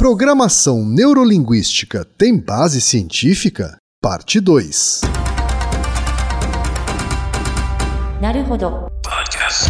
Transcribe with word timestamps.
Programação 0.00 0.82
Neurolinguística 0.82 2.06
tem 2.16 2.34
base 2.34 2.80
científica? 2.80 3.76
Parte 4.00 4.40
2. 4.40 5.02
Podcast. 9.04 9.68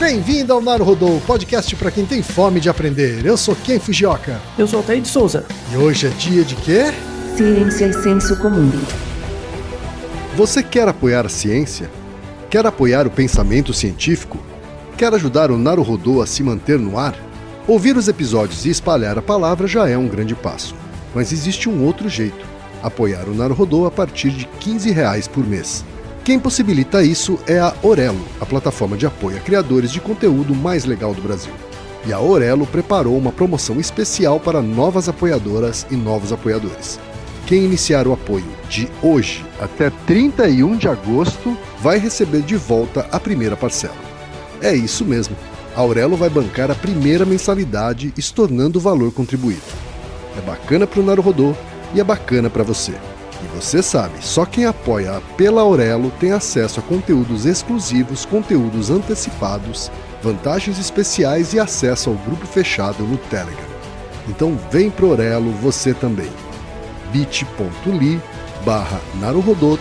Bem-vindo 0.00 0.54
ao 0.54 0.62
Naruhodô, 0.62 1.20
podcast 1.26 1.76
para 1.76 1.90
quem 1.90 2.06
tem 2.06 2.22
fome 2.22 2.60
de 2.60 2.70
aprender. 2.70 3.26
Eu 3.26 3.36
sou 3.36 3.54
Ken 3.56 3.78
Fujioka. 3.78 4.40
Eu 4.56 4.66
sou 4.66 4.78
Altair 4.78 5.04
Souza. 5.04 5.44
E 5.70 5.76
hoje 5.76 6.06
é 6.06 6.10
dia 6.12 6.42
de 6.42 6.56
quê? 6.56 6.84
Ciência 7.36 7.88
e 7.88 7.92
senso 7.92 8.38
comum. 8.38 8.70
Você 10.34 10.62
quer 10.62 10.88
apoiar 10.88 11.26
a 11.26 11.28
ciência? 11.28 11.90
Quer 12.48 12.64
apoiar 12.64 13.06
o 13.06 13.10
pensamento 13.10 13.74
científico? 13.74 14.38
Quer 14.96 15.12
ajudar 15.14 15.50
o 15.50 15.58
Naruhodô 15.58 16.22
a 16.22 16.26
se 16.26 16.42
manter 16.42 16.78
no 16.78 16.98
ar? 16.98 17.14
Ouvir 17.66 17.96
os 17.96 18.08
episódios 18.08 18.64
e 18.66 18.70
espalhar 18.70 19.18
a 19.18 19.22
palavra 19.22 19.66
já 19.66 19.88
é 19.88 19.96
um 19.96 20.06
grande 20.06 20.34
passo. 20.34 20.74
Mas 21.14 21.32
existe 21.32 21.68
um 21.68 21.84
outro 21.84 22.08
jeito: 22.08 22.44
apoiar 22.82 23.28
o 23.28 23.34
Naruhodô 23.34 23.86
a 23.86 23.90
partir 23.90 24.30
de 24.30 24.44
15 24.44 24.90
reais 24.90 25.26
por 25.26 25.46
mês. 25.46 25.84
Quem 26.24 26.38
possibilita 26.38 27.02
isso 27.02 27.38
é 27.48 27.58
a 27.58 27.74
Orelo, 27.82 28.24
a 28.40 28.46
plataforma 28.46 28.96
de 28.96 29.06
apoio 29.06 29.38
a 29.38 29.40
criadores 29.40 29.90
de 29.90 30.00
conteúdo 30.00 30.54
mais 30.54 30.84
legal 30.84 31.12
do 31.12 31.22
Brasil. 31.22 31.52
E 32.06 32.12
a 32.12 32.20
Orelo 32.20 32.66
preparou 32.66 33.16
uma 33.16 33.32
promoção 33.32 33.80
especial 33.80 34.38
para 34.38 34.62
novas 34.62 35.08
apoiadoras 35.08 35.86
e 35.90 35.96
novos 35.96 36.32
apoiadores. 36.32 36.98
Quem 37.46 37.64
iniciar 37.64 38.06
o 38.06 38.12
apoio 38.12 38.46
de 38.68 38.88
hoje 39.02 39.44
até 39.60 39.90
31 40.06 40.76
de 40.76 40.88
agosto 40.88 41.56
vai 41.80 41.98
receber 41.98 42.42
de 42.42 42.56
volta 42.56 43.06
a 43.10 43.18
primeira 43.18 43.56
parcela. 43.56 44.11
É 44.62 44.74
isso 44.74 45.04
mesmo. 45.04 45.36
A 45.74 45.80
Aurelo 45.80 46.16
vai 46.16 46.30
bancar 46.30 46.70
a 46.70 46.74
primeira 46.74 47.24
mensalidade, 47.24 48.12
estornando 48.16 48.78
o 48.78 48.82
valor 48.82 49.12
contribuído. 49.12 49.62
É 50.36 50.40
bacana 50.40 50.86
para 50.86 51.00
o 51.00 51.02
Naruhodô 51.02 51.54
e 51.94 52.00
é 52.00 52.04
bacana 52.04 52.48
para 52.48 52.62
você. 52.62 52.92
E 52.92 53.56
você 53.56 53.82
sabe, 53.82 54.14
só 54.20 54.44
quem 54.44 54.66
apoia 54.66 55.20
pela 55.36 55.62
Aurelo 55.62 56.12
tem 56.20 56.30
acesso 56.30 56.78
a 56.78 56.82
conteúdos 56.82 57.44
exclusivos, 57.44 58.24
conteúdos 58.24 58.88
antecipados, 58.88 59.90
vantagens 60.22 60.78
especiais 60.78 61.52
e 61.52 61.58
acesso 61.58 62.10
ao 62.10 62.16
grupo 62.16 62.46
fechado 62.46 63.02
no 63.02 63.16
Telegram. 63.16 63.72
Então 64.28 64.56
vem 64.70 64.90
pro 64.90 65.08
Aurelo 65.08 65.50
você 65.52 65.92
também. 65.92 66.30
bit.ly 67.12 68.20
barra 68.64 69.00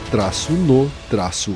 traço 0.10 0.54
no 0.54 0.92
traço. 1.10 1.56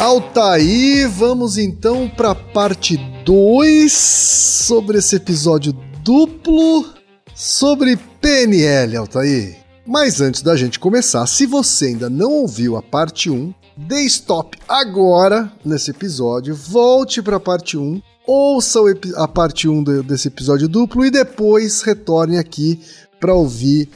Altaí, 0.00 1.04
vamos 1.04 1.58
então 1.58 2.08
para 2.08 2.30
a 2.30 2.34
parte 2.34 2.96
2 3.22 3.92
sobre 3.92 4.96
esse 4.96 5.16
episódio 5.16 5.74
duplo 6.02 6.86
sobre 7.34 7.98
PNL, 8.18 8.96
Altaí. 8.96 9.58
Mas 9.86 10.22
antes 10.22 10.40
da 10.40 10.56
gente 10.56 10.78
começar, 10.78 11.26
se 11.26 11.44
você 11.44 11.88
ainda 11.88 12.08
não 12.08 12.32
ouviu 12.32 12.78
a 12.78 12.82
parte 12.82 13.28
1, 13.28 13.52
dê 13.76 14.00
stop 14.04 14.56
agora 14.66 15.52
nesse 15.62 15.90
episódio, 15.90 16.54
volte 16.54 17.20
para 17.20 17.36
a 17.36 17.40
parte 17.40 17.76
1, 17.76 18.00
ouça 18.26 18.80
a 19.16 19.28
parte 19.28 19.68
1 19.68 19.84
desse 20.02 20.28
episódio 20.28 20.66
duplo 20.66 21.04
e 21.04 21.10
depois 21.10 21.82
retorne 21.82 22.38
aqui 22.38 22.80
para 23.20 23.34
ouvir 23.34 23.86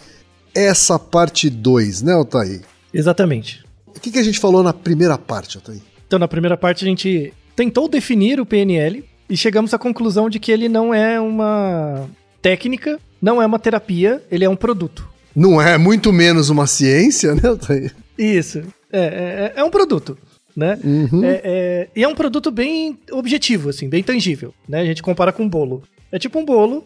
essa 0.55 0.99
parte 0.99 1.49
2, 1.49 2.03
né, 2.03 2.13
Altaí? 2.13 2.61
Exatamente. 2.93 3.65
O 3.87 3.99
que, 3.99 4.11
que 4.11 4.19
a 4.19 4.23
gente 4.23 4.39
falou 4.39 4.63
na 4.63 4.75
primeira 4.75 5.17
parte, 5.17 5.57
Altaí? 5.57 5.94
Então, 6.15 6.21
na 6.21 6.29
primeira 6.29 6.57
parte, 6.57 6.85
a 6.85 6.87
gente 6.89 7.35
tentou 7.57 7.89
definir 7.89 8.39
o 8.39 8.47
PNL 8.47 9.03
e 9.29 9.37
chegamos 9.37 9.75
à 9.75 9.79
conclusão 9.81 10.31
de 10.31 10.39
que 10.39 10.53
ele 10.53 10.69
não 10.69 10.95
é 10.95 11.21
uma 11.21 12.09
técnica, 12.41 13.01
não 13.21 13.43
é 13.43 13.47
uma 13.47 13.59
terapia, 13.59 14.23
ele 14.31 14.45
é 14.45 14.49
um 14.49 14.55
produto. 14.55 15.09
Não 15.35 15.61
é 15.61 15.77
muito 15.77 16.13
menos 16.13 16.51
uma 16.51 16.69
ciência, 16.69 17.35
né, 17.35 17.41
Altair? 17.49 17.93
Isso. 18.17 18.63
É, 18.93 19.53
é, 19.57 19.61
é 19.61 19.65
um 19.65 19.71
produto. 19.71 20.17
Né? 20.57 20.79
Uhum. 20.85 21.25
É, 21.25 21.41
é, 21.43 21.89
e 21.97 22.05
é 22.05 22.07
um 22.07 22.15
produto 22.15 22.49
bem 22.53 22.97
objetivo, 23.11 23.71
assim, 23.71 23.89
bem 23.89 24.05
tangível. 24.05 24.55
Né? 24.69 24.83
A 24.83 24.85
gente 24.85 25.03
compara 25.03 25.33
com 25.33 25.43
um 25.43 25.49
bolo. 25.49 25.83
É 26.13 26.19
tipo 26.21 26.39
um 26.39 26.45
bolo. 26.45 26.85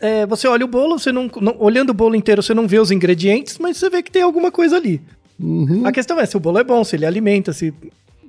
é, 0.00 0.26
você 0.26 0.48
olha 0.48 0.64
o 0.64 0.68
bolo, 0.68 0.98
você 0.98 1.12
não, 1.12 1.30
não- 1.40 1.54
olhando 1.60 1.90
o 1.90 1.94
bolo 1.94 2.16
inteiro, 2.16 2.42
você 2.42 2.52
não 2.54 2.66
vê 2.66 2.80
os 2.80 2.90
ingredientes, 2.90 3.56
mas 3.60 3.76
você 3.76 3.88
vê 3.88 4.02
que 4.02 4.10
tem 4.10 4.22
alguma 4.22 4.50
coisa 4.50 4.76
ali. 4.76 5.00
Uhum. 5.38 5.86
A 5.86 5.92
questão 5.92 6.18
é 6.18 6.26
se 6.26 6.36
o 6.36 6.40
bolo 6.40 6.58
é 6.58 6.64
bom, 6.64 6.82
se 6.82 6.96
ele 6.96 7.06
alimenta, 7.06 7.52
se, 7.52 7.72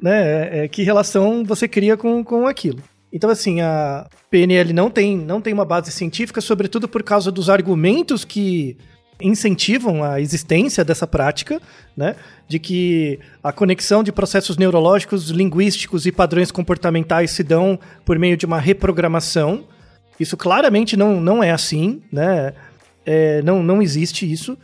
né, 0.02 0.22
é- 0.22 0.64
é, 0.64 0.68
que 0.68 0.84
relação 0.84 1.44
você 1.44 1.68
cria 1.68 1.98
com, 1.98 2.24
com 2.24 2.48
aquilo. 2.48 2.82
Então, 3.12 3.30
assim, 3.30 3.60
a 3.62 4.08
PNL 4.30 4.72
não 4.72 4.90
tem, 4.90 5.18
não 5.18 5.42
tem 5.42 5.54
uma 5.54 5.66
base 5.66 5.92
científica, 5.92 6.42
sobretudo 6.42 6.88
por 6.88 7.02
causa 7.02 7.32
dos 7.32 7.50
argumentos 7.50 8.24
que 8.24 8.78
incentivam 9.22 10.04
a 10.04 10.22
existência 10.22 10.86
dessa 10.86 11.06
prática, 11.06 11.62
né? 11.98 12.16
De 12.48 12.58
que 12.58 13.20
a 13.44 13.52
conexão 13.52 14.04
de 14.04 14.12
processos 14.12 14.58
neurológicos, 14.58 15.30
linguísticos 15.30 16.06
e 16.06 16.12
padrões 16.12 16.52
comportamentais 16.52 17.32
se 17.32 17.44
dão 17.44 17.78
por 18.06 18.18
meio 18.18 18.38
de 18.38 18.46
uma 18.46 18.60
reprogramação. 18.60 19.66
Isso 20.20 20.38
claramente 20.38 20.96
não, 20.96 21.20
não 21.20 21.44
é 21.44 21.52
assim, 21.52 22.02
né? 22.12 22.54
É, 23.06 23.42
não, 23.42 23.62
não 23.62 23.82
existe 23.82 24.32
isso. 24.32 24.58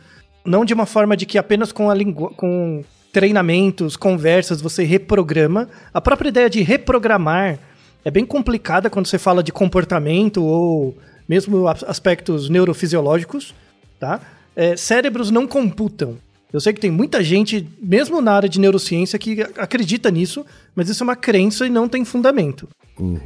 Não 0.44 0.64
de 0.64 0.72
uma 0.72 0.86
forma 0.86 1.16
de 1.16 1.26
que 1.26 1.36
apenas 1.36 1.72
com, 1.72 1.90
a 1.90 1.94
com 2.36 2.82
treinamentos, 3.20 3.96
conversas, 3.96 4.60
você 4.60 4.84
reprograma. 4.84 5.70
A 5.94 6.02
própria 6.02 6.28
ideia 6.28 6.50
de 6.50 6.60
reprogramar 6.60 7.58
é 8.04 8.10
bem 8.10 8.26
complicada 8.26 8.90
quando 8.90 9.06
você 9.06 9.18
fala 9.18 9.42
de 9.42 9.50
comportamento 9.50 10.44
ou 10.44 10.94
mesmo 11.26 11.66
as- 11.66 11.82
aspectos 11.84 12.50
neurofisiológicos, 12.50 13.54
tá? 13.98 14.20
É, 14.54 14.76
cérebros 14.76 15.30
não 15.30 15.46
computam. 15.46 16.18
Eu 16.52 16.60
sei 16.60 16.74
que 16.74 16.80
tem 16.80 16.90
muita 16.90 17.24
gente, 17.24 17.66
mesmo 17.82 18.20
na 18.20 18.32
área 18.32 18.48
de 18.50 18.60
neurociência, 18.60 19.18
que 19.18 19.40
acredita 19.56 20.10
nisso, 20.10 20.44
mas 20.74 20.90
isso 20.90 21.02
é 21.02 21.04
uma 21.04 21.16
crença 21.16 21.66
e 21.66 21.70
não 21.70 21.88
tem 21.88 22.04
fundamento. 22.04 22.68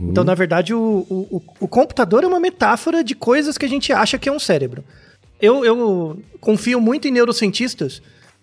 Então, 0.01 0.23
na 0.23 0.35
verdade, 0.37 0.73
o, 0.73 1.05
o, 1.11 1.37
o- 1.37 1.43
o 1.61 1.69
computador 1.69 2.23
é 2.23 2.29
uma 2.29 2.39
metáfora 2.41 3.03
de 3.03 3.17
coisas 3.17 3.59
que 3.59 3.67
a 3.67 3.69
gente 3.69 3.93
acha 3.93 4.17
que 4.19 4.29
é 4.29 4.33
um 4.33 4.39
cérebro. 4.39 4.85
Eu, 5.43 5.65
eu 5.65 6.23
confio 6.41 6.81
muito 6.81 7.09
em 7.09 7.11
neurocientistas. 7.11 8.01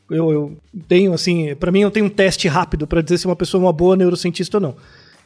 Eu, 0.10 0.32
eu 0.32 0.58
tenho, 0.88 1.14
assim, 1.14 1.54
pra 1.56 1.72
mim, 1.72 1.82
eu 1.82 1.92
tenho 1.92 2.06
um 2.06 2.10
teste 2.10 2.48
rápido 2.48 2.88
pra 2.88 3.02
dizer 3.02 3.18
se 3.18 3.26
uma 3.26 3.36
pessoa 3.36 3.62
é 3.62 3.66
uma 3.66 3.74
boa 3.74 3.96
neurocientista 3.96 4.58
ou 4.58 4.62
não. 4.62 4.76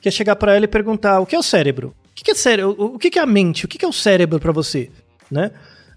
Que 0.01 0.09
é 0.09 0.11
chegar 0.11 0.35
pra 0.35 0.55
ela 0.55 0.65
e 0.65 0.67
perguntar: 0.67 1.19
o 1.19 1.25
que 1.25 1.35
é 1.35 1.39
o 1.39 1.43
cérebro? 1.43 1.93
O 2.09 2.23
que, 2.23 2.31
é 2.31 2.35
cérebro? 2.35 2.75
O 2.77 2.99
que, 2.99 3.17
é 3.17 3.21
a 3.21 3.25
mente? 3.25 3.65
O 3.65 3.67
que, 3.67 3.83
é 3.83 3.87
o 3.87 3.93
cérebro 3.93 4.39
pra 4.39 4.51
você? 4.51 4.89
Né? 5.29 5.51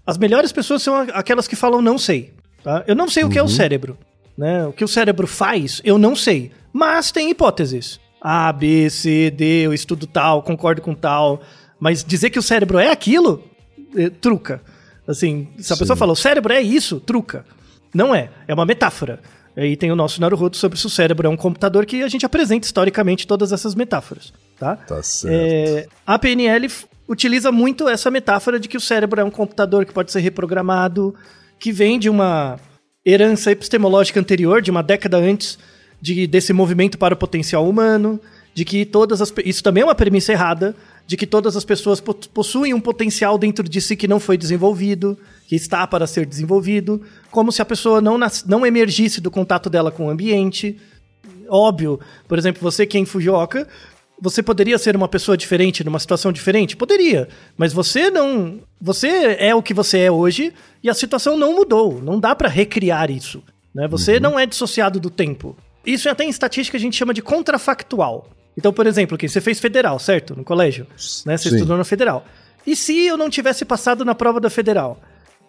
As 0.05 0.17
melhores 0.17 0.51
pessoas 0.51 0.81
são 0.81 0.95
aquelas 1.13 1.47
que 1.47 1.55
falam 1.55 1.81
não 1.81 1.97
sei. 1.97 2.31
Tá? 2.63 2.83
Eu 2.87 2.95
não 2.95 3.09
sei 3.09 3.23
o 3.23 3.29
que 3.29 3.37
é 3.37 3.43
o 3.43 3.47
cérebro. 3.47 3.97
Né? 4.37 4.65
O 4.65 4.73
que 4.73 4.83
o 4.83 4.87
cérebro 4.87 5.27
faz, 5.27 5.81
eu 5.83 5.97
não 5.97 6.15
sei. 6.15 6.51
Mas 6.71 7.11
tem 7.11 7.29
hipóteses. 7.29 7.99
A, 8.21 8.51
B, 8.51 8.89
C, 8.89 9.29
D, 9.29 9.65
eu 9.65 9.73
estudo 9.73 10.07
tal, 10.07 10.41
concordo 10.41 10.81
com 10.81 10.95
tal. 10.95 11.41
Mas 11.79 12.03
dizer 12.03 12.29
que 12.29 12.39
o 12.39 12.43
cérebro 12.43 12.79
é 12.79 12.91
aquilo, 12.91 13.43
eh, 13.95 14.09
truca. 14.09 14.61
Assim, 15.07 15.47
se 15.57 15.71
a 15.71 15.75
Sim. 15.75 15.79
pessoa 15.81 15.95
fala, 15.95 16.11
o 16.11 16.15
cérebro 16.15 16.51
é 16.51 16.61
isso, 16.61 16.99
truca. 16.99 17.45
Não 17.95 18.13
é, 18.13 18.29
é 18.45 18.53
uma 18.53 18.65
metáfora. 18.65 19.21
Aí 19.55 19.77
tem 19.77 19.89
o 19.89 19.95
nosso 19.95 20.19
Naruhodo 20.19 20.57
sobre 20.57 20.77
se 20.77 20.85
o 20.85 20.89
cérebro 20.89 21.27
é 21.27 21.29
um 21.29 21.37
computador 21.37 21.85
que 21.85 22.03
a 22.03 22.09
gente 22.09 22.25
apresenta 22.25 22.65
historicamente 22.65 23.25
todas 23.25 23.53
essas 23.53 23.73
metáforas. 23.73 24.33
tá? 24.59 24.75
Tá 24.75 25.01
certo. 25.01 25.33
É, 25.33 25.87
a 26.05 26.19
PNL 26.19 26.69
utiliza 27.07 27.53
muito 27.53 27.87
essa 27.87 28.11
metáfora 28.11 28.59
de 28.59 28.67
que 28.67 28.75
o 28.75 28.81
cérebro 28.81 29.21
é 29.21 29.23
um 29.23 29.31
computador 29.31 29.85
que 29.85 29.93
pode 29.93 30.11
ser 30.11 30.19
reprogramado, 30.19 31.15
que 31.57 31.71
vem 31.71 31.97
de 31.97 32.09
uma 32.09 32.59
herança 33.05 33.51
epistemológica 33.51 34.19
anterior, 34.19 34.61
de 34.61 34.71
uma 34.71 34.83
década 34.83 35.17
antes 35.17 35.57
de, 36.01 36.27
desse 36.27 36.51
movimento 36.51 36.97
para 36.97 37.13
o 37.13 37.17
potencial 37.17 37.67
humano, 37.69 38.19
de 38.53 38.65
que 38.65 38.85
todas 38.85 39.21
as. 39.21 39.31
Isso 39.45 39.63
também 39.63 39.83
é 39.83 39.85
uma 39.85 39.95
premissa 39.95 40.33
errada, 40.33 40.75
de 41.07 41.15
que 41.15 41.27
todas 41.27 41.55
as 41.55 41.63
pessoas 41.63 42.01
po- 42.01 42.13
possuem 42.13 42.73
um 42.73 42.79
potencial 42.81 43.37
dentro 43.37 43.67
de 43.67 43.79
si 43.79 43.95
que 43.95 44.07
não 44.07 44.19
foi 44.19 44.37
desenvolvido, 44.37 45.17
que 45.47 45.55
está 45.55 45.85
para 45.85 46.07
ser 46.07 46.25
desenvolvido, 46.25 47.01
como 47.29 47.51
se 47.51 47.61
a 47.61 47.65
pessoa 47.65 48.01
não, 48.01 48.17
não 48.45 48.65
emergisse 48.65 49.21
do 49.21 49.29
contato 49.29 49.69
dela 49.69 49.91
com 49.91 50.07
o 50.07 50.09
ambiente 50.09 50.77
óbvio. 51.49 51.99
Por 52.27 52.37
exemplo, 52.37 52.61
você 52.61 52.85
que 52.85 52.97
é 52.97 52.99
em 52.99 53.05
Fujioka, 53.05 53.67
você 54.19 54.41
poderia 54.41 54.77
ser 54.77 54.95
uma 54.95 55.07
pessoa 55.07 55.37
diferente 55.37 55.83
numa 55.83 55.99
situação 55.99 56.31
diferente? 56.31 56.75
Poderia. 56.75 57.27
Mas 57.57 57.73
você 57.73 58.09
não. 58.09 58.59
Você 58.81 59.35
é 59.39 59.53
o 59.53 59.61
que 59.61 59.73
você 59.73 59.99
é 59.99 60.11
hoje 60.11 60.53
e 60.81 60.89
a 60.89 60.93
situação 60.93 61.37
não 61.37 61.53
mudou. 61.53 62.01
Não 62.01 62.19
dá 62.19 62.33
pra 62.35 62.49
recriar 62.49 63.11
isso. 63.11 63.43
Né? 63.73 63.87
Você 63.87 64.19
não 64.19 64.39
é 64.39 64.45
dissociado 64.45 64.99
do 64.99 65.09
tempo. 65.09 65.55
Isso 65.85 66.09
até 66.09 66.23
em 66.23 66.29
estatística 66.29 66.77
a 66.77 66.81
gente 66.81 66.95
chama 66.95 67.13
de 67.13 67.21
contrafactual. 67.21 68.29
Então, 68.57 68.71
por 68.71 68.87
exemplo, 68.87 69.17
que 69.17 69.27
você 69.27 69.41
fez 69.41 69.59
federal, 69.59 69.99
certo? 69.99 70.35
No 70.35 70.43
colégio. 70.43 70.87
Né? 71.25 71.37
Você 71.37 71.49
Sim. 71.49 71.55
estudou 71.55 71.77
na 71.77 71.83
federal. 71.83 72.25
E 72.65 72.75
se 72.75 73.05
eu 73.05 73.17
não 73.17 73.29
tivesse 73.29 73.65
passado 73.65 74.03
na 74.05 74.15
prova 74.15 74.39
da 74.39 74.49
federal? 74.49 74.99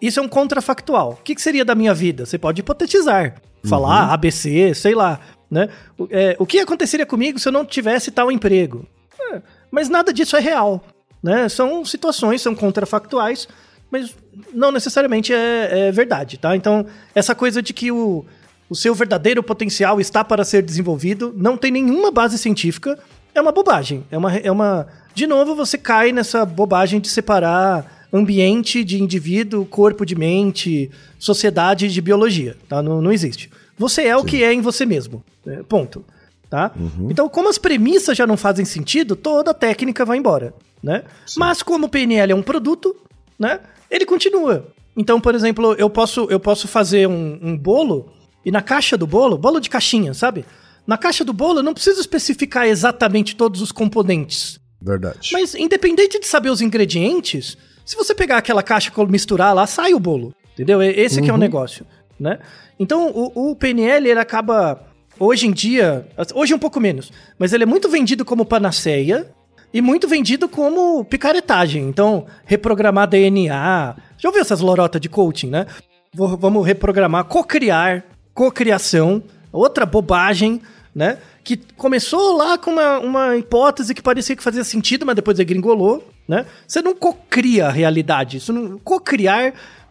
Isso 0.01 0.19
é 0.19 0.23
um 0.23 0.27
contrafactual. 0.27 1.17
O 1.19 1.23
que, 1.23 1.33
que 1.33 1.41
seria 1.41 1.65
da 1.65 1.73
minha 1.73 1.93
vida? 1.93 2.25
Você 2.25 2.37
pode 2.37 2.61
hipotetizar. 2.61 3.35
Falar 3.65 4.13
ABC, 4.13 4.73
sei 4.75 4.93
lá. 4.93 5.19
Né? 5.49 5.69
O, 5.97 6.07
é, 6.11 6.35
o 6.37 6.45
que 6.45 6.59
aconteceria 6.59 7.05
comigo 7.05 7.39
se 7.39 7.47
eu 7.47 7.51
não 7.51 7.65
tivesse 7.65 8.11
tal 8.11 8.31
emprego? 8.31 8.85
É, 9.31 9.41
mas 9.71 9.89
nada 9.89 10.13
disso 10.13 10.37
é 10.37 10.39
real. 10.39 10.83
Né? 11.23 11.49
São 11.49 11.83
situações, 11.83 12.41
são 12.41 12.53
contrafactuais, 12.53 13.47
mas 13.89 14.15
não 14.53 14.71
necessariamente 14.71 15.33
é, 15.33 15.87
é 15.87 15.91
verdade. 15.91 16.37
Tá? 16.37 16.55
Então, 16.55 16.85
essa 17.15 17.33
coisa 17.33 17.61
de 17.61 17.73
que 17.73 17.91
o, 17.91 18.25
o 18.69 18.75
seu 18.75 18.93
verdadeiro 18.93 19.41
potencial 19.41 19.99
está 19.99 20.23
para 20.23 20.43
ser 20.43 20.61
desenvolvido 20.61 21.33
não 21.35 21.57
tem 21.57 21.71
nenhuma 21.71 22.11
base 22.11 22.37
científica, 22.37 22.99
é 23.33 23.41
uma 23.41 23.51
bobagem. 23.51 24.03
É 24.09 24.17
uma, 24.17 24.35
é 24.35 24.51
uma. 24.51 24.87
De 25.13 25.27
novo, 25.27 25.55
você 25.55 25.77
cai 25.77 26.11
nessa 26.11 26.45
bobagem 26.45 26.99
de 26.99 27.07
separar 27.07 28.07
ambiente 28.11 28.83
de 28.83 29.01
indivíduo, 29.01 29.65
corpo 29.65 30.05
de 30.05 30.15
mente, 30.15 30.89
sociedade 31.19 31.87
de 31.87 32.01
biologia. 32.01 32.57
Tá? 32.67 32.81
Não, 32.81 33.01
não 33.01 33.11
existe. 33.11 33.49
Você 33.77 34.03
é 34.03 34.17
o 34.17 34.23
que 34.23 34.43
é 34.43 34.53
em 34.53 34.61
você 34.61 34.85
mesmo. 34.85 35.23
É, 35.45 35.61
ponto. 35.63 36.03
Tá? 36.49 36.71
Então, 37.09 37.27
como 37.27 37.49
as 37.49 37.57
premissas 37.57 38.17
já 38.17 38.25
não 38.25 38.37
fazem 38.37 38.63
sentido, 38.63 39.15
toda 39.15 39.51
a 39.51 39.53
técnica 39.53 40.05
vai 40.05 40.17
embora. 40.17 40.53
Né? 40.81 41.03
Mas 41.35 41.61
como 41.61 41.87
o 41.87 41.89
PNL 41.89 42.31
é 42.31 42.35
um 42.35 42.41
produto, 42.41 42.95
né? 43.37 43.59
ele 43.91 44.05
continua. 44.05 44.65
Então, 44.95 45.19
por 45.19 45.35
exemplo, 45.35 45.73
eu 45.73 45.89
posso, 45.89 46.25
eu 46.29 46.39
posso 46.39 46.67
fazer 46.67 47.07
um, 47.07 47.37
um 47.41 47.57
bolo 47.57 48.11
e 48.47 48.51
na 48.51 48.61
caixa 48.61 48.97
do 48.97 49.05
bolo, 49.05 49.37
bolo 49.37 49.59
de 49.59 49.69
caixinha, 49.69 50.13
sabe? 50.13 50.45
Na 50.87 50.97
caixa 50.97 51.25
do 51.25 51.33
bolo 51.33 51.59
eu 51.59 51.63
não 51.63 51.73
preciso 51.73 51.99
especificar 51.99 52.65
exatamente 52.65 53.35
todos 53.35 53.61
os 53.61 53.71
componentes. 53.73 54.57
Verdade. 54.81 55.31
Mas 55.33 55.53
independente 55.53 56.17
de 56.19 56.25
saber 56.25 56.49
os 56.49 56.61
ingredientes, 56.61 57.57
se 57.85 57.95
você 57.97 58.15
pegar 58.15 58.37
aquela 58.37 58.63
caixa 58.63 58.89
e 58.95 59.05
misturar 59.11 59.53
lá, 59.53 59.67
sai 59.67 59.93
o 59.93 59.99
bolo. 59.99 60.33
Entendeu? 60.53 60.81
Esse 60.81 61.21
que 61.21 61.29
é 61.29 61.33
o 61.33 61.37
negócio, 61.37 61.85
né? 62.19 62.39
Então, 62.79 63.09
o, 63.09 63.51
o 63.51 63.55
PNL, 63.55 64.09
ele 64.09 64.19
acaba, 64.19 64.81
hoje 65.19 65.45
em 65.47 65.51
dia, 65.51 66.07
hoje 66.33 66.53
um 66.53 66.59
pouco 66.59 66.79
menos, 66.79 67.11
mas 67.37 67.51
ele 67.53 67.63
é 67.63 67.65
muito 67.65 67.89
vendido 67.89 68.23
como 68.23 68.45
panaceia 68.45 69.29
e 69.73 69.81
muito 69.81 70.07
vendido 70.07 70.47
como 70.47 71.03
picaretagem. 71.05 71.83
Então, 71.83 72.25
reprogramar 72.45 73.07
DNA. 73.09 73.95
Já 74.17 74.29
ouviu 74.29 74.41
essas 74.41 74.61
lorotas 74.61 75.01
de 75.01 75.09
coaching, 75.09 75.49
né? 75.49 75.65
Vou- 76.13 76.37
Vamos 76.37 76.65
reprogramar, 76.65 77.25
cocriar, 77.25 78.03
cocriação, 78.37 79.23
outra 79.51 79.83
bobagem, 79.83 80.61
né? 80.93 81.17
Que 81.43 81.57
começou 81.75 82.37
lá 82.37 82.55
com 82.55 82.69
uma, 82.69 82.99
uma 82.99 83.35
hipótese 83.35 83.95
que 83.95 84.01
parecia 84.01 84.35
que 84.35 84.43
fazia 84.43 84.63
sentido, 84.63 85.07
mas 85.07 85.15
depois 85.15 85.35
degringolou, 85.35 86.07
né? 86.27 86.45
Você 86.67 86.79
não 86.79 86.93
cocria 86.93 87.65
a 87.65 87.71
realidade. 87.71 88.37
Isso 88.37 88.53
não, 88.53 88.77
cocriar, 88.77 89.45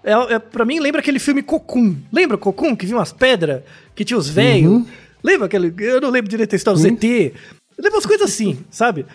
é, 0.04 0.12
é, 0.34 0.38
pra 0.38 0.64
mim, 0.64 0.78
lembra 0.78 1.00
aquele 1.00 1.18
filme 1.18 1.42
Cocum. 1.42 1.96
Lembra 2.12 2.38
Cocum, 2.38 2.76
que 2.76 2.86
vinha 2.86 2.96
umas 2.96 3.12
pedras, 3.12 3.62
que 3.96 4.04
tinha 4.04 4.16
os 4.16 4.28
velhos? 4.28 4.84
Lembra 5.24 5.46
aquele... 5.46 5.74
Eu 5.78 6.00
não 6.00 6.10
lembro 6.10 6.30
direito 6.30 6.52
a 6.52 6.56
história, 6.56 6.78
o 6.78 6.80
ZT. 6.80 7.34
Lembra 7.76 7.96
umas 7.96 8.06
coisas 8.06 8.30
assim, 8.30 8.64
sabe? 8.70 9.06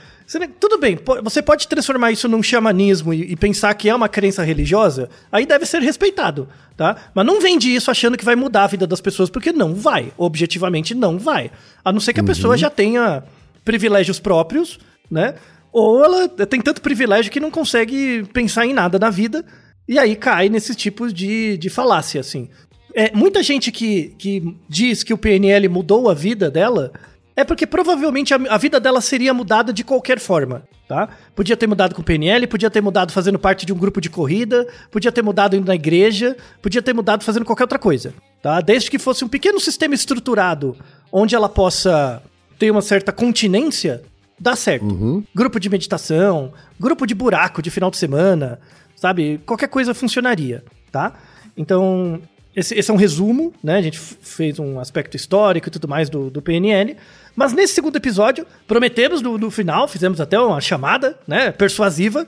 Tudo 0.60 0.78
bem, 0.78 0.98
você 1.24 1.42
pode 1.42 1.68
transformar 1.68 2.12
isso 2.12 2.28
num 2.28 2.42
xamanismo 2.42 3.14
e, 3.14 3.34
e 3.34 3.36
pensar 3.36 3.74
que 3.74 3.90
é 3.90 3.96
uma 3.96 4.08
crença 4.08 4.44
religiosa, 4.44 5.10
aí 5.32 5.46
deve 5.46 5.66
ser 5.66 5.82
respeitado, 5.82 6.48
tá? 6.78 6.96
Mas 7.14 7.26
não 7.26 7.42
vende 7.42 7.74
isso 7.74 7.92
achando 7.92 8.18
que 8.18 8.24
vai 8.24 8.36
mudar 8.36 8.64
a 8.64 8.68
vida 8.68 8.88
das 8.88 9.02
pessoas, 9.02 9.30
porque 9.30 9.52
não 9.52 9.76
vai. 9.76 10.14
Objetivamente 10.18 10.96
não 10.96 11.20
vai. 11.20 11.52
A 11.84 11.92
não 11.92 12.00
ser 12.00 12.14
que 12.14 12.20
a 12.20 12.24
pessoa 12.24 12.58
já 12.58 12.70
tenha 12.70 13.24
privilégios 13.66 14.20
próprios, 14.20 14.80
né? 15.10 15.36
Ou 15.72 16.04
ela 16.04 16.30
tem 16.30 16.62
tanto 16.62 16.82
privilégio 16.82 17.32
que 17.32 17.40
não 17.40 17.52
consegue 17.52 18.24
pensar 18.34 18.66
em 18.66 18.74
nada 18.74 18.98
na 18.98 19.10
vida, 19.10 19.46
e 19.88 20.00
aí 20.00 20.16
cai 20.16 20.48
nesses 20.48 20.76
tipos 20.76 21.14
de, 21.14 21.58
de 21.58 21.70
falácia, 21.70 22.22
assim. 22.22 22.50
É, 22.94 23.12
muita 23.14 23.42
gente 23.42 23.72
que, 23.72 24.14
que 24.18 24.56
diz 24.68 25.04
que 25.04 25.14
o 25.14 25.18
PNL 25.18 25.68
mudou 25.70 26.10
a 26.10 26.14
vida 26.14 26.50
dela 26.52 26.92
é 27.36 27.44
porque 27.44 27.66
provavelmente 27.66 28.34
a, 28.34 28.38
a 28.50 28.58
vida 28.58 28.80
dela 28.80 29.02
seria 29.02 29.34
mudada 29.34 29.72
de 29.72 29.84
qualquer 29.84 30.20
forma, 30.20 30.64
tá? 30.88 31.10
Podia 31.36 31.56
ter 31.56 31.68
mudado 31.68 31.96
com 31.96 32.02
o 32.02 32.04
PNL, 32.04 32.46
podia 32.48 32.70
ter 32.70 32.82
mudado 32.82 33.12
fazendo 33.12 33.40
parte 33.40 33.66
de 33.66 33.74
um 33.74 33.78
grupo 33.78 34.02
de 34.02 34.10
corrida, 34.10 34.68
podia 34.90 35.12
ter 35.12 35.22
mudado 35.22 35.56
indo 35.56 35.68
na 35.68 35.76
igreja, 35.76 36.36
podia 36.62 36.82
ter 36.82 36.94
mudado 36.94 37.24
fazendo 37.24 37.46
qualquer 37.46 37.64
outra 37.64 37.80
coisa, 37.80 38.14
tá? 38.42 38.60
Desde 38.62 38.92
que 38.92 39.00
fosse 39.00 39.24
um 39.24 39.28
pequeno 39.28 39.60
sistema 39.60 39.96
estruturado 39.96 40.76
onde 41.12 41.36
ela 41.36 41.50
possa 41.50 42.22
ter 42.60 42.70
uma 42.70 42.82
certa 42.82 43.12
continência, 43.12 44.04
dá 44.40 44.56
certo. 44.56 44.86
Grupo 45.34 45.60
de 45.60 45.70
meditação, 45.70 46.54
grupo 46.80 47.06
de 47.06 47.16
buraco 47.16 47.62
de 47.62 47.72
final 47.72 47.90
de 47.90 47.98
semana, 47.98 48.60
sabe? 48.96 49.40
Qualquer 49.46 49.68
coisa 49.68 49.94
funcionaria, 49.94 50.64
tá? 50.92 51.14
Então, 51.58 52.22
esse, 52.56 52.76
esse 52.78 52.92
é 52.92 52.94
um 52.94 52.98
resumo, 52.98 53.54
né? 53.64 53.78
A 53.78 53.82
gente 53.82 54.00
fez 54.00 54.60
um 54.60 54.80
aspecto 54.80 55.16
histórico 55.16 55.68
e 55.68 55.72
tudo 55.72 55.88
mais 55.88 56.10
do, 56.10 56.30
do 56.30 56.42
PNL. 56.42 56.96
Mas 57.36 57.54
nesse 57.54 57.74
segundo 57.74 57.96
episódio, 57.96 58.46
prometemos 58.68 59.22
no, 59.22 59.38
no 59.38 59.50
final, 59.50 59.88
fizemos 59.88 60.20
até 60.20 60.40
uma 60.40 60.60
chamada, 60.60 61.18
né? 61.28 61.52
Persuasiva, 61.52 62.28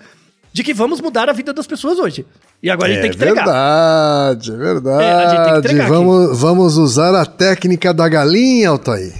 de 0.54 0.64
que 0.64 0.74
vamos 0.74 1.02
mudar 1.02 1.30
a 1.30 1.34
vida 1.34 1.52
das 1.52 1.68
pessoas 1.68 2.00
hoje. 2.00 2.26
E 2.62 2.70
agora 2.70 2.92
a 2.92 2.94
gente 2.96 3.00
é 3.00 3.02
tem 3.02 3.12
que 3.12 3.18
entregar. 3.18 3.44
verdade, 3.44 4.52
é 4.54 4.56
verdade. 4.56 5.04
É, 5.04 5.12
a 5.14 5.30
gente 5.30 5.44
tem 5.44 5.54
que 5.54 5.60
entregar 5.60 5.90
vamos, 5.90 6.40
vamos 6.40 6.78
usar 6.78 7.14
a 7.20 7.26
técnica 7.26 7.94
da 7.94 8.08
galinha, 8.08 8.70
Altair. 8.70 9.14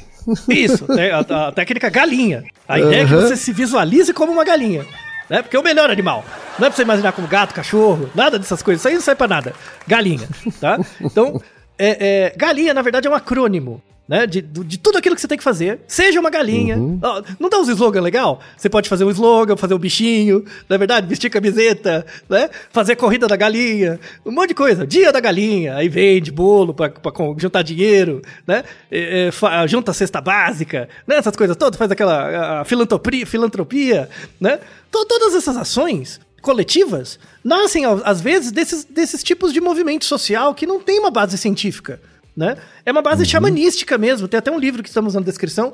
Isso, 0.48 0.86
né, 0.90 1.12
a, 1.12 1.20
a 1.48 1.52
técnica 1.52 1.90
galinha. 1.90 2.46
A 2.66 2.80
ideia 2.80 3.02
é 3.02 3.06
que 3.06 3.14
Uhum. 3.14 3.22
você 3.22 3.36
se 3.36 3.52
visualize 3.52 4.14
como 4.14 4.32
uma 4.32 4.46
galinha. 4.46 4.86
Né? 5.30 5.42
Porque 5.42 5.56
é 5.56 5.60
o 5.60 5.64
melhor 5.64 5.90
animal. 5.90 6.24
Não 6.60 6.68
é 6.68 6.70
pra 6.70 6.76
você 6.76 6.82
imaginar 6.84 7.12
como 7.14 7.28
gato, 7.28 7.54
cachorro, 7.54 8.10
nada 8.14 8.38
dessas 8.38 8.62
coisas. 8.62 8.82
Isso 8.82 8.88
aí 8.88 8.94
não 8.96 9.02
sai 9.02 9.16
pra 9.16 9.28
nada. 9.28 9.54
Galinha, 9.88 10.28
tá? 10.60 10.78
Então, 11.02 11.42
é, 11.78 12.32
é, 12.34 12.38
galinha, 12.38 12.74
na 12.74 12.82
verdade, 12.82 13.08
é 13.08 13.10
um 13.10 13.16
acrônimo. 13.16 13.82
Né? 14.06 14.28
De, 14.28 14.42
de 14.42 14.78
tudo 14.78 14.98
aquilo 14.98 15.16
que 15.16 15.22
você 15.22 15.30
tem 15.30 15.38
que 15.38 15.44
fazer. 15.44 15.80
Seja 15.88 16.20
uma 16.20 16.30
galinha. 16.30 16.78
Ó, 17.02 17.24
não 17.40 17.50
dá 17.50 17.58
uns 17.58 17.70
slogan 17.70 18.02
legal? 18.02 18.42
Você 18.58 18.70
pode 18.70 18.90
fazer 18.90 19.06
um 19.06 19.10
slogan, 19.10 19.56
fazer 19.56 19.74
um 19.74 19.80
bichinho, 19.80 20.44
na 20.68 20.76
verdade, 20.76 21.08
vestir 21.08 21.30
camiseta, 21.30 22.06
né? 22.30 22.50
Fazer 22.70 22.98
corrida 22.98 23.28
da 23.30 23.38
galinha, 23.38 23.98
um 24.26 24.32
monte 24.32 24.50
de 24.50 24.56
coisa. 24.56 24.86
Dia 24.86 25.10
da 25.12 25.22
galinha, 25.22 25.78
aí 25.78 25.88
vende 25.88 26.32
bolo 26.34 26.74
pra, 26.74 26.90
pra 26.90 27.14
juntar 27.38 27.62
dinheiro, 27.62 28.22
né? 28.46 28.66
É, 28.92 29.30
é, 29.30 29.68
junta 29.70 29.92
a 29.92 29.94
cesta 29.94 30.20
básica, 30.20 30.90
né? 31.08 31.16
Essas 31.16 31.36
coisas 31.38 31.56
todas, 31.56 31.78
faz 31.78 31.90
aquela 31.90 32.66
filantropia, 32.66 33.26
filantropia, 33.26 34.10
né? 34.38 34.60
To- 34.92 35.06
todas 35.06 35.34
essas 35.34 35.56
ações 35.56 36.20
coletivas 36.42 37.18
nascem, 37.42 37.86
às 37.86 38.20
vezes, 38.20 38.52
desses, 38.52 38.84
desses 38.84 39.24
tipos 39.24 39.54
de 39.54 39.62
movimento 39.62 40.04
social 40.04 40.54
que 40.54 40.66
não 40.68 40.82
tem 40.82 41.00
uma 41.00 41.10
base 41.10 41.38
científica, 41.38 42.02
né? 42.36 42.58
É 42.86 42.92
uma 42.92 43.02
base 43.02 43.26
xamanística 43.26 43.98
mesmo. 43.98 44.28
Tem 44.28 44.38
até 44.38 44.52
um 44.52 44.60
livro 44.60 44.82
que 44.84 44.90
estamos 44.90 45.14
na 45.14 45.22
descrição, 45.22 45.74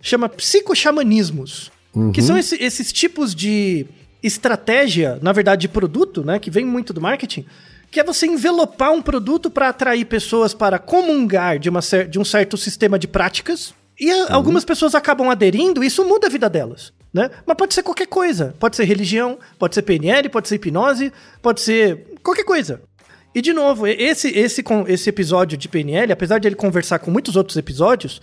chama 0.00 0.28
Psicoxamanismos, 0.28 1.70
que 2.12 2.22
são 2.22 2.36
esse- 2.38 2.56
esses 2.62 2.92
tipos 2.92 3.34
de 3.34 3.86
estratégia, 4.22 5.18
na 5.22 5.32
verdade, 5.32 5.62
de 5.62 5.68
produto, 5.68 6.22
né? 6.24 6.38
Que 6.38 6.50
vem 6.50 6.64
muito 6.64 6.92
do 6.92 7.00
marketing, 7.00 7.44
que 7.90 7.98
é 7.98 8.04
você 8.04 8.26
envelopar 8.26 8.92
um 8.92 9.02
produto 9.02 9.50
para 9.50 9.68
atrair 9.68 10.04
pessoas 10.04 10.54
para 10.54 10.78
comungar 10.78 11.58
de, 11.58 11.68
uma 11.68 11.80
de 12.08 12.18
um 12.18 12.24
certo 12.24 12.56
sistema 12.56 12.98
de 12.98 13.08
práticas. 13.08 13.74
E 13.98 14.10
a- 14.10 14.32
algumas 14.32 14.64
pessoas 14.64 14.94
acabam 14.94 15.28
aderindo 15.28 15.82
e 15.82 15.86
isso 15.88 16.04
muda 16.04 16.26
a 16.26 16.30
vida 16.30 16.48
delas. 16.48 16.92
Né? 17.12 17.28
Mas 17.44 17.56
pode 17.56 17.74
ser 17.74 17.82
qualquer 17.82 18.06
coisa. 18.06 18.54
Pode 18.60 18.76
ser 18.76 18.84
religião, 18.84 19.36
pode 19.58 19.74
ser 19.74 19.82
PNL, 19.82 20.28
pode 20.28 20.46
ser 20.48 20.54
hipnose, 20.54 21.12
pode 21.42 21.60
ser 21.60 22.06
qualquer 22.22 22.44
coisa. 22.44 22.80
E 23.34 23.40
de 23.40 23.52
novo, 23.52 23.86
esse, 23.86 24.28
esse, 24.28 24.64
esse 24.88 25.08
episódio 25.08 25.56
de 25.56 25.68
PNL, 25.68 26.12
apesar 26.12 26.38
de 26.38 26.48
ele 26.48 26.56
conversar 26.56 26.98
com 26.98 27.10
muitos 27.10 27.36
outros 27.36 27.56
episódios, 27.56 28.20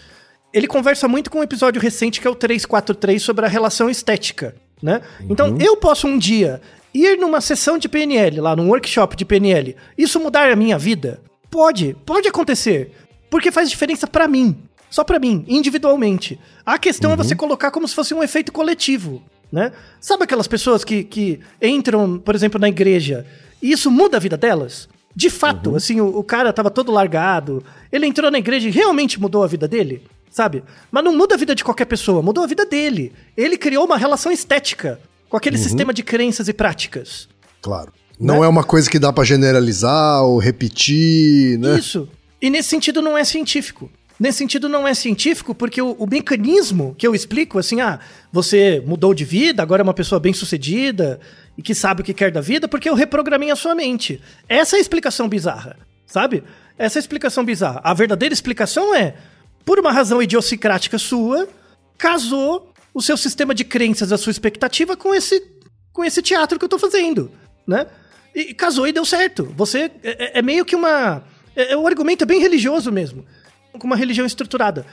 ele 0.54 0.68
conversa 0.68 1.08
muito 1.08 1.30
com 1.30 1.40
um 1.40 1.44
episódio 1.44 1.82
recente 1.82 2.20
que 2.20 2.28
é 2.28 2.30
o 2.30 2.36
343 2.36 3.22
sobre 3.22 3.46
a 3.46 3.50
relação 3.50 3.90
estética, 3.90 4.56
né? 4.82 5.02
Então, 5.30 5.58
eu 5.60 5.78
posso 5.78 6.08
um 6.08 6.18
dia 6.18 6.62
ir 6.94 7.18
numa 7.18 7.42
sessão 7.42 7.78
de 7.78 7.88
PNL, 7.88 8.42
lá 8.42 8.56
num 8.56 8.70
workshop 8.70 9.16
de 9.16 9.24
PNL, 9.24 9.76
isso 9.98 10.20
mudar 10.20 10.52
a 10.52 10.56
minha 10.56 10.78
vida? 10.78 11.22
Pode, 11.50 11.96
pode 12.06 12.28
acontecer, 12.28 12.92
porque 13.30 13.52
faz 13.52 13.70
diferença 13.70 14.08
pra 14.08 14.28
mim, 14.28 14.58
só 14.90 15.04
pra 15.04 15.20
mim, 15.20 15.46
individualmente. 15.48 16.40
A 16.66 16.78
questão 16.78 17.12
é 17.12 17.16
você 17.16 17.36
colocar 17.36 17.72
como 17.72 17.88
se 17.88 17.96
fosse 17.96 18.14
um 18.14 18.24
efeito 18.24 18.52
coletivo, 18.52 19.22
né? 19.52 19.72
Sabe 20.02 20.24
aquelas 20.24 20.48
pessoas 20.48 20.84
que, 20.84 21.04
que 21.04 21.40
entram, 21.62 22.20
por 22.20 22.36
exemplo, 22.36 22.60
na 22.60 22.68
igreja 22.68 23.26
e 23.62 23.72
isso 23.72 23.90
muda 23.90 24.18
a 24.18 24.20
vida 24.20 24.38
delas? 24.38 24.90
De 25.18 25.32
fato, 25.32 25.76
assim, 25.76 26.00
o, 26.00 26.20
o 26.20 26.24
cara 26.24 26.54
tava 26.54 26.70
todo 26.70 26.92
largado, 26.92 27.64
ele 27.92 28.06
entrou 28.06 28.30
na 28.30 28.38
igreja 28.38 28.68
e 28.68 28.72
realmente 28.72 29.20
mudou 29.20 29.44
a 29.44 29.48
vida 29.48 29.68
dele? 29.68 30.04
Sabe? 30.30 30.64
Mas 30.92 31.04
não 31.04 31.18
muda 31.18 31.34
a 31.34 31.38
vida 31.40 31.56
de 31.56 31.64
qualquer 31.64 31.86
pessoa, 31.86 32.22
mudou 32.22 32.44
a 32.44 32.48
vida 32.48 32.68
dele. 32.68 33.12
Ele 33.36 33.58
criou 33.58 33.84
uma 33.84 33.98
relação 33.98 34.32
estética 34.32 35.00
com 35.28 35.36
aquele 35.36 35.58
sistema 35.58 35.92
de 35.92 36.04
crenças 36.04 36.48
e 36.48 36.54
práticas. 36.54 37.28
Claro. 37.64 37.92
Não 38.20 38.44
é 38.44 38.48
uma 38.48 38.64
coisa 38.64 38.88
que 38.88 39.00
dá 39.00 39.12
pra 39.12 39.24
generalizar 39.24 40.22
ou 40.22 40.38
repetir, 40.38 41.58
né? 41.58 41.80
Isso. 41.80 42.08
E 42.40 42.52
nesse 42.52 42.70
sentido 42.70 43.02
não 43.02 43.18
é 43.18 43.24
científico. 43.24 43.90
Nesse 44.20 44.40
sentido 44.40 44.68
não 44.68 44.88
é 44.88 44.94
científico 44.94 45.54
porque 45.54 45.82
o, 45.82 45.92
o 45.92 46.08
mecanismo 46.08 46.96
que 46.98 47.06
eu 47.06 47.14
explico, 47.14 47.60
assim, 47.60 47.82
ah, 47.82 48.00
você 48.32 48.82
mudou 48.86 49.14
de 49.14 49.24
vida, 49.24 49.62
agora 49.62 49.82
é 49.82 49.84
uma 49.84 49.94
pessoa 49.94 50.20
bem-sucedida 50.20 51.20
e 51.58 51.62
que 51.62 51.76
sabe 51.76 52.02
o 52.02 52.04
que 52.04 52.14
quer 52.14 52.32
da 52.32 52.42
vida 52.42 52.68
porque 52.68 52.90
eu 52.90 52.96
reprogramei 52.96 53.52
a 53.52 53.56
sua 53.56 53.76
mente. 53.76 54.20
Essa 54.50 54.76
é 54.76 54.80
a 54.80 54.82
explicação 54.82 55.30
bizarra, 55.30 55.78
sabe? 56.06 56.44
Essa 56.78 56.98
é 56.98 57.00
a 57.00 57.02
explicação 57.02 57.46
bizarra. 57.46 57.80
A 57.84 57.94
verdadeira 57.94 58.34
explicação 58.34 58.94
é, 58.96 59.14
por 59.64 59.80
uma 59.80 59.92
razão 59.92 60.22
idiosincrática 60.22 60.98
sua, 60.98 61.48
casou 61.98 62.74
o 62.94 63.02
seu 63.02 63.18
sistema 63.18 63.54
de 63.54 63.64
crenças, 63.64 64.12
a 64.12 64.18
sua 64.18 64.32
expectativa 64.32 64.98
com 64.98 65.14
esse, 65.14 65.44
com 65.94 66.04
esse 66.04 66.22
teatro 66.22 66.58
que 66.58 66.66
eu 66.66 66.70
tô 66.70 66.80
fazendo, 66.80 67.32
né? 67.68 67.86
E 68.34 68.54
casou 68.54 68.88
e 68.88 68.92
deu 68.92 69.06
certo. 69.06 69.52
Você 69.56 69.92
é, 70.04 70.36
é- 70.36 70.40
é 70.40 70.42
meio 70.42 70.64
que 70.66 70.76
uma. 70.76 71.24
É, 71.56 71.74
é- 71.74 71.78
o 71.78 71.88
argumento 71.88 72.24
é 72.24 72.26
bem 72.28 72.40
religioso 72.40 72.92
mesmo. 72.92 73.26
Com 73.74 73.88
uma 73.88 73.96
religião 73.96 74.26
estruturada. 74.26 74.86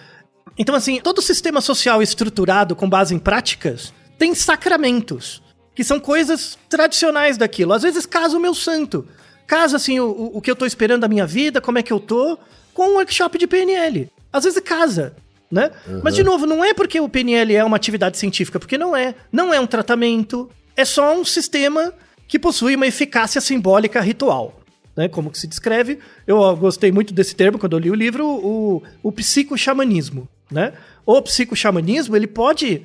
Então, 0.59 0.75
assim, 0.75 1.01
todo 1.01 1.23
sistema 1.23 1.61
social 1.61 2.03
estruturado 2.03 2.77
com 2.77 2.89
base 2.89 3.15
em 3.15 3.19
práticas 3.19 3.93
tem 4.19 4.35
sacramentos, 4.35 5.43
que 5.75 5.83
são 5.83 5.99
coisas 5.99 6.57
tradicionais 6.69 7.37
daquilo. 7.37 7.73
Às 7.73 7.83
vezes 7.83 8.07
casa 8.07 8.37
o 8.37 8.41
meu 8.41 8.55
santo. 8.55 9.07
Casa, 9.47 9.77
assim, 9.77 9.99
o, 10.01 10.31
o- 10.35 10.41
que 10.41 10.51
eu 10.51 10.57
tô 10.57 10.65
esperando 10.65 11.01
da 11.03 11.09
minha 11.09 11.27
vida, 11.27 11.61
como 11.61 11.79
é 11.79 11.83
que 11.83 11.93
eu 11.93 11.99
tô, 12.01 12.39
com 12.73 12.91
um 12.91 12.95
workshop 12.95 13.37
de 13.39 13.47
PNL. 13.47 14.09
Às 14.33 14.45
vezes 14.45 14.61
casa, 14.61 15.15
né? 15.51 15.71
Mas, 16.03 16.15
de 16.15 16.23
novo, 16.23 16.47
não 16.47 16.65
é 16.65 16.73
porque 16.73 17.01
o 17.01 17.09
PNL 17.09 17.55
é 17.55 17.65
uma 17.65 17.77
atividade 17.77 18.17
científica, 18.19 18.59
porque 18.59 18.79
não 18.79 18.97
é. 18.97 19.15
Não 19.33 19.53
é 19.53 19.61
um 19.61 19.67
tratamento. 19.67 20.49
É 20.77 20.85
só 20.85 21.15
um 21.19 21.25
sistema 21.25 21.93
que 22.29 22.39
possui 22.39 22.75
uma 22.77 22.87
eficácia 22.87 23.41
simbólica 23.41 24.01
ritual. 24.01 24.61
Né, 24.97 25.09
como 25.09 25.29
que 25.29 25.39
se 25.39 25.49
descreve, 25.49 25.99
eu 26.25 26.57
gostei 26.57 26.93
muito 26.93 27.13
desse 27.13 27.35
termo 27.35 27.59
quando 27.59 27.73
eu 27.73 27.81
li 27.81 27.91
o 27.91 27.95
livro, 27.97 28.25
o, 28.25 28.81
o 29.03 29.11
psicoxamanismo, 29.11 30.29
né? 30.49 30.73
O 31.05 31.21
psicoxamanismo, 31.21 32.15
ele 32.15 32.29
pode, 32.29 32.83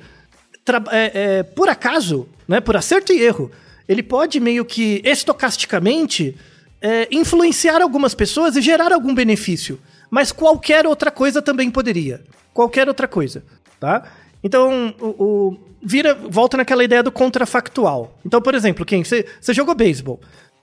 é, 0.90 1.10
é, 1.38 1.42
por 1.44 1.68
acaso, 1.68 2.28
né, 2.48 2.60
por 2.60 2.76
acerto 2.76 3.12
e 3.12 3.22
erro, 3.22 3.48
ele 3.88 4.02
pode 4.02 4.40
meio 4.40 4.64
que 4.64 5.00
estocasticamente 5.04 6.36
é, 6.80 7.06
influenciar 7.12 7.80
algumas 7.80 8.14
pessoas 8.14 8.56
e 8.56 8.60
gerar 8.60 8.92
algum 8.92 9.14
benefício, 9.14 9.78
mas 10.10 10.32
qualquer 10.32 10.86
outra 10.88 11.12
coisa 11.12 11.40
também 11.40 11.70
poderia, 11.70 12.22
qualquer 12.52 12.88
outra 12.88 13.06
coisa, 13.06 13.44
tá? 13.78 14.02
Então, 14.42 14.94
o, 15.00 15.06
o- 15.24 15.56
vira, 15.82 16.14
volta 16.14 16.56
naquela 16.56 16.82
ideia 16.82 17.02
do 17.02 17.12
contrafactual. 17.12 18.18
Então, 18.24 18.40
por 18.42 18.54
exemplo, 18.54 18.84
quem 18.84 19.04
você 19.04 19.24
jogou 19.54 19.74
beisebol, 19.74 20.20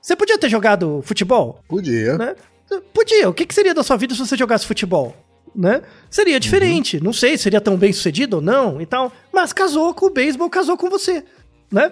você 0.08 0.16
podia 0.16 0.38
ter 0.38 0.50
jogado 0.50 1.02
futebol, 1.06 1.60
Podia. 1.68 2.18
né? 2.18 2.36
Podia. 2.94 3.30
O 3.30 3.34
que, 3.34 3.46
que 3.46 3.54
seria 3.54 3.74
da 3.74 3.84
sua 3.84 3.98
vida 3.98 4.14
se 4.14 4.20
você 4.20 4.38
jogasse 4.38 4.66
futebol? 4.66 5.16
Né? 5.56 5.82
Seria 6.10 6.40
diferente. 6.40 7.02
Não 7.04 7.12
sei, 7.12 7.38
seria 7.38 7.60
tão 7.60 7.76
bem 7.76 7.92
sucedido 7.92 8.38
ou 8.38 8.42
não 8.42 8.80
e 8.82 8.86
tal. 8.86 9.12
Mas 9.34 9.52
casou 9.52 9.94
com 9.94 10.06
o 10.06 10.10
beisebol, 10.10 10.50
casou 10.50 10.78
com 10.78 10.90
você. 10.90 11.24
Né? 11.72 11.92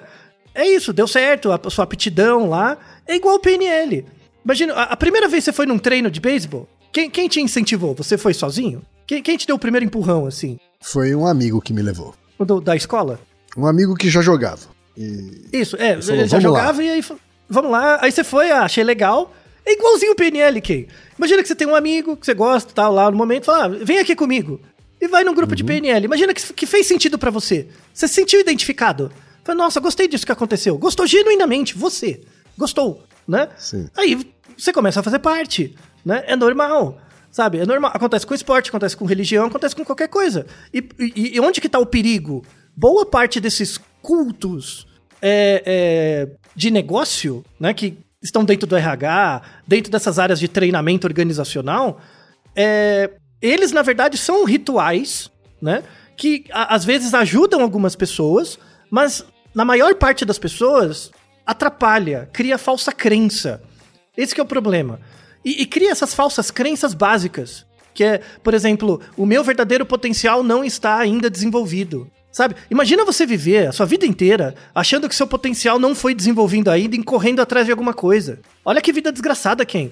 É 0.53 0.65
isso, 0.65 0.93
deu 0.93 1.07
certo. 1.07 1.51
A 1.51 1.59
sua 1.69 1.83
aptidão 1.83 2.47
lá 2.49 2.77
é 3.07 3.15
igual 3.15 3.35
o 3.35 3.39
PNL. 3.39 4.05
Imagina, 4.43 4.73
a, 4.75 4.83
a 4.83 4.97
primeira 4.97 5.27
vez 5.27 5.43
que 5.43 5.51
você 5.51 5.53
foi 5.53 5.65
num 5.65 5.77
treino 5.79 6.09
de 6.11 6.19
beisebol, 6.21 6.69
quem, 6.93 7.09
quem 7.09 7.27
te 7.27 7.41
incentivou? 7.41 7.93
Você 7.95 8.17
foi 8.17 8.33
sozinho? 8.33 8.81
Quem, 9.07 9.21
quem 9.21 9.35
te 9.35 9.45
deu 9.47 9.55
o 9.55 9.59
primeiro 9.59 9.85
empurrão, 9.85 10.25
assim? 10.25 10.57
Foi 10.81 11.13
um 11.15 11.25
amigo 11.27 11.59
que 11.61 11.73
me 11.73 11.81
levou. 11.81 12.13
O 12.37 12.45
do- 12.45 12.61
da 12.61 12.75
escola? 12.75 13.19
Um 13.57 13.65
amigo 13.65 13.93
que 13.95 14.09
já 14.09 14.21
jogava. 14.21 14.67
E 14.97 15.47
Isso, 15.51 15.75
é, 15.75 16.01
falou, 16.01 16.01
já 16.01 16.25
"Vamos 16.27 16.43
jogava 16.43 16.83
e 16.83 16.89
aí, 16.89 17.03
vamos 17.49 17.71
lá, 17.71 17.99
aí 18.01 18.11
você 18.11 18.23
foi, 18.23 18.51
ah, 18.51 18.63
achei 18.63 18.83
legal. 18.83 19.33
É 19.65 19.73
igualzinho 19.73 20.11
o 20.11 20.15
PNL, 20.15 20.61
Kay. 20.61 20.87
Imagina 21.17 21.41
que 21.41 21.47
você 21.47 21.55
tem 21.55 21.67
um 21.67 21.75
amigo 21.75 22.15
que 22.15 22.25
você 22.25 22.33
gosta, 22.33 22.71
tal, 22.73 22.93
lá 22.93 23.09
no 23.09 23.17
momento, 23.17 23.45
fala, 23.45 23.65
ah, 23.65 23.67
vem 23.69 23.97
aqui 23.99 24.15
comigo. 24.15 24.59
E 25.01 25.07
vai 25.07 25.23
num 25.23 25.33
grupo 25.33 25.55
de 25.55 25.63
PNL. 25.63 26.05
Imagina 26.05 26.33
que, 26.33 26.53
que 26.53 26.65
fez 26.65 26.85
sentido 26.87 27.17
pra 27.17 27.29
você. 27.31 27.67
Você 27.93 28.07
se 28.07 28.13
sentiu 28.13 28.39
identificado. 28.39 29.11
Fala, 29.43 29.57
nossa, 29.57 29.79
gostei 29.79 30.07
disso 30.07 30.25
que 30.25 30.31
aconteceu. 30.31 30.77
Gostou 30.77 31.05
genuinamente, 31.05 31.75
você. 31.75 32.21
Gostou, 32.57 33.03
né? 33.27 33.49
Sim. 33.57 33.89
Aí 33.97 34.25
você 34.57 34.71
começa 34.71 34.99
a 34.99 35.03
fazer 35.03 35.19
parte, 35.19 35.75
né? 36.05 36.23
É 36.27 36.35
normal, 36.35 36.97
sabe? 37.31 37.59
É 37.59 37.65
normal. 37.65 37.91
Acontece 37.93 38.25
com 38.25 38.33
esporte, 38.33 38.69
acontece 38.69 38.95
com 38.95 39.05
religião, 39.05 39.47
acontece 39.47 39.75
com 39.75 39.83
qualquer 39.83 40.07
coisa. 40.07 40.45
E, 40.73 40.77
e- 40.99 41.35
e 41.35 41.39
onde 41.39 41.59
que 41.59 41.67
tá 41.69 41.77
o 41.79 41.85
perigo? 41.85 42.43
Boa 42.75 43.05
parte 43.05 43.39
desses 43.41 43.77
cultos 44.01 44.87
é, 45.21 45.61
é, 45.65 46.27
de 46.55 46.71
negócio, 46.71 47.43
né? 47.59 47.73
Que 47.73 47.97
estão 48.21 48.43
dentro 48.43 48.67
do 48.67 48.75
RH, 48.75 49.41
dentro 49.67 49.91
dessas 49.91 50.17
áreas 50.17 50.39
de 50.39 50.47
treinamento 50.47 51.05
organizacional, 51.05 51.99
é, 52.55 53.11
eles, 53.41 53.71
na 53.71 53.81
verdade, 53.81 54.17
são 54.17 54.45
rituais, 54.45 55.29
né? 55.61 55.83
Que 56.17 56.45
a- 56.51 56.73
às 56.75 56.85
vezes 56.85 57.13
ajudam 57.13 57.61
algumas 57.61 57.95
pessoas, 57.95 58.57
mas 58.89 59.25
na 59.53 59.65
maior 59.65 59.93
parte 59.95 60.25
das 60.25 60.39
pessoas 60.39 61.11
atrapalha, 61.45 62.29
cria 62.33 62.57
falsa 62.57 62.91
crença. 62.91 63.61
Esse 64.17 64.39
é 64.39 64.43
o 64.43 64.45
problema. 64.45 64.99
E, 65.43 65.61
e 65.61 65.65
cria 65.65 65.91
essas 65.91 66.13
falsas 66.13 66.49
crenças 66.49 66.93
básicas. 66.93 67.65
Que 67.93 68.03
é, 68.03 68.21
por 68.43 68.53
exemplo, 68.53 68.99
o 69.15 69.25
meu 69.25 69.43
verdadeiro 69.43 69.85
potencial 69.85 70.41
não 70.43 70.63
está 70.63 70.97
ainda 70.97 71.29
desenvolvido. 71.29 72.09
Sabe? 72.35 72.53
Imagina 72.69 73.05
você 73.05 73.25
viver 73.25 73.69
a 73.69 73.71
sua 73.71 73.85
vida 73.85 74.05
inteira 74.05 74.55
achando 74.75 75.07
que 75.07 75.15
seu 75.15 75.25
potencial 75.25 75.79
não 75.79 75.95
foi 75.95 76.13
desenvolvido 76.13 76.69
ainda 76.69 76.93
e 76.93 77.01
correndo 77.01 77.39
atrás 77.39 77.65
de 77.65 77.71
alguma 77.71 77.93
coisa. 77.93 78.41
Olha 78.65 78.81
que 78.81 78.91
vida 78.91 79.09
desgraçada, 79.09 79.65
Ken. 79.65 79.89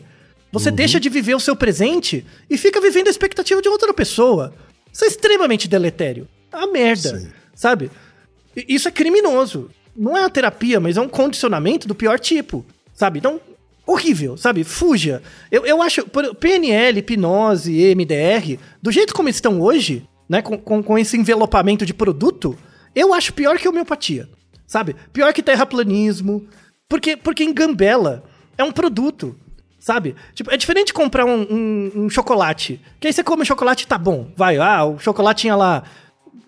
Você 0.52 0.70
deixa 0.70 1.00
de 1.00 1.08
viver 1.08 1.36
o 1.36 1.40
seu 1.40 1.56
presente 1.56 2.26
e 2.50 2.58
fica 2.58 2.82
vivendo 2.82 3.08
a 3.08 3.10
expectativa 3.10 3.62
de 3.62 3.70
outra 3.70 3.94
pessoa. 3.94 4.54
Isso 4.92 5.06
é 5.06 5.08
extremamente 5.08 5.70
deletério. 5.70 6.28
É 6.52 6.58
uma 6.58 6.68
merda, 6.68 7.18
Sim. 7.18 7.30
sabe? 7.56 7.90
Isso 8.68 8.90
é 8.90 8.92
criminoso. 8.92 9.72
Não 9.96 10.18
é 10.18 10.20
uma 10.20 10.30
terapia, 10.30 10.82
mas 10.82 10.98
é 10.98 11.02
um 11.02 11.08
condicionamento 11.08 11.88
do 11.88 11.96
pior 11.96 12.20
tipo, 12.20 12.66
sabe? 12.94 13.20
Então, 13.20 13.40
horrível, 13.88 14.36
sabe? 14.36 14.66
Fuja. 14.66 15.24
Eu, 15.50 15.66
eu 15.66 15.82
acho, 15.82 16.06
PNL, 16.42 17.00
hipnose, 17.00 17.74
EMDR, 17.74 18.60
do 18.82 18.92
jeito 18.92 19.14
como 19.14 19.30
estão 19.30 19.62
hoje, 19.62 20.06
né, 20.30 20.42
com, 20.42 20.58
com, 20.58 20.82
com 20.84 20.98
esse 20.98 21.18
envelopamento 21.18 21.86
de 21.86 21.94
produto, 21.94 22.58
eu 22.96 23.14
acho 23.14 23.34
pior 23.34 23.58
que 23.58 23.68
homeopatia, 23.68 24.30
sabe? 24.68 24.96
Pior 25.12 25.34
que 25.34 25.42
terraplanismo, 25.44 26.48
porque, 26.90 27.16
porque 27.18 27.44
engambela. 27.44 28.24
É 28.58 28.64
um 28.64 28.72
produto, 28.72 29.36
sabe? 29.80 30.16
Tipo, 30.36 30.52
é 30.52 30.58
diferente 30.58 30.88
de 30.88 30.94
comprar 30.94 31.26
um, 31.26 31.42
um- 31.42 31.92
um 32.06 32.10
chocolate, 32.10 32.80
que 33.00 33.08
aí 33.08 33.14
você 33.14 33.24
come 33.24 33.42
o 33.42 33.46
chocolate 33.46 33.84
e 33.84 33.88
tá 33.88 33.98
bom, 33.98 34.32
vai, 34.38 34.58
ah, 34.58 34.86
o 34.86 35.00
chocolate 35.00 35.42
tinha 35.42 35.56
lá 35.56 35.84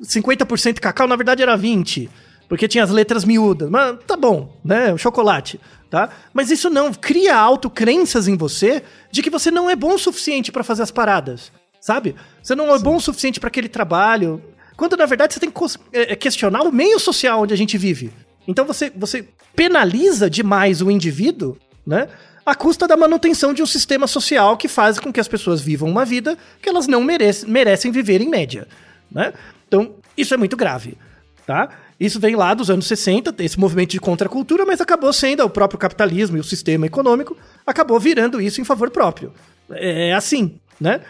50% 0.03 0.79
cacau, 0.79 1.07
na 1.07 1.15
verdade 1.15 1.41
era 1.41 1.57
20%, 1.57 2.09
porque 2.47 2.67
tinha 2.67 2.83
as 2.83 2.91
letras 2.91 3.25
miúdas. 3.25 3.69
Mas 3.69 3.97
tá 4.05 4.15
bom, 4.15 4.55
né? 4.63 4.93
O 4.93 4.97
chocolate, 4.97 5.59
tá? 5.89 6.09
Mas 6.33 6.51
isso 6.51 6.69
não, 6.69 6.93
cria 6.93 7.35
autocrenças 7.35 8.27
em 8.27 8.37
você 8.37 8.83
de 9.11 9.23
que 9.23 9.29
você 9.31 9.49
não 9.49 9.67
é 9.69 9.75
bom 9.75 9.95
o 9.95 9.99
suficiente 9.99 10.51
pra 10.51 10.63
fazer 10.63 10.83
as 10.83 10.91
paradas, 10.91 11.51
sabe? 11.85 12.15
Você 12.41 12.55
não 12.55 12.73
é 12.73 12.79
bom 12.79 12.95
o 12.95 12.99
suficiente 12.99 13.39
pra 13.39 13.47
aquele 13.47 13.69
trabalho. 13.69 14.41
Quando 14.75 14.97
na 14.97 15.05
verdade 15.05 15.35
você 15.35 15.39
tem 15.39 15.51
que 15.51 15.63
é, 15.93 16.13
é, 16.13 16.15
questionar 16.15 16.63
o 16.63 16.71
meio 16.71 16.99
social 16.99 17.43
onde 17.43 17.53
a 17.53 17.57
gente 17.57 17.77
vive. 17.77 18.11
Então 18.47 18.65
você, 18.65 18.91
você 18.95 19.27
penaliza 19.55 20.27
demais 20.27 20.81
o 20.81 20.89
indivíduo, 20.89 21.55
né? 21.85 22.09
À 22.43 22.55
custa 22.55 22.87
da 22.87 22.97
manutenção 22.97 23.53
de 23.53 23.61
um 23.61 23.67
sistema 23.67 24.07
social 24.07 24.57
que 24.57 24.67
faz 24.67 24.99
com 24.99 25.13
que 25.13 25.19
as 25.19 25.27
pessoas 25.27 25.61
vivam 25.61 25.87
uma 25.87 26.03
vida 26.03 26.35
que 26.59 26.67
elas 26.67 26.87
não 26.87 27.03
merecem, 27.03 27.47
merecem 27.47 27.91
viver 27.91 28.19
em 28.19 28.29
média, 28.29 28.67
né? 29.11 29.31
Então, 29.67 29.93
isso 30.17 30.33
é 30.33 30.37
muito 30.37 30.57
grave, 30.57 30.97
tá? 31.45 31.69
Isso 31.99 32.19
vem 32.19 32.35
lá 32.35 32.55
dos 32.55 32.71
anos 32.71 32.87
60, 32.87 33.35
esse 33.43 33.59
movimento 33.59 33.91
de 33.91 33.99
contracultura, 33.99 34.65
mas 34.65 34.81
acabou 34.81 35.13
sendo 35.13 35.43
o 35.43 35.49
próprio 35.49 35.79
capitalismo 35.79 36.37
e 36.37 36.39
o 36.39 36.43
sistema 36.43 36.87
econômico 36.87 37.37
acabou 37.65 37.99
virando 37.99 38.41
isso 38.41 38.59
em 38.59 38.63
favor 38.63 38.89
próprio. 38.89 39.31
É 39.69 40.13
assim, 40.13 40.59
né? 40.79 41.01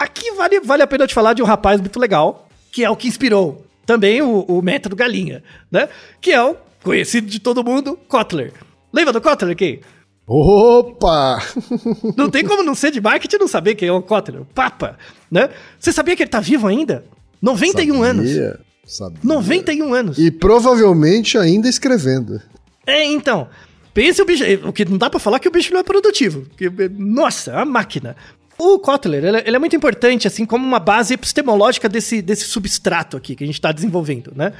Aqui 0.00 0.32
vale, 0.32 0.60
vale 0.60 0.82
a 0.82 0.86
pena 0.86 1.06
te 1.06 1.12
falar 1.12 1.34
de 1.34 1.42
um 1.42 1.44
rapaz 1.44 1.78
muito 1.78 2.00
legal, 2.00 2.48
que 2.72 2.82
é 2.82 2.88
o 2.88 2.96
que 2.96 3.06
inspirou 3.06 3.66
também 3.84 4.22
o, 4.22 4.46
o 4.48 4.62
método 4.62 4.96
galinha, 4.96 5.44
né? 5.70 5.90
Que 6.22 6.32
é 6.32 6.42
o 6.42 6.56
conhecido 6.82 7.26
de 7.26 7.38
todo 7.38 7.62
mundo, 7.62 7.98
Kotler. 8.08 8.50
Lembra 8.90 9.12
do 9.12 9.20
Kotler 9.20 9.52
aqui? 9.52 9.80
Opa! 10.26 11.42
Não 12.16 12.30
tem 12.30 12.46
como 12.46 12.62
não 12.62 12.74
ser 12.74 12.92
de 12.92 13.00
marketing 13.00 13.36
e 13.36 13.38
não 13.40 13.48
saber 13.48 13.74
quem 13.74 13.88
é 13.88 13.92
o 13.92 14.00
Kotler, 14.00 14.40
o 14.40 14.46
Papa, 14.46 14.96
né? 15.30 15.50
Você 15.78 15.92
sabia 15.92 16.16
que 16.16 16.22
ele 16.22 16.30
tá 16.30 16.40
vivo 16.40 16.66
ainda? 16.66 17.04
91 17.42 17.92
Sabia, 17.92 18.10
anos. 18.10 18.30
Sabia. 18.86 19.20
91 19.22 19.92
anos. 19.92 20.18
E 20.18 20.30
provavelmente 20.30 21.36
ainda 21.36 21.68
escrevendo. 21.68 22.40
É, 22.86 23.04
então. 23.04 23.48
Pense 23.92 24.22
o 24.22 24.24
bicho. 24.24 24.44
O 24.66 24.72
que 24.72 24.84
não 24.84 24.96
dá 24.96 25.10
pra 25.10 25.18
falar 25.18 25.40
que 25.40 25.48
o 25.48 25.50
bicho 25.50 25.72
não 25.72 25.80
é 25.80 25.82
produtivo. 25.82 26.46
Que, 26.56 26.70
nossa, 26.96 27.50
é 27.50 27.56
uma 27.56 27.64
máquina. 27.64 28.16
O 28.62 28.78
Kotler, 28.78 29.24
ele, 29.24 29.36
é- 29.38 29.44
ele 29.46 29.56
é 29.56 29.58
muito 29.58 29.74
importante, 29.74 30.26
assim, 30.26 30.44
como 30.44 30.66
uma 30.66 30.78
base 30.78 31.14
epistemológica 31.14 31.88
desse, 31.88 32.20
desse 32.20 32.44
substrato 32.44 33.16
aqui 33.16 33.34
que 33.34 33.42
a 33.42 33.46
gente 33.46 33.56
está 33.56 33.72
desenvolvendo, 33.72 34.32
né? 34.36 34.52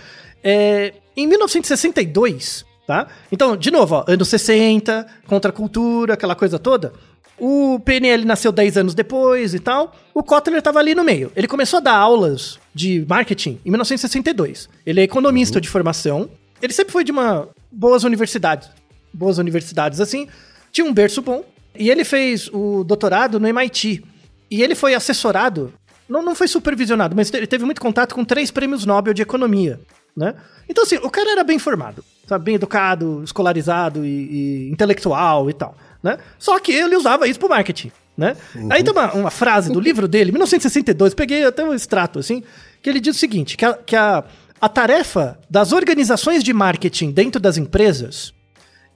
É, 0.42 0.94
em 1.14 1.26
1962, 1.26 2.64
tá? 2.86 3.06
Então, 3.30 3.56
de 3.56 3.70
novo, 3.70 3.96
ó, 3.96 4.04
anos 4.08 4.28
60, 4.28 5.06
contracultura, 5.26 6.14
aquela 6.14 6.34
coisa 6.34 6.58
toda. 6.58 6.92
O 7.38 7.78
PNL 7.84 8.24
nasceu 8.24 8.52
10 8.52 8.76
anos 8.78 8.94
depois 8.94 9.54
e 9.54 9.58
tal. 9.58 9.94
O 10.14 10.22
Kotler 10.22 10.58
estava 10.58 10.78
ali 10.78 10.94
no 10.94 11.02
meio. 11.04 11.32
Ele 11.34 11.46
começou 11.48 11.78
a 11.78 11.80
dar 11.80 11.94
aulas 11.96 12.58
de 12.74 13.04
marketing 13.08 13.58
em 13.64 13.70
1962. 13.70 14.68
Ele 14.84 15.00
é 15.00 15.04
economista 15.04 15.60
de 15.60 15.68
formação. 15.68 16.28
Ele 16.60 16.72
sempre 16.72 16.92
foi 16.92 17.02
de 17.04 17.10
uma 17.12 17.48
boas 17.72 18.04
universidades. 18.04 18.68
Boas 19.12 19.38
universidades 19.38 20.00
assim. 20.00 20.26
Tinha 20.70 20.86
um 20.86 20.92
berço 20.92 21.22
bom. 21.22 21.42
E 21.78 21.90
ele 21.90 22.04
fez 22.04 22.48
o 22.52 22.84
doutorado 22.84 23.38
no 23.38 23.46
MIT. 23.46 24.04
E 24.50 24.62
ele 24.62 24.74
foi 24.74 24.94
assessorado, 24.94 25.72
não, 26.08 26.22
não 26.22 26.34
foi 26.34 26.48
supervisionado, 26.48 27.14
mas 27.14 27.32
ele 27.32 27.46
teve 27.46 27.64
muito 27.64 27.80
contato 27.80 28.14
com 28.14 28.24
três 28.24 28.50
prêmios 28.50 28.84
Nobel 28.84 29.14
de 29.14 29.22
economia, 29.22 29.80
né? 30.16 30.34
Então, 30.68 30.82
assim, 30.82 30.96
o 30.96 31.08
cara 31.08 31.30
era 31.30 31.44
bem 31.44 31.58
formado, 31.58 32.04
sabe? 32.26 32.46
Bem 32.46 32.54
educado, 32.56 33.22
escolarizado 33.22 34.04
e, 34.04 34.08
e 34.08 34.70
intelectual 34.70 35.48
e 35.48 35.52
tal, 35.52 35.76
né? 36.02 36.18
Só 36.36 36.58
que 36.58 36.72
ele 36.72 36.96
usava 36.96 37.28
isso 37.28 37.38
pro 37.38 37.48
marketing, 37.48 37.92
né? 38.16 38.36
Aí 38.70 38.82
tem 38.82 38.92
uma, 38.92 39.12
uma 39.12 39.30
frase 39.30 39.72
do 39.72 39.78
livro 39.78 40.08
dele, 40.08 40.32
1962, 40.32 41.14
peguei 41.14 41.44
até 41.44 41.62
um 41.62 41.72
extrato, 41.72 42.18
assim, 42.18 42.42
que 42.82 42.90
ele 42.90 42.98
diz 42.98 43.14
o 43.14 43.18
seguinte, 43.18 43.56
que 43.56 43.64
a, 43.64 43.74
que 43.74 43.94
a, 43.94 44.24
a 44.60 44.68
tarefa 44.68 45.38
das 45.48 45.70
organizações 45.70 46.42
de 46.42 46.52
marketing 46.52 47.12
dentro 47.12 47.40
das 47.40 47.56
empresas 47.56 48.34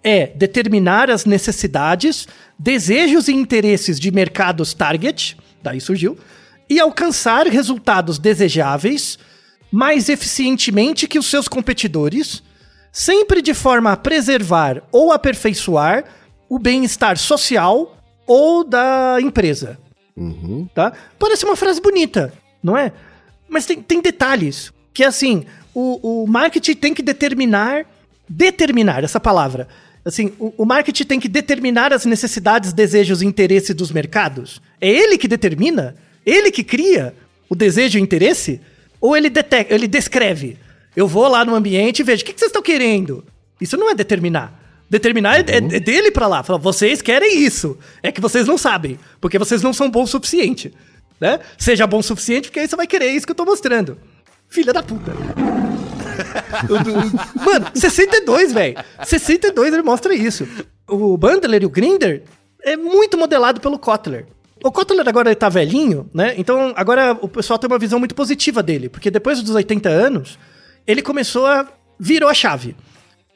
é 0.05 0.27
determinar 0.27 1.11
as 1.11 1.25
necessidades, 1.25 2.29
desejos 2.59 3.27
e 3.27 3.33
interesses 3.33 3.99
de 3.99 4.11
mercados 4.11 4.75
target, 4.75 5.37
daí 5.63 5.81
surgiu, 5.81 6.19
e 6.69 6.79
alcançar 6.79 7.47
resultados 7.47 8.19
desejáveis 8.19 9.19
mais 9.73 10.09
eficientemente 10.09 11.09
que 11.09 11.19
os 11.19 11.27
seus 11.27 11.49
competidores, 11.49 12.43
sempre 12.93 13.43
de 13.43 13.55
forma 13.55 13.91
a 13.91 13.97
preservar 13.97 14.83
ou 14.93 15.11
aperfeiçoar 15.11 16.05
o 16.49 16.59
bem-estar 16.59 17.19
social 17.19 17.99
ou 18.27 18.63
da 18.63 19.17
empresa. 19.21 19.79
Tá? 20.73 20.93
Parece 21.19 21.45
uma 21.45 21.57
frase 21.57 21.81
bonita, 21.81 22.33
não 22.63 22.77
é? 22.77 22.93
Mas 23.49 23.67
tem, 23.67 23.83
tem 23.83 24.01
detalhes. 24.01 24.73
Que 24.93 25.03
assim, 25.03 25.45
o, 25.75 26.23
o 26.23 26.27
marketing 26.27 26.75
tem 26.75 26.95
que 26.95 27.03
determinar. 27.03 27.85
Determinar, 28.29 29.03
essa 29.03 29.19
palavra. 29.19 29.69
Assim, 30.05 30.33
o, 30.39 30.53
o 30.59 30.65
marketing 30.67 31.05
tem 31.05 31.21
que 31.21 31.29
determinar 31.29 31.93
as 31.93 32.05
necessidades, 32.05 32.73
desejos 32.73 33.23
e 33.23 33.27
interesses 33.27 33.75
dos 33.75 33.91
mercados. 33.91 34.61
É 34.81 34.89
ele 34.89 35.17
que 35.17 35.27
determina? 35.27 35.95
Ele 36.27 36.51
que 36.51 36.63
cria 36.63 37.15
o 37.49 37.55
desejo 37.55 37.99
e 37.99 38.01
o 38.01 38.05
interesse? 38.05 38.61
Ou 39.01 39.17
ele, 39.17 39.31
detecta, 39.31 39.75
ele 39.75 39.87
descreve? 39.89 40.59
Eu 40.95 41.09
vou 41.09 41.27
lá 41.27 41.45
no 41.45 41.55
ambiente 41.55 42.01
e 42.01 42.03
vejo, 42.03 42.23
o 42.23 42.27
que, 42.27 42.33
que 42.33 42.39
vocês 42.39 42.51
estão 42.51 42.63
querendo? 42.63 43.25
Isso 43.61 43.77
não 43.77 43.91
é 43.91 43.95
determinar. 43.95 44.61
Determinar 44.89 45.37
é, 45.41 45.45
é- 45.53 45.57
é 45.77 45.81
dele 45.81 46.11
pra 46.11 46.27
lá. 46.27 46.43
Fala, 46.43 46.59
vocês 46.59 47.01
querem 47.01 47.43
isso. 47.43 47.77
É 48.03 48.13
que 48.13 48.21
vocês 48.21 48.47
não 48.47 48.59
sabem. 48.59 48.99
Porque 49.21 49.39
vocês 49.39 49.63
não 49.63 49.73
são 49.73 49.91
bons 49.91 50.11
o 50.11 50.13
suficiente. 50.13 50.73
Né? 51.21 51.41
Seja 51.59 51.87
bom 51.87 51.99
o 51.99 52.03
suficiente, 52.03 52.49
porque 52.49 52.61
aí 52.61 52.69
você 52.69 52.77
vai 52.77 52.87
querer 52.87 53.11
isso 53.11 53.27
que 53.27 53.33
eu 53.33 53.37
tô 53.37 53.45
mostrando. 53.45 53.97
Filha 54.49 54.73
da 54.73 54.83
puta. 54.83 55.13
Mano, 57.45 57.67
62, 57.75 58.53
velho. 58.53 58.77
62 59.05 59.73
ele 59.73 59.83
mostra 59.83 60.15
isso. 60.15 60.47
O 60.89 61.17
Bandler 61.17 61.63
e 61.63 61.67
o 61.67 61.71
Grinder 61.71 62.23
é 62.63 62.77
muito 62.77 63.17
modelado 63.17 63.61
pelo 63.61 63.79
Kotler. 63.79 64.27
O 64.63 64.73
Kotler 64.73 65.07
agora 65.07 65.29
ele 65.29 65.37
tá 65.37 65.49
velhinho, 65.49 66.09
né? 66.13 66.35
Então 66.39 66.73
agora 66.77 67.17
o 67.21 67.29
pessoal 67.29 67.59
tem 67.59 67.69
uma 67.69 67.79
visão 67.79 67.99
muito 67.99 68.15
positiva 68.15 68.63
dele, 68.63 68.89
porque 68.89 69.11
depois 69.11 69.43
dos 69.43 69.55
80 69.55 69.89
anos, 69.89 70.39
ele 70.87 71.03
começou 71.03 71.47
a 71.47 71.69
virou 71.99 72.29
a 72.29 72.35
chave. 72.35 72.75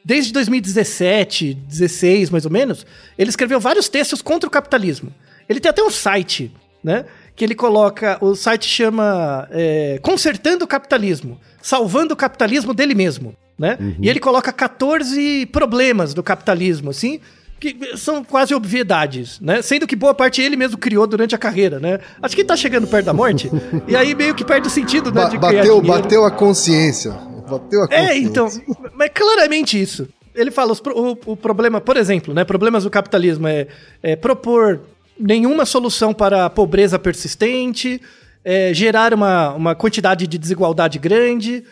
Desde 0.05 0.33
2017, 0.33 1.55
16 1.55 2.31
mais 2.31 2.45
ou 2.45 2.51
menos, 2.51 2.87
ele 3.17 3.31
escreveu 3.31 3.61
vários 3.61 3.89
textos 3.89 4.23
contra 4.23 4.49
o 4.49 4.51
capitalismo. 4.51 5.13
Ele 5.49 5.61
tem 5.61 5.71
até 5.71 5.83
um 5.83 5.91
site, 5.91 6.51
né? 6.83 7.05
Que 7.38 7.44
ele 7.44 7.55
coloca. 7.55 8.18
O 8.20 8.35
site 8.35 8.66
chama 8.66 9.48
é, 9.51 9.98
Consertando 10.03 10.64
o 10.64 10.68
Capitalismo, 10.68 11.40
salvando 11.62 12.12
o 12.12 12.16
capitalismo 12.16 12.74
dele 12.74 12.94
mesmo, 12.94 13.35
né? 13.59 13.79
E 14.01 14.09
ele 14.11 14.20
coloca 14.20 14.53
14 14.53 15.46
problemas 15.46 16.12
do 16.12 16.22
capitalismo, 16.22 16.90
assim, 16.90 17.20
que 17.61 17.96
são 17.96 18.22
quase 18.24 18.55
obviedades, 18.55 19.40
né? 19.40 19.62
Sendo 19.62 19.87
que 19.87 19.96
boa 19.96 20.14
parte 20.14 20.40
ele 20.42 20.57
mesmo 20.57 20.77
criou 20.79 21.07
durante 21.07 21.35
a 21.35 21.38
carreira, 21.38 21.79
né? 21.81 21.98
Acho 22.22 22.35
que 22.35 22.42
ele 22.42 22.48
tá 22.48 22.57
chegando 22.57 22.87
perto 22.87 23.07
da 23.07 23.12
morte, 23.12 23.51
e 23.87 23.96
aí 23.96 24.14
meio 24.14 24.35
que 24.35 24.44
perde 24.44 24.68
o 24.68 24.70
sentido, 24.70 25.11
né? 25.12 25.22
Ba- 25.22 25.29
de 25.29 25.38
criar 25.38 25.53
bateu, 25.59 25.81
bateu 25.81 26.24
a 26.24 26.31
consciência. 26.31 27.12
Bateu 27.48 27.83
a 27.85 27.88
consciência. 27.88 28.12
É, 28.12 28.18
então, 28.18 28.48
mas 28.94 29.11
claramente 29.14 29.81
isso. 29.81 30.09
Ele 30.35 30.53
fala, 30.53 30.70
os 30.72 30.81
o, 30.81 31.18
o 31.33 31.37
problema, 31.37 31.81
por 31.81 31.96
exemplo, 31.96 32.33
né, 32.33 32.44
problemas 32.44 32.85
do 32.85 32.90
capitalismo 32.90 33.48
é, 33.48 33.66
é 34.03 34.14
propor 34.14 34.81
nenhuma 35.19 35.65
solução 35.67 36.13
para 36.15 36.47
a 36.47 36.51
pobreza 36.51 36.99
persistente, 36.99 38.01
é, 38.45 38.73
gerar 38.73 39.13
uma, 39.13 39.53
uma 39.55 39.75
quantidade 39.75 40.27
de 40.27 40.39
desigualdade 40.39 40.99
grande, 40.99 41.65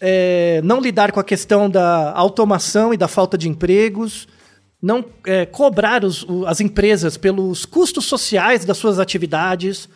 é, 0.00 0.60
não 0.64 0.80
lidar 0.80 1.12
com 1.12 1.20
a 1.20 1.24
questão 1.24 1.68
da 1.70 2.12
automação 2.12 2.92
e 2.92 2.96
da 2.96 3.06
falta 3.08 3.36
de 3.38 3.48
empregos, 3.48 4.26
não 4.82 5.04
é, 5.26 5.46
cobrar 5.46 6.04
os- 6.04 6.22
o- 6.24 6.44
as 6.46 6.60
empresas 6.60 7.16
pelos 7.16 7.64
custos 7.64 8.04
sociais 8.04 8.64
das 8.64 8.76
suas 8.76 8.98
atividades. 8.98 9.88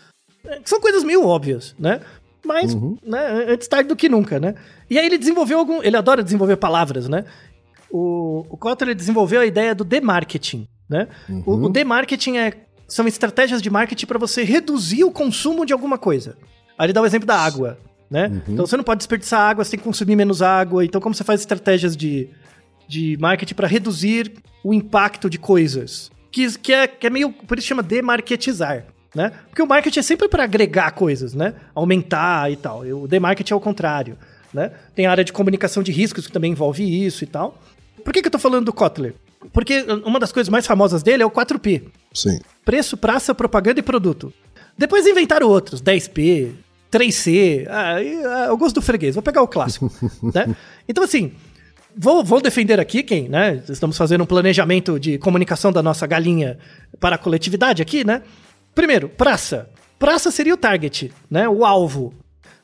É, 0.47 0.61
São 0.64 0.81
coisas 0.81 1.03
meio 1.05 1.27
óbvias, 1.27 1.75
né? 1.79 2.01
Mas, 2.44 2.75
né, 3.05 3.44
antes 3.49 3.68
tarde 3.68 3.88
do 3.88 3.97
que 3.97 4.09
nunca, 4.09 4.38
né? 4.40 4.55
E 4.88 4.99
aí 4.99 5.05
ele 5.05 5.18
desenvolveu 5.18 5.59
algum. 5.59 5.83
Ele 5.83 5.97
adora 5.97 6.23
desenvolver 6.23 6.57
palavras, 6.57 7.07
né? 7.09 7.25
O, 7.90 8.47
o 8.49 8.57
Kotler 8.57 8.94
desenvolveu 8.94 9.40
a 9.40 9.47
ideia 9.47 9.75
do 9.75 9.85
demarketing, 9.85 10.66
né? 10.88 11.09
O, 11.44 11.55
o 11.66 11.68
demarketing 11.68 12.37
é, 12.38 12.53
são 12.88 13.07
estratégias 13.07 13.61
de 13.61 13.68
marketing 13.68 14.07
para 14.07 14.18
você 14.18 14.42
reduzir 14.42 15.05
o 15.05 15.12
consumo 15.12 15.66
de 15.66 15.74
alguma 15.74 15.98
coisa. 15.98 16.37
Aí 16.79 16.87
ele 16.87 16.92
dá 16.92 17.03
o 17.03 17.07
exemplo 17.07 17.27
da 17.27 17.37
água, 17.37 17.79
né? 18.11 18.42
Então 18.48 18.66
você 18.66 18.77
não 18.77 18.85
pode 18.85 18.98
desperdiçar 18.98 19.40
água, 19.40 19.62
você 19.62 19.72
tem 19.72 19.79
que 19.79 19.85
consumir 19.85 20.16
menos 20.16 20.40
água. 20.40 20.85
Então 20.85 21.01
como 21.01 21.14
você 21.14 21.22
faz 21.22 21.40
estratégias 21.40 21.94
de, 21.94 22.31
de 22.88 23.18
marketing 23.20 23.55
para 23.55 23.68
reduzir 23.68 24.33
o 24.64 24.72
impacto 24.72 25.29
de 25.29 25.38
coisas? 25.38 26.11
Que, 26.33 26.59
que, 26.59 26.72
é, 26.72 26.87
que 26.87 27.07
é 27.07 27.11
meio. 27.11 27.31
Por 27.31 27.59
isso 27.59 27.66
chama 27.66 27.83
demarketizar. 27.83 28.87
Né? 29.14 29.33
Porque 29.48 29.62
o 29.62 29.66
marketing 29.66 29.98
é 29.98 30.03
sempre 30.03 30.29
para 30.29 30.44
agregar 30.44 30.90
coisas, 30.92 31.35
né? 31.35 31.55
Aumentar 31.74 32.51
e 32.53 32.57
tal. 32.57 32.81
O 32.81 33.09
demarketing 33.09 33.53
é 33.53 33.57
o 33.57 33.61
contrário. 33.61 34.16
Né? 34.53 34.70
Tem 34.94 35.07
a 35.07 35.11
área 35.11 35.24
de 35.24 35.33
comunicação 35.33 35.83
de 35.83 35.92
riscos 35.92 36.27
que 36.27 36.33
também 36.33 36.53
envolve 36.53 37.05
isso 37.05 37.24
e 37.24 37.27
tal. 37.27 37.61
Por 38.05 38.12
que, 38.12 38.22
que 38.22 38.29
eu 38.29 38.33
tô 38.33 38.38
falando 38.38 38.66
do 38.66 38.72
Kotler? 38.72 39.14
Porque 39.53 39.85
uma 40.05 40.18
das 40.18 40.33
coisas 40.33 40.48
mais 40.48 40.66
famosas 40.66 41.03
dele 41.03 41.22
é 41.22 41.27
o 41.27 41.31
4P. 41.31 41.85
Sim. 42.12 42.38
Preço, 42.64 42.97
praça, 42.97 43.35
propaganda 43.35 43.81
e 43.81 43.83
produto. 43.83 44.33
Depois 44.77 45.07
inventaram 45.07 45.49
outros, 45.49 45.83
10P, 45.83 46.53
3C, 46.90 47.66
ah, 47.68 48.03
e, 48.03 48.25
ah, 48.25 48.47
eu 48.49 48.57
gosto 48.57 48.77
do 48.77 48.83
freguês, 48.83 49.14
vou 49.14 49.23
pegar 49.23 49.42
o 49.42 49.49
clássico. 49.49 49.90
né? 50.35 50.55
Então, 50.88 51.05
assim, 51.05 51.33
vou, 51.97 52.25
vou 52.25 52.40
defender 52.40 52.79
aqui 52.79 53.03
quem, 53.03 53.29
né? 53.29 53.62
Estamos 53.68 53.97
fazendo 53.97 54.23
um 54.23 54.27
planejamento 54.27 54.99
de 54.99 55.18
comunicação 55.18 55.73
da 55.73 55.83
nossa 55.83 56.07
galinha 56.07 56.59
para 57.01 57.16
a 57.16 57.18
coletividade 57.18 57.83
aqui, 57.83 58.05
né? 58.05 58.23
Primeiro, 58.75 59.09
praça. 59.09 59.68
Praça 59.99 60.31
seria 60.31 60.55
o 60.55 60.57
target, 60.57 61.12
né? 61.29 61.49
O 61.49 61.64
alvo. 61.64 62.14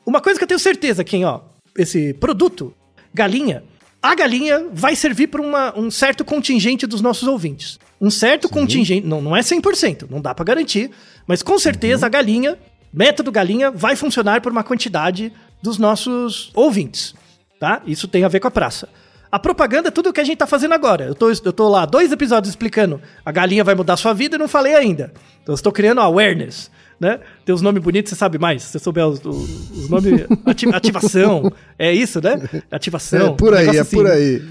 Uma 0.05 0.21
coisa 0.21 0.39
que 0.39 0.43
eu 0.43 0.47
tenho 0.47 0.59
certeza, 0.59 1.03
quem, 1.03 1.25
ó, 1.25 1.41
esse 1.77 2.13
produto, 2.13 2.73
galinha, 3.13 3.63
a 4.01 4.15
galinha 4.15 4.67
vai 4.71 4.95
servir 4.95 5.27
para 5.27 5.41
um 5.75 5.89
certo 5.91 6.23
contingente 6.23 6.87
dos 6.87 7.01
nossos 7.01 7.27
ouvintes. 7.27 7.79
Um 7.99 8.09
certo 8.09 8.49
contingente, 8.49 9.05
não, 9.07 9.21
não 9.21 9.35
é 9.35 9.39
100%, 9.41 10.07
não 10.09 10.19
dá 10.21 10.33
para 10.35 10.43
garantir, 10.45 10.91
mas 11.25 11.41
com 11.41 11.57
certeza 11.57 12.05
a 12.05 12.09
galinha, 12.09 12.57
método 12.93 13.31
galinha, 13.31 13.71
vai 13.71 13.95
funcionar 13.95 14.41
por 14.41 14.51
uma 14.51 14.63
quantidade 14.63 15.31
dos 15.61 15.77
nossos 15.77 16.51
ouvintes, 16.53 17.15
tá? 17.59 17.81
Isso 17.87 18.07
tem 18.07 18.23
a 18.23 18.27
ver 18.27 18.39
com 18.39 18.47
a 18.47 18.51
praça. 18.51 18.89
A 19.31 19.39
propaganda 19.39 19.87
é 19.87 19.91
tudo 19.91 20.09
o 20.09 20.13
que 20.13 20.21
a 20.21 20.23
gente 20.23 20.37
tá 20.37 20.47
fazendo 20.47 20.73
agora. 20.73 21.05
Eu 21.05 21.15
tô, 21.15 21.29
eu 21.29 21.53
tô 21.53 21.67
lá 21.67 21.85
dois 21.85 22.11
episódios 22.11 22.49
explicando 22.49 23.01
a 23.25 23.31
galinha 23.31 23.63
vai 23.63 23.75
mudar 23.75 23.97
sua 23.97 24.13
vida 24.13 24.35
e 24.35 24.39
não 24.39 24.47
falei 24.47 24.75
ainda. 24.75 25.11
Então 25.41 25.51
eu 25.51 25.55
estou 25.55 25.71
criando 25.73 25.99
awareness, 25.99 26.69
né? 26.99 27.19
Tem 27.43 27.53
os 27.53 27.61
nomes 27.61 27.83
bonitos, 27.83 28.11
você 28.11 28.15
sabe 28.15 28.37
mais. 28.37 28.63
Se 28.63 28.69
você 28.71 28.79
souber 28.79 29.05
os, 29.07 29.19
os, 29.25 29.71
os 29.71 29.89
nomes. 29.89 30.21
ati- 30.45 30.69
ativação. 30.73 31.51
É 31.77 31.91
isso, 31.91 32.21
né? 32.21 32.39
Ativação. 32.71 33.33
É 33.33 33.37
por 33.37 33.53
aí, 33.53 33.67
é 33.75 33.79
assim, 33.79 33.95
por 33.97 34.07
aí. 34.07 34.41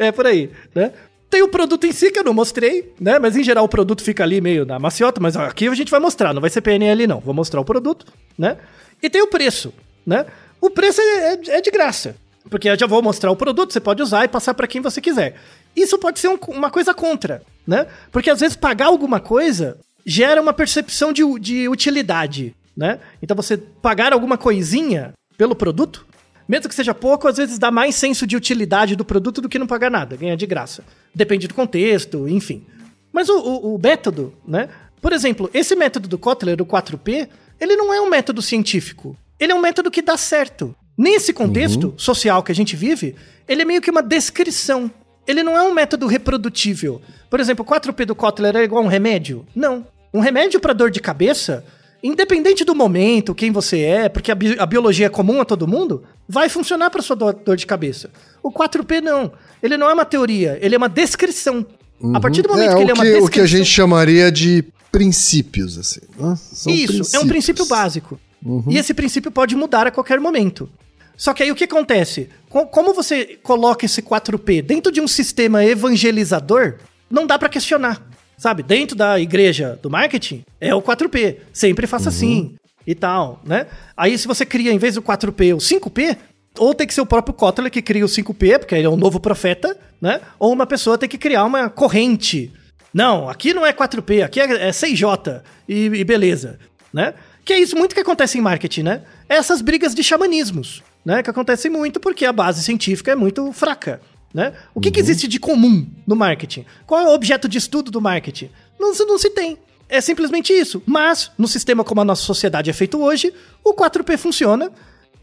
É 0.00 0.10
por 0.12 0.26
aí, 0.26 0.50
né? 0.74 0.90
Tem 1.34 1.42
o 1.42 1.48
produto 1.48 1.84
em 1.84 1.90
si 1.90 2.12
que 2.12 2.18
eu 2.20 2.22
não 2.22 2.32
mostrei, 2.32 2.94
né? 3.00 3.18
Mas 3.18 3.36
em 3.36 3.42
geral 3.42 3.64
o 3.64 3.68
produto 3.68 4.04
fica 4.04 4.22
ali 4.22 4.40
meio 4.40 4.64
na 4.64 4.78
maciota, 4.78 5.20
mas 5.20 5.36
aqui 5.36 5.66
a 5.66 5.74
gente 5.74 5.90
vai 5.90 5.98
mostrar, 5.98 6.32
não 6.32 6.40
vai 6.40 6.48
ser 6.48 6.60
PNL 6.60 7.08
não. 7.08 7.18
Vou 7.18 7.34
mostrar 7.34 7.60
o 7.60 7.64
produto, 7.64 8.06
né? 8.38 8.56
E 9.02 9.10
tem 9.10 9.20
o 9.20 9.26
preço, 9.26 9.74
né? 10.06 10.26
O 10.60 10.70
preço 10.70 11.00
é, 11.00 11.32
é- 11.34 11.56
é 11.56 11.60
de 11.60 11.72
graça. 11.72 12.14
Porque 12.48 12.68
eu 12.68 12.78
já 12.78 12.86
vou 12.86 13.02
mostrar 13.02 13.32
o 13.32 13.36
produto, 13.36 13.72
você 13.72 13.80
pode 13.80 14.00
usar 14.00 14.24
e 14.24 14.28
passar 14.28 14.54
para 14.54 14.68
quem 14.68 14.80
você 14.80 15.00
quiser. 15.00 15.34
Isso 15.74 15.98
pode 15.98 16.20
ser 16.20 16.28
um- 16.28 16.38
uma 16.50 16.70
coisa 16.70 16.94
contra, 16.94 17.42
né? 17.66 17.88
Porque 18.12 18.30
às 18.30 18.38
vezes 18.38 18.54
pagar 18.56 18.86
alguma 18.86 19.18
coisa 19.18 19.76
gera 20.06 20.40
uma 20.40 20.52
percepção 20.52 21.12
de, 21.12 21.24
de 21.40 21.68
utilidade, 21.68 22.54
né? 22.76 23.00
Então 23.20 23.36
você 23.36 23.56
pagar 23.56 24.12
alguma 24.12 24.38
coisinha 24.38 25.14
pelo 25.36 25.56
produto, 25.56 26.06
mesmo 26.48 26.68
que 26.68 26.74
seja 26.74 26.94
pouco, 26.94 27.26
às 27.28 27.36
vezes 27.36 27.58
dá 27.58 27.70
mais 27.70 27.94
senso 27.94 28.26
de 28.26 28.36
utilidade 28.36 28.94
do 28.96 29.04
produto 29.04 29.40
do 29.40 29.48
que 29.48 29.58
não 29.58 29.66
pagar 29.66 29.90
nada, 29.90 30.16
ganhar 30.16 30.36
de 30.36 30.46
graça. 30.46 30.84
Depende 31.14 31.48
do 31.48 31.54
contexto, 31.54 32.28
enfim. 32.28 32.64
Mas 33.12 33.28
o, 33.28 33.38
o- 33.38 33.74
o 33.74 33.78
método, 33.80 34.34
né? 34.46 34.68
Por 35.00 35.12
exemplo, 35.12 35.48
esse 35.54 35.76
método 35.76 36.08
do 36.08 36.18
Kotler, 36.18 36.56
do 36.56 36.64
4P, 36.66 37.28
ele 37.60 37.76
não 37.76 37.92
é 37.92 38.00
um 38.00 38.08
método 38.08 38.40
científico. 38.42 39.16
Ele 39.38 39.52
é 39.52 39.54
um 39.54 39.60
método 39.60 39.90
que 39.90 40.02
dá 40.02 40.16
certo. 40.16 40.74
Nesse 40.96 41.32
contexto 41.32 41.92
social 41.96 42.42
que 42.42 42.52
a 42.52 42.54
gente 42.54 42.74
vive, 42.76 43.14
ele 43.48 43.62
é 43.62 43.64
meio 43.64 43.80
que 43.82 43.90
uma 43.90 44.02
descrição. 44.02 44.90
Ele 45.26 45.42
não 45.42 45.56
é 45.56 45.62
um 45.62 45.72
método 45.74 46.06
reprodutível. 46.06 47.00
Por 47.30 47.40
exemplo, 47.40 47.64
o 47.64 47.68
4P 47.68 48.04
do 48.06 48.14
Kotler 48.14 48.56
é 48.56 48.64
igual 48.64 48.82
a 48.82 48.86
um 48.86 48.88
remédio? 48.88 49.44
Não. 49.54 49.86
Um 50.12 50.20
remédio 50.20 50.60
para 50.60 50.72
dor 50.72 50.90
de 50.90 51.00
cabeça, 51.00 51.64
independente 52.04 52.64
do 52.64 52.74
momento, 52.74 53.34
quem 53.34 53.50
você 53.50 53.80
é, 53.80 54.08
porque 54.08 54.30
a, 54.30 54.34
bi- 54.34 54.56
a 54.58 54.66
biologia 54.66 55.06
é 55.06 55.08
comum 55.08 55.40
a 55.40 55.44
todo 55.44 55.66
mundo, 55.66 56.04
vai 56.28 56.48
funcionar 56.48 56.90
para 56.90 57.00
sua 57.02 57.16
dor, 57.16 57.32
dor 57.34 57.56
de 57.56 57.66
cabeça. 57.66 58.10
O 58.42 58.52
4P 58.52 59.00
não. 59.00 59.32
Ele 59.62 59.76
não 59.78 59.88
é 59.88 59.94
uma 59.94 60.04
teoria, 60.04 60.58
ele 60.60 60.74
é 60.74 60.78
uma 60.78 60.88
descrição. 60.88 61.66
A 62.14 62.20
partir 62.20 62.42
do 62.42 62.50
momento 62.50 62.72
É, 62.72 62.74
que 62.76 62.82
ele 62.82 62.90
é 62.90 62.94
uma 62.94 63.02
que, 63.04 63.10
descrição. 63.10 63.26
o 63.26 63.30
que 63.30 63.40
a 63.40 63.46
gente 63.46 63.64
chamaria 63.70 64.30
de 64.30 64.62
princípios, 64.92 65.78
assim. 65.78 66.00
né? 66.18 66.34
Isso, 66.66 67.16
é 67.16 67.18
um 67.20 67.26
princípio 67.26 67.28
princípios. 67.28 67.68
básico. 67.68 68.20
E 68.68 68.76
esse 68.76 68.92
princípio 68.92 69.30
pode 69.30 69.56
mudar 69.56 69.86
a 69.86 69.90
qualquer 69.90 70.20
momento. 70.20 70.68
Só 71.16 71.32
que 71.32 71.42
aí 71.42 71.50
o 71.50 71.54
que 71.54 71.64
acontece? 71.64 72.28
Co- 72.50 72.66
Como 72.66 72.92
você 72.92 73.38
coloca 73.42 73.86
esse 73.86 74.02
4P 74.02 74.60
dentro 74.62 74.92
de 74.92 75.00
um 75.00 75.08
sistema 75.08 75.64
evangelizador, 75.64 76.74
não 77.10 77.26
dá 77.26 77.38
pra 77.38 77.48
questionar. 77.48 78.02
Sabe? 78.36 78.62
Dentro 78.62 78.96
da 78.96 79.18
igreja 79.18 79.78
do 79.82 79.90
marketing, 79.90 80.44
é 80.60 80.74
o 80.74 80.82
4P. 80.82 81.36
Sempre 81.52 81.86
faça 81.86 82.08
assim 82.08 82.54
e 82.86 82.94
tal, 82.94 83.40
né? 83.44 83.66
Aí 83.96 84.16
se 84.18 84.26
você 84.26 84.44
cria, 84.44 84.72
em 84.72 84.78
vez 84.78 84.94
do 84.94 85.02
4P, 85.02 85.54
o 85.54 85.58
5P, 85.58 86.16
ou 86.58 86.74
tem 86.74 86.86
que 86.86 86.94
ser 86.94 87.00
o 87.00 87.06
próprio 87.06 87.34
Kotler 87.34 87.70
que 87.70 87.82
cria 87.82 88.04
o 88.04 88.08
5P, 88.08 88.58
porque 88.58 88.74
ele 88.74 88.86
é 88.86 88.90
um 88.90 88.96
novo 88.96 89.18
profeta, 89.18 89.76
né? 90.00 90.20
Ou 90.38 90.52
uma 90.52 90.66
pessoa 90.66 90.98
tem 90.98 91.08
que 91.08 91.18
criar 91.18 91.44
uma 91.44 91.68
corrente. 91.68 92.52
Não, 92.92 93.28
aqui 93.28 93.52
não 93.52 93.66
é 93.66 93.72
4P, 93.72 94.22
aqui 94.22 94.40
é, 94.40 94.68
é 94.68 94.70
6J 94.70 95.42
e, 95.68 95.86
e 95.86 96.04
beleza, 96.04 96.58
né? 96.92 97.14
Que 97.44 97.52
é 97.52 97.58
isso 97.58 97.76
muito 97.76 97.94
que 97.94 98.00
acontece 98.00 98.38
em 98.38 98.40
marketing, 98.40 98.82
né? 98.82 99.02
Essas 99.28 99.60
brigas 99.60 99.94
de 99.94 100.02
xamanismos, 100.02 100.82
né? 101.04 101.22
Que 101.22 101.30
acontecem 101.30 101.70
muito 101.70 101.98
porque 101.98 102.24
a 102.24 102.32
base 102.32 102.62
científica 102.62 103.10
é 103.10 103.16
muito 103.16 103.52
fraca, 103.52 104.00
né? 104.34 104.52
O 104.74 104.80
que, 104.80 104.90
que 104.90 104.98
existe 105.00 105.28
de 105.28 105.38
comum 105.38 105.86
no 106.06 106.16
marketing? 106.16 106.66
Qual 106.86 107.00
é 107.00 107.04
o 107.08 107.14
objeto 107.14 107.48
de 107.48 107.56
estudo 107.56 107.90
do 107.90 108.00
marketing? 108.00 108.50
Não, 108.78 108.92
se- 108.92 109.04
não 109.06 109.16
se 109.16 109.30
tem. 109.30 109.56
É 109.88 110.00
simplesmente 110.00 110.52
isso. 110.52 110.82
Mas, 110.84 111.30
no 111.38 111.46
sistema 111.46 111.84
como 111.84 112.00
a 112.00 112.04
nossa 112.04 112.22
sociedade 112.22 112.68
é 112.68 112.72
feito 112.72 113.00
hoje, 113.00 113.32
o 113.62 113.72
4P 113.72 114.18
funciona. 114.18 114.72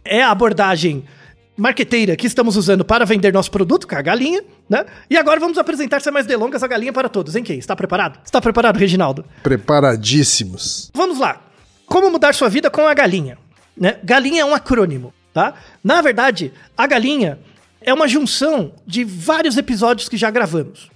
É 0.06 0.24
a 0.24 0.32
abordagem 0.32 1.04
marqueteira 1.58 2.16
que 2.16 2.26
estamos 2.26 2.56
usando 2.56 2.84
para 2.86 3.06
vender 3.06 3.34
nosso 3.34 3.52
produto, 3.52 3.86
que 3.86 3.94
é 3.94 3.98
a 3.98 4.02
galinha, 4.02 4.42
né? 4.70 4.86
E 5.10 5.18
agora 5.18 5.40
vamos 5.40 5.58
apresentar, 5.58 6.02
sem 6.02 6.12
mais 6.12 6.26
delongas, 6.26 6.64
a 6.64 6.68
galinha 6.68 6.94
para 6.94 7.10
todos, 7.10 7.36
hein, 7.36 7.44
Kay? 7.44 7.58
Está 7.60 7.76
preparado? 7.76 8.20
Está 8.24 8.40
preparado, 8.42 8.78
Reginaldo? 8.78 9.26
Preparadíssimos. 9.44 10.90
Vamos 10.94 11.20
lá. 11.20 11.42
Como 11.86 12.10
mudar 12.10 12.34
sua 12.34 12.50
vida 12.50 12.70
com 12.70 12.88
a 12.88 12.94
galinha? 12.94 13.38
Né? 13.78 13.98
Galinha 14.04 14.42
é 14.42 14.46
um 14.46 14.56
acrônimo, 14.56 15.14
tá? 15.34 15.54
Na 15.84 16.02
verdade, 16.02 16.52
a 16.78 16.88
galinha 16.88 17.38
é 17.82 17.94
uma 17.94 18.08
junção 18.08 18.74
de 18.86 19.04
vários 19.04 19.58
episódios 19.58 20.08
que 20.08 20.18
já 20.18 20.30
gravamos. 20.30 20.90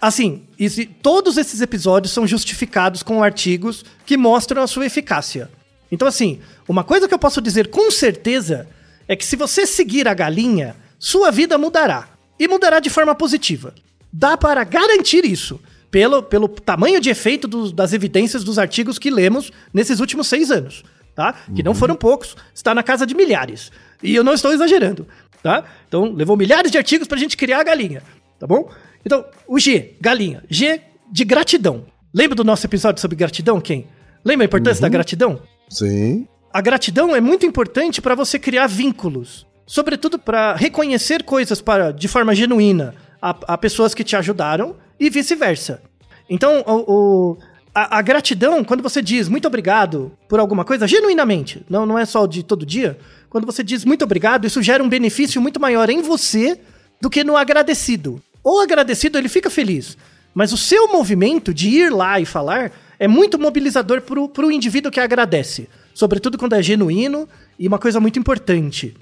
Assim, 0.00 0.42
esse- 0.58 0.86
todos 0.86 1.36
esses 1.38 1.60
episódios 1.60 2.12
são 2.12 2.26
justificados 2.26 3.02
com 3.02 3.22
artigos 3.22 3.84
que 4.04 4.16
mostram 4.16 4.62
a 4.62 4.66
sua 4.66 4.86
eficácia. 4.86 5.50
Então, 5.90 6.06
assim, 6.08 6.40
uma 6.68 6.82
coisa 6.84 7.06
que 7.08 7.14
eu 7.14 7.18
posso 7.18 7.40
dizer 7.40 7.68
com 7.68 7.90
certeza 7.90 8.66
é 9.06 9.14
que 9.16 9.24
se 9.24 9.36
você 9.36 9.66
seguir 9.66 10.08
a 10.08 10.14
galinha, 10.14 10.76
sua 10.98 11.30
vida 11.30 11.56
mudará. 11.56 12.08
E 12.38 12.48
mudará 12.48 12.80
de 12.80 12.90
forma 12.90 13.14
positiva. 13.14 13.74
Dá 14.12 14.36
para 14.36 14.64
garantir 14.64 15.24
isso, 15.24 15.60
pelo, 15.90 16.22
pelo 16.22 16.48
tamanho 16.48 17.00
de 17.00 17.10
efeito 17.10 17.46
dos- 17.46 17.72
das 17.72 17.92
evidências 17.92 18.42
dos 18.42 18.58
artigos 18.58 18.98
que 18.98 19.10
lemos 19.10 19.52
nesses 19.72 20.00
últimos 20.00 20.26
seis 20.26 20.50
anos. 20.50 20.82
Tá? 21.14 21.32
Que 21.54 21.62
não 21.62 21.74
foram 21.76 21.94
poucos, 21.94 22.36
está 22.52 22.74
na 22.74 22.82
casa 22.82 23.06
de 23.06 23.14
milhares. 23.14 23.70
E 24.02 24.16
eu 24.16 24.24
não 24.24 24.34
estou 24.34 24.52
exagerando. 24.52 25.06
Tá? 25.44 25.62
Então, 25.86 26.10
levou 26.14 26.38
milhares 26.38 26.70
de 26.72 26.78
artigos 26.78 27.06
pra 27.06 27.18
gente 27.18 27.36
criar 27.36 27.60
a 27.60 27.62
galinha. 27.64 28.02
Tá 28.40 28.46
bom? 28.46 28.66
Então, 29.04 29.22
o 29.46 29.58
G, 29.60 29.94
galinha. 30.00 30.42
G 30.48 30.80
de 31.12 31.22
gratidão. 31.22 31.84
Lembra 32.14 32.34
do 32.34 32.42
nosso 32.42 32.66
episódio 32.66 32.98
sobre 33.02 33.14
gratidão, 33.14 33.60
quem? 33.60 33.86
Lembra 34.24 34.46
a 34.46 34.48
importância 34.48 34.80
da 34.80 34.88
gratidão? 34.88 35.42
Sim. 35.68 36.26
A 36.50 36.62
gratidão 36.62 37.14
é 37.14 37.20
muito 37.20 37.44
importante 37.44 38.00
para 38.00 38.14
você 38.14 38.38
criar 38.38 38.66
vínculos, 38.68 39.46
sobretudo 39.66 40.18
para 40.18 40.54
reconhecer 40.54 41.22
coisas 41.24 41.60
para, 41.60 41.90
de 41.92 42.08
forma 42.08 42.34
genuína 42.34 42.94
a, 43.20 43.36
a 43.48 43.58
pessoas 43.58 43.92
que 43.92 44.02
te 44.02 44.16
ajudaram 44.16 44.76
e 44.98 45.10
vice-versa. 45.10 45.82
Então, 46.30 46.64
o, 46.66 46.92
o- 47.32 47.38
a, 47.74 47.98
a 47.98 48.02
gratidão, 48.02 48.64
quando 48.64 48.82
você 48.82 49.02
diz 49.02 49.28
muito 49.28 49.46
obrigado 49.48 50.12
por 50.26 50.38
alguma 50.40 50.64
coisa, 50.64 50.86
genuinamente, 50.86 51.66
não, 51.68 51.84
não 51.84 51.98
é 51.98 52.04
só 52.06 52.24
de 52.24 52.42
todo 52.44 52.64
dia, 52.64 52.96
quando 53.34 53.46
você 53.46 53.64
diz 53.64 53.84
muito 53.84 54.04
obrigado, 54.04 54.46
isso 54.46 54.62
gera 54.62 54.80
um 54.80 54.88
benefício 54.88 55.42
muito 55.42 55.58
maior 55.58 55.90
em 55.90 56.00
você 56.00 56.56
do 57.00 57.10
que 57.10 57.24
no 57.24 57.36
agradecido. 57.36 58.22
O 58.44 58.60
agradecido, 58.60 59.18
ele 59.18 59.28
fica 59.28 59.50
feliz, 59.50 59.98
mas 60.32 60.52
o 60.52 60.56
seu 60.56 60.86
movimento 60.86 61.52
de 61.52 61.68
ir 61.68 61.92
lá 61.92 62.20
e 62.20 62.24
falar 62.24 62.70
é 62.96 63.08
muito 63.08 63.36
mobilizador 63.36 64.02
pro, 64.02 64.28
pro 64.28 64.52
indivíduo 64.52 64.88
que 64.88 65.00
agradece. 65.00 65.68
Sobretudo 65.92 66.38
quando 66.38 66.52
é 66.52 66.62
genuíno 66.62 67.28
e 67.58 67.66
uma 67.66 67.76
coisa 67.76 67.98
muito 67.98 68.20
importante. 68.20 68.96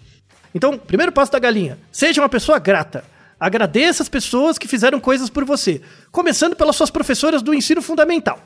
Então, 0.54 0.78
primeiro 0.78 1.12
passo 1.12 1.30
da 1.30 1.38
galinha: 1.38 1.78
seja 1.92 2.22
uma 2.22 2.28
pessoa 2.30 2.58
grata. 2.58 3.04
Agradeça 3.38 4.02
as 4.02 4.08
pessoas 4.08 4.56
que 4.56 4.66
fizeram 4.66 4.98
coisas 4.98 5.28
por 5.28 5.44
você. 5.44 5.82
Começando 6.10 6.56
pelas 6.56 6.74
suas 6.74 6.90
professoras 6.90 7.42
do 7.42 7.52
ensino 7.52 7.82
fundamental. 7.82 8.40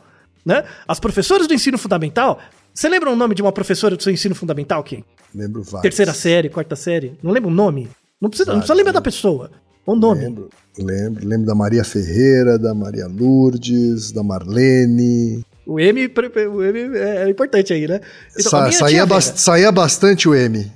Né? 0.45 0.65
As 0.89 0.99
professoras 0.99 1.47
do 1.47 1.55
ensino 1.55 1.79
fundamental. 1.79 2.41
Você 2.77 2.91
lembra 2.91 3.11
o 3.11 3.17
nome 3.17 3.35
de 3.35 3.41
uma 3.41 3.53
professora 3.53 3.97
do 3.97 4.03
seu 4.03 4.13
ensino 4.13 4.35
fundamental, 4.35 4.85
quem? 4.85 5.03
Lembro 5.35 5.63
vários. 5.63 5.81
Terceira 5.81 6.13
série, 6.13 6.51
quarta 6.51 6.77
série? 6.77 7.15
Não 7.23 7.33
lembra 7.33 7.49
o 7.51 7.55
nome? 7.55 7.89
Não 8.21 8.29
precisa, 8.29 8.51
não 8.51 8.59
precisa 8.59 8.75
lembrar 8.75 8.93
da 8.93 9.01
pessoa. 9.01 9.51
O 9.87 9.95
nome. 9.97 10.21
Lembro, 10.25 10.51
lembro. 10.79 11.27
Lembro 11.27 11.47
da 11.47 11.55
Maria 11.55 11.83
Ferreira, 11.85 12.59
da 12.59 12.75
Maria 12.75 13.07
Lourdes, 13.07 14.13
da 14.13 14.23
Marlene. 14.23 15.43
O 15.67 15.81
M, 15.81 16.07
o 16.53 16.63
M 16.63 16.99
é 16.99 17.25
é 17.25 17.29
importante 17.31 17.73
aí, 17.73 17.89
né? 17.89 18.01
Então, 18.39 18.51
Sa- 18.51 18.71
saía, 18.71 19.07
Vera- 19.07 19.21
saía 19.23 19.73
bastante 19.73 20.29
o 20.29 20.35
M. 20.35 20.71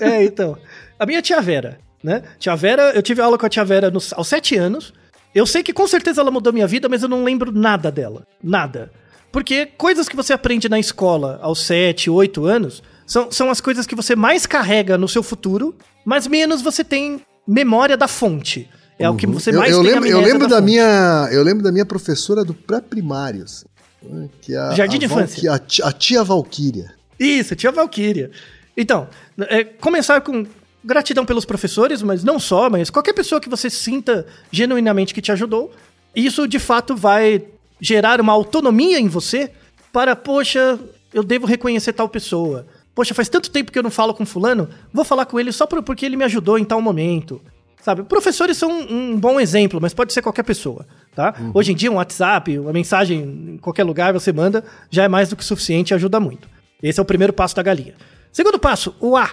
É, 0.00 0.24
então. 0.24 0.56
A 0.98 1.04
minha 1.04 1.20
tia 1.20 1.40
Vera, 1.42 1.78
né? 2.02 2.22
Tia 2.38 2.56
Vera, 2.56 2.92
eu 2.94 3.02
tive 3.02 3.20
aula 3.20 3.36
com 3.36 3.44
a 3.44 3.48
tia 3.48 3.64
Vera 3.64 3.90
nos- 3.90 4.12
aos 4.14 4.26
sete 4.26 4.56
anos. 4.56 4.94
Eu 5.34 5.44
sei 5.46 5.62
que 5.62 5.72
com 5.72 5.86
certeza 5.86 6.22
ela 6.22 6.30
mudou 6.30 6.50
minha 6.52 6.66
vida, 6.66 6.88
mas 6.88 7.02
eu 7.02 7.08
não 7.10 7.22
lembro 7.22 7.52
nada 7.52 7.92
dela. 7.92 8.26
Nada. 8.42 8.90
Porque 9.32 9.66
coisas 9.66 10.08
que 10.08 10.16
você 10.16 10.32
aprende 10.32 10.68
na 10.68 10.78
escola 10.78 11.38
aos 11.42 11.60
sete, 11.64 12.08
oito 12.08 12.46
anos 12.46 12.82
são, 13.06 13.30
são 13.30 13.50
as 13.50 13.60
coisas 13.60 13.86
que 13.86 13.94
você 13.94 14.16
mais 14.16 14.46
carrega 14.46 14.96
no 14.96 15.08
seu 15.08 15.22
futuro, 15.22 15.74
mas 16.04 16.26
menos 16.26 16.62
você 16.62 16.82
tem 16.82 17.20
memória 17.46 17.96
da 17.96 18.08
fonte. 18.08 18.68
É 18.98 19.08
o 19.10 19.14
que 19.14 19.26
você 19.26 19.50
eu, 19.50 19.58
mais 19.58 19.72
eu 19.72 19.82
tem 19.82 19.92
lembro, 19.92 20.08
eu 20.08 20.20
lembro 20.20 20.48
da 20.48 20.56
da 20.56 20.60
minha, 20.62 21.28
eu 21.30 21.42
lembro 21.42 21.62
da 21.62 21.70
minha 21.70 21.84
professora 21.84 22.42
do 22.42 22.54
pré-primário, 22.54 23.44
assim, 23.44 23.66
né, 24.02 24.28
que 24.40 24.54
é 24.54 24.58
a, 24.58 24.74
Jardim 24.74 24.96
a 24.96 24.98
de 25.00 25.04
infância. 25.04 25.50
Valqui- 25.50 25.82
a, 25.82 25.86
a 25.88 25.92
tia 25.92 26.24
Valquíria. 26.24 26.94
Isso, 27.20 27.54
tia 27.54 27.70
Valkyria. 27.70 28.30
Então, 28.74 29.06
é, 29.48 29.64
começar 29.64 30.22
com 30.22 30.46
gratidão 30.82 31.26
pelos 31.26 31.44
professores, 31.44 32.00
mas 32.00 32.24
não 32.24 32.38
só, 32.38 32.70
mas 32.70 32.88
qualquer 32.88 33.12
pessoa 33.12 33.38
que 33.40 33.48
você 33.50 33.68
sinta 33.68 34.26
genuinamente 34.50 35.12
que 35.12 35.20
te 35.20 35.30
ajudou. 35.32 35.70
Isso 36.14 36.48
de 36.48 36.58
fato 36.58 36.96
vai 36.96 37.44
gerar 37.80 38.20
uma 38.20 38.32
autonomia 38.32 38.98
em 38.98 39.08
você 39.08 39.50
para, 39.92 40.14
poxa, 40.16 40.78
eu 41.12 41.22
devo 41.22 41.46
reconhecer 41.46 41.92
tal 41.92 42.08
pessoa. 42.08 42.66
Poxa, 42.94 43.14
faz 43.14 43.28
tanto 43.28 43.50
tempo 43.50 43.70
que 43.70 43.78
eu 43.78 43.82
não 43.82 43.90
falo 43.90 44.14
com 44.14 44.24
fulano, 44.24 44.68
vou 44.92 45.04
falar 45.04 45.26
com 45.26 45.38
ele 45.38 45.52
só 45.52 45.66
por- 45.66 45.82
porque 45.82 46.04
ele 46.06 46.16
me 46.16 46.24
ajudou 46.24 46.58
em 46.58 46.64
tal 46.64 46.80
momento. 46.80 47.40
Sabe, 47.82 48.02
professores 48.02 48.56
são 48.56 48.68
um, 48.70 49.12
um 49.12 49.20
bom 49.20 49.38
exemplo, 49.38 49.78
mas 49.80 49.94
pode 49.94 50.12
ser 50.12 50.20
qualquer 50.20 50.42
pessoa. 50.42 50.84
Tá? 51.14 51.34
Hoje 51.54 51.70
em 51.72 51.74
dia, 51.76 51.90
um 51.92 51.94
WhatsApp, 51.96 52.58
uma 52.58 52.72
mensagem 52.72 53.52
em 53.54 53.58
qualquer 53.58 53.84
lugar 53.84 54.12
você 54.12 54.32
manda, 54.32 54.64
já 54.90 55.04
é 55.04 55.08
mais 55.08 55.28
do 55.28 55.36
que 55.36 55.44
suficiente 55.44 55.90
e 55.90 55.94
ajuda 55.94 56.18
muito. 56.18 56.48
Esse 56.82 56.98
é 56.98 57.02
o 57.02 57.06
primeiro 57.06 57.32
passo 57.32 57.54
da 57.54 57.62
galinha. 57.62 57.94
Segundo 58.32 58.58
passo, 58.58 58.94
o 58.98 59.16
A. 59.16 59.30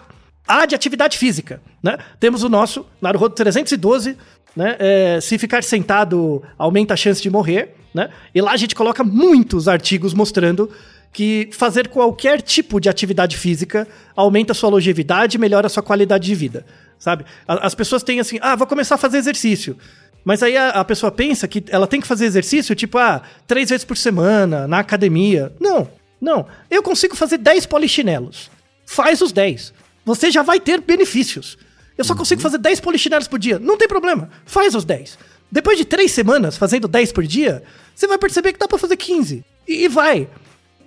A 0.47 0.65
de 0.65 0.75
atividade 0.75 1.17
física. 1.17 1.61
Né? 1.81 1.97
Temos 2.19 2.43
o 2.43 2.49
nosso 2.49 2.85
Naruhodo 3.01 3.33
312, 3.33 4.17
né? 4.55 4.75
É, 4.77 5.19
se 5.21 5.37
ficar 5.39 5.63
sentado 5.63 6.43
aumenta 6.57 6.93
a 6.93 6.97
chance 6.97 7.21
de 7.21 7.29
morrer. 7.29 7.73
Né? 7.93 8.09
E 8.33 8.41
lá 8.41 8.51
a 8.51 8.57
gente 8.57 8.75
coloca 8.75 9.03
muitos 9.03 9.67
artigos 9.67 10.13
mostrando 10.13 10.69
que 11.11 11.49
fazer 11.51 11.87
qualquer 11.89 12.41
tipo 12.41 12.79
de 12.81 12.89
atividade 12.89 13.37
física 13.37 13.87
aumenta 14.15 14.51
a 14.51 14.55
sua 14.55 14.69
longevidade 14.69 15.37
e 15.37 15.39
melhora 15.39 15.67
a 15.67 15.69
sua 15.69 15.83
qualidade 15.83 16.25
de 16.25 16.33
vida, 16.33 16.65
sabe? 16.97 17.23
As 17.47 17.75
pessoas 17.75 18.01
têm 18.01 18.19
assim, 18.19 18.39
ah, 18.41 18.55
vou 18.55 18.65
começar 18.65 18.95
a 18.95 18.97
fazer 18.97 19.19
exercício. 19.19 19.77
Mas 20.25 20.41
aí 20.41 20.57
a, 20.57 20.69
a 20.69 20.85
pessoa 20.85 21.11
pensa 21.11 21.47
que 21.47 21.63
ela 21.69 21.85
tem 21.85 22.01
que 22.01 22.07
fazer 22.07 22.25
exercício, 22.25 22.75
tipo, 22.75 22.97
ah, 22.97 23.21
três 23.45 23.69
vezes 23.69 23.85
por 23.85 23.95
semana, 23.95 24.67
na 24.67 24.79
academia. 24.79 25.53
Não, 25.59 25.87
não. 26.19 26.47
Eu 26.71 26.81
consigo 26.81 27.15
fazer 27.15 27.37
10 27.37 27.67
polichinelos. 27.67 28.49
Faz 28.85 29.21
os 29.21 29.31
10. 29.31 29.73
Você 30.05 30.31
já 30.31 30.41
vai 30.41 30.59
ter 30.59 30.81
benefícios. 30.81 31.57
Eu 31.97 32.03
só 32.03 32.15
consigo 32.15 32.41
fazer 32.41 32.57
10 32.57 32.79
polichinelos 32.79 33.27
por 33.27 33.37
dia. 33.37 33.59
Não 33.59 33.77
tem 33.77 33.87
problema. 33.87 34.29
Faz 34.45 34.73
os 34.73 34.83
10. 34.83 35.17
Depois 35.53 35.77
de 35.77 35.85
três 35.85 36.11
semanas 36.11 36.57
fazendo 36.57 36.87
10 36.87 37.11
por 37.11 37.23
dia, 37.23 37.61
você 37.93 38.07
vai 38.07 38.17
perceber 38.17 38.53
que 38.53 38.57
dá 38.59 38.67
pra 38.67 38.79
fazer 38.79 38.97
15. 38.97 39.45
E, 39.67 39.83
e 39.83 39.87
vai 39.87 40.27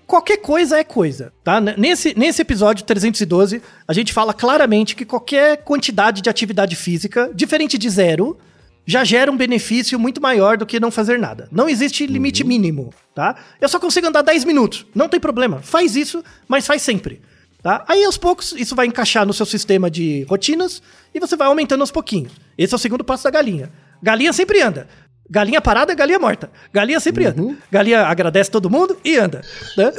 qualquer 0.09 0.38
coisa 0.38 0.79
é 0.79 0.85
coisa, 0.85 1.33
tá? 1.44 1.61
Nesse, 1.61 2.18
nesse 2.18 2.42
episódio 2.42 2.85
312, 2.85 3.62
a 3.87 3.92
gente 3.92 4.12
fala 4.12 4.35
claramente 4.35 4.96
que 4.96 5.05
qualquer 5.05 5.59
quantidade 5.59 6.20
de 6.20 6.29
atividade 6.29 6.74
física, 6.74 7.31
diferente 7.33 7.79
de 7.79 7.88
zero, 7.88 8.37
já 8.85 9.05
gera 9.05 9.31
um 9.31 9.37
benefício 9.37 9.98
muito 10.00 10.20
maior 10.20 10.57
do 10.57 10.66
que 10.66 10.81
não 10.81 10.90
fazer 10.90 11.18
nada. 11.18 11.48
Não 11.52 11.68
existe 11.68 12.05
limite 12.05 12.42
mínimo, 12.44 12.92
tá? 13.14 13.37
Eu 13.61 13.68
só 13.68 13.79
consigo 13.79 14.09
andar 14.09 14.22
10 14.22 14.44
minutos, 14.44 14.85
não 14.92 15.09
tem 15.09 15.20
problema. 15.20 15.61
Faz 15.62 15.94
isso, 15.94 16.24
mas 16.48 16.66
faz 16.66 16.83
sempre. 16.83 17.20
Tá? 17.62 17.85
Aí 17.88 18.05
aos 18.05 18.16
poucos 18.16 18.52
isso 18.52 18.74
vai 18.76 18.87
encaixar 18.87 19.24
no 19.26 19.33
seu 19.33 19.46
sistema 19.46 19.88
de 19.88 20.24
rotinas 20.29 20.83
e 21.14 21.20
você 21.20 21.37
vai 21.37 21.48
aumentando 21.48 21.81
aos 21.81 21.90
pouquinhos. 21.90 22.33
Esse 22.57 22.74
é 22.74 22.76
o 22.76 22.79
segundo 22.79 23.05
passo 23.05 23.24
da 23.24 23.31
galinha. 23.31 23.72
Galinha 24.07 24.33
sempre 24.33 24.62
anda. 24.62 24.87
Galinha 25.29 25.61
parada 25.61 25.92
galinha 25.92 26.21
morta. 26.21 26.49
Galinha 26.73 27.01
sempre 27.01 27.27
anda. 27.27 27.57
Galinha 27.73 28.03
agradece 28.07 28.49
todo 28.49 28.71
mundo 28.71 28.97
e 29.05 29.16
anda. 29.16 29.42
né? 29.77 29.92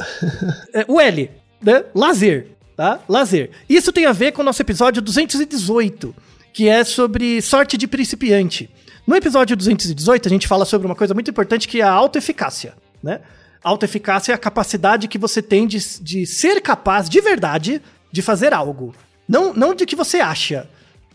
É, 0.72 0.84
o 0.88 0.98
L, 0.98 1.30
né? 1.60 1.84
Lazer, 1.94 2.46
tá? 2.74 3.00
Lazer. 3.06 3.50
Isso 3.68 3.92
tem 3.92 4.06
a 4.06 4.12
ver 4.12 4.32
com 4.32 4.40
o 4.40 4.44
nosso 4.46 4.62
episódio 4.62 5.02
218, 5.02 6.14
que 6.54 6.68
é 6.70 6.82
sobre 6.84 7.42
sorte 7.42 7.76
de 7.76 7.86
principiante. 7.86 8.70
No 9.06 9.14
episódio 9.14 9.54
218, 9.54 10.26
a 10.26 10.30
gente 10.30 10.48
fala 10.48 10.64
sobre 10.64 10.86
uma 10.86 10.96
coisa 10.96 11.12
muito 11.12 11.30
importante 11.30 11.68
que 11.68 11.82
é 11.82 11.84
a 11.84 11.90
autoeficácia, 11.90 12.72
né? 13.02 13.20
Autoeficácia 13.62 14.32
é 14.32 14.34
a 14.34 14.38
capacidade 14.38 15.06
que 15.06 15.18
você 15.18 15.42
tem 15.42 15.66
de, 15.66 15.78
de 16.00 16.24
ser 16.24 16.62
capaz, 16.62 17.10
de 17.10 17.20
verdade, 17.20 17.82
de 18.10 18.22
fazer 18.22 18.54
algo. 18.54 18.94
Não, 19.28 19.52
não 19.52 19.74
de 19.74 19.84
que 19.84 19.94
você 19.94 20.18
acha. 20.20 20.66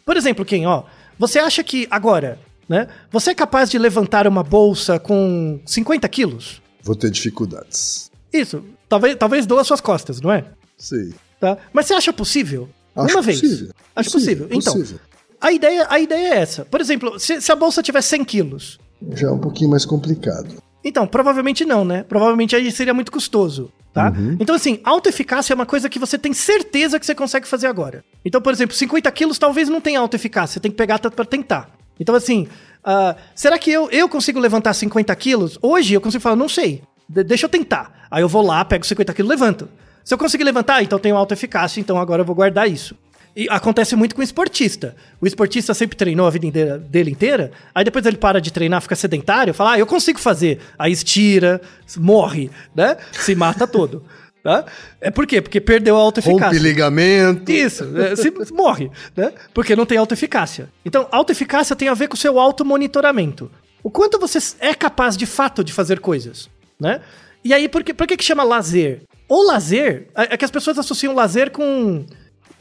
Por 0.05 0.15
exemplo, 0.15 0.45
quem, 0.45 0.67
ó, 0.67 0.83
você 1.17 1.39
acha 1.39 1.63
que 1.63 1.87
agora, 1.89 2.37
né? 2.67 2.87
Você 3.11 3.31
é 3.31 3.35
capaz 3.35 3.69
de 3.69 3.77
levantar 3.77 4.27
uma 4.27 4.43
bolsa 4.43 4.99
com 4.99 5.59
50 5.65 6.07
quilos? 6.09 6.61
Vou 6.81 6.95
ter 6.95 7.09
dificuldades. 7.11 8.11
Isso. 8.31 8.63
Talvez, 8.89 9.15
talvez 9.15 9.45
doa 9.45 9.63
suas 9.63 9.81
costas, 9.81 10.19
não 10.21 10.31
é? 10.31 10.45
Sei. 10.77 11.13
Tá? 11.39 11.57
Mas 11.71 11.85
você 11.87 11.93
acha 11.93 12.11
possível? 12.13 12.69
Acho 12.95 13.15
Uma 13.15 13.21
vez. 13.21 13.41
possível. 13.41 13.73
Acho 13.95 14.11
possível. 14.11 14.47
Então, 14.51 14.73
possível. 14.73 14.99
a 15.41 15.51
ideia, 15.51 15.87
a 15.89 15.99
ideia 15.99 16.33
é 16.35 16.37
essa. 16.37 16.63
Por 16.65 16.79
exemplo, 16.81 17.19
se, 17.19 17.41
se 17.41 17.51
a 17.51 17.55
bolsa 17.55 17.81
tiver 17.81 18.01
100 18.01 18.23
quilos, 18.25 18.79
Já 19.11 19.27
é 19.27 19.31
um 19.31 19.39
pouquinho 19.39 19.69
mais 19.69 19.85
complicado. 19.85 20.55
então, 20.83 21.05
provavelmente 21.07 21.65
não, 21.65 21.83
né? 21.83 22.03
Provavelmente 22.03 22.55
aí 22.55 22.71
seria 22.71 22.93
muito 22.93 23.11
custoso, 23.11 23.71
tá? 23.93 24.11
Então, 24.39 24.55
assim, 24.55 24.79
autoeficácia 24.83 25.53
é 25.53 25.55
uma 25.55 25.65
coisa 25.65 25.87
que 25.89 25.99
você 25.99 26.17
tem 26.17 26.33
certeza 26.33 26.99
que 26.99 27.05
você 27.05 27.13
consegue 27.15 27.47
fazer 27.47 27.67
agora. 27.67 28.03
Então, 28.25 28.41
por 28.41 28.51
exemplo, 28.51 28.75
50 28.75 29.11
quilos 29.11 29.37
talvez 29.37 29.69
não 29.69 29.79
tenha 29.79 29.99
autoeficácia, 29.99 30.53
você 30.55 30.59
tem 30.59 30.71
que 30.71 30.77
pegar 30.77 30.99
pra 30.99 31.25
tentar. 31.25 31.69
Então, 31.99 32.15
assim, 32.15 32.47
ah, 32.83 33.15
será 33.35 33.57
que 33.59 33.71
eu, 33.71 33.89
eu 33.91 34.09
consigo 34.09 34.39
levantar 34.39 34.73
50 34.73 35.15
quilos? 35.15 35.59
Hoje 35.61 35.93
eu 35.93 36.01
consigo 36.01 36.21
falar, 36.21 36.35
não 36.35 36.49
sei, 36.49 36.81
de- 37.07 37.23
deixa 37.23 37.45
eu 37.45 37.49
tentar. 37.49 38.07
Aí 38.09 38.21
eu 38.23 38.27
vou 38.29 38.41
lá, 38.41 38.65
pego 38.65 38.85
50 38.85 39.13
quilos 39.13 39.29
levanto. 39.29 39.69
Se 40.03 40.13
eu 40.13 40.17
conseguir 40.17 40.43
levantar, 40.43 40.81
então 40.83 40.97
eu 40.97 41.01
tenho 41.01 41.15
autoeficácia, 41.15 41.79
então 41.79 41.97
agora 41.97 42.21
eu 42.21 42.25
vou 42.25 42.35
guardar 42.35 42.69
isso. 42.69 42.95
E 43.35 43.47
acontece 43.49 43.95
muito 43.95 44.13
com 44.13 44.21
o 44.21 44.23
esportista. 44.23 44.95
O 45.19 45.25
esportista 45.25 45.73
sempre 45.73 45.97
treinou 45.97 46.27
a 46.27 46.29
vida 46.29 46.45
inteira- 46.45 46.77
dele 46.77 47.09
inteira, 47.11 47.51
aí 47.73 47.83
depois 47.83 48.05
ele 48.05 48.17
para 48.17 48.39
de 48.39 48.51
treinar, 48.53 48.79
fica 48.81 48.95
sedentário, 48.95 49.53
fala, 49.53 49.73
ah, 49.73 49.79
eu 49.79 49.87
consigo 49.87 50.19
fazer. 50.19 50.59
Aí 50.77 50.91
estira, 50.91 51.59
morre, 51.97 52.51
né? 52.75 52.95
Se 53.11 53.33
mata 53.35 53.65
todo. 53.67 54.03
Tá? 54.43 54.65
É 54.99 55.09
por 55.09 55.25
quê? 55.25 55.41
Porque 55.41 55.61
perdeu 55.61 55.95
a 55.95 55.99
Rompe 55.99 56.19
autoeficácia. 56.19 56.59
ligamento. 56.59 57.49
Isso, 57.49 57.85
é, 57.97 58.13
se 58.13 58.29
morre, 58.51 58.91
né? 59.15 59.31
Porque 59.53 59.73
não 59.73 59.85
tem 59.85 59.97
autoeficácia. 59.97 60.67
Então, 60.83 61.07
autoeficácia 61.13 61.77
tem 61.77 61.87
a 61.87 61.93
ver 61.93 62.09
com 62.09 62.15
o 62.15 62.17
seu 62.19 62.37
automonitoramento. 62.37 63.49
O 63.81 63.89
quanto 63.89 64.19
você 64.19 64.39
é 64.59 64.73
capaz 64.73 65.15
de 65.15 65.25
fato 65.25 65.63
de 65.63 65.71
fazer 65.71 66.01
coisas, 66.01 66.49
né? 66.77 66.99
E 67.41 67.53
aí, 67.53 67.69
por 67.69 67.85
que, 67.85 67.93
por 67.93 68.05
que, 68.05 68.17
que 68.17 68.23
chama 68.25 68.43
lazer? 68.43 69.03
O 69.29 69.43
lazer, 69.47 70.07
é 70.13 70.33
é 70.33 70.37
que 70.37 70.43
as 70.43 70.51
pessoas 70.51 70.77
associam 70.77 71.15
lazer 71.15 71.49
com 71.49 72.05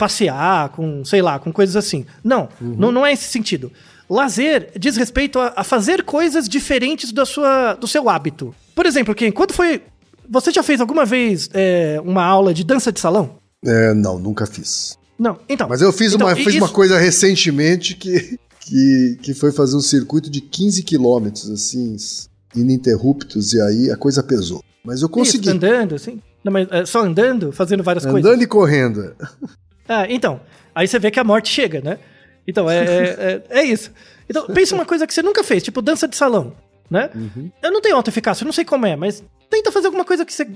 passear, 0.03 0.71
com, 0.71 1.05
sei 1.05 1.23
lá, 1.23 1.39
com 1.39 1.53
coisas 1.53 1.77
assim. 1.77 2.05
Não, 2.25 2.49
não, 2.61 2.91
não 2.91 3.07
é 3.07 3.13
esse 3.13 3.27
sentido. 3.27 3.71
Lazer 4.11 4.73
diz 4.77 4.97
respeito 4.97 5.39
a, 5.39 5.53
a 5.55 5.63
fazer 5.63 6.03
coisas 6.03 6.49
diferentes 6.49 7.13
da 7.13 7.25
sua, 7.25 7.75
do 7.75 7.87
seu 7.87 8.09
hábito. 8.09 8.53
Por 8.75 8.85
exemplo, 8.85 9.15
quem, 9.15 9.31
quando 9.31 9.53
foi... 9.53 9.81
Você 10.29 10.51
já 10.51 10.61
fez 10.61 10.81
alguma 10.81 11.05
vez 11.05 11.49
é, 11.55 12.01
uma 12.05 12.25
aula 12.25 12.53
de 12.53 12.65
dança 12.65 12.91
de 12.91 12.99
salão? 12.99 13.37
É, 13.65 13.95
não, 13.95 14.19
nunca 14.19 14.45
fiz. 14.45 14.99
Não, 15.17 15.39
então. 15.49 15.69
Mas 15.69 15.81
eu 15.81 15.93
fiz, 15.93 16.15
então, 16.15 16.27
uma, 16.27 16.35
fiz 16.35 16.57
uma 16.57 16.67
isso- 16.67 16.75
coisa 16.75 16.99
recentemente 16.99 17.95
que, 17.95 18.41
que, 18.59 19.19
que 19.23 19.35
foi 19.35 19.53
fazer 19.53 19.77
um 19.77 19.81
circuito 19.81 20.29
de 20.29 20.41
15 20.41 20.83
quilômetros, 20.83 21.49
assim, 21.49 21.97
ininterruptos, 22.57 23.53
e 23.53 23.61
aí 23.61 23.91
a 23.91 23.97
coisa 23.97 24.21
pesou. 24.21 24.65
Mas 24.85 25.01
eu 25.01 25.09
consegui. 25.09 25.47
Isso, 25.47 25.57
andando, 25.57 25.95
assim. 25.95 26.21
Não, 26.43 26.53
mas 26.53 26.67
é, 26.73 26.85
só 26.85 27.05
andando, 27.05 27.53
fazendo 27.53 27.85
várias 27.85 28.05
coisas. 28.05 28.29
Andando 28.29 28.43
e 28.43 28.47
correndo. 28.49 29.15
Ah, 29.93 30.07
então. 30.09 30.41
Aí 30.75 30.89
você 30.89 30.99
vê 30.99 31.11
que 31.11 31.21
a 31.21 31.25
morte 31.25 31.49
chega, 31.49 31.81
né? 31.81 31.99
Então, 32.47 32.69
é, 32.69 32.79
é, 32.79 33.43
é, 33.51 33.61
é 33.61 33.63
isso. 33.65 33.93
Então, 34.29 34.47
pensa 34.47 34.75
uma 34.75 34.87
coisa 34.87 35.07
que 35.07 35.13
você 35.13 35.23
nunca 35.23 35.45
fez, 35.45 35.63
tipo 35.63 35.83
dança 35.83 36.09
de 36.09 36.17
salão, 36.17 36.57
né? 36.91 37.11
Eu 37.63 37.71
não 37.71 37.81
tenho 37.81 37.97
autoeficácia, 37.97 38.43
eu 38.43 38.47
não 38.47 38.53
sei 38.53 38.65
como 38.65 38.87
é, 38.87 38.97
mas 38.97 39.23
tenta 39.51 39.71
fazer 39.71 39.87
alguma 39.87 40.05
coisa 40.05 40.25
que 40.25 40.33
você 40.33 40.49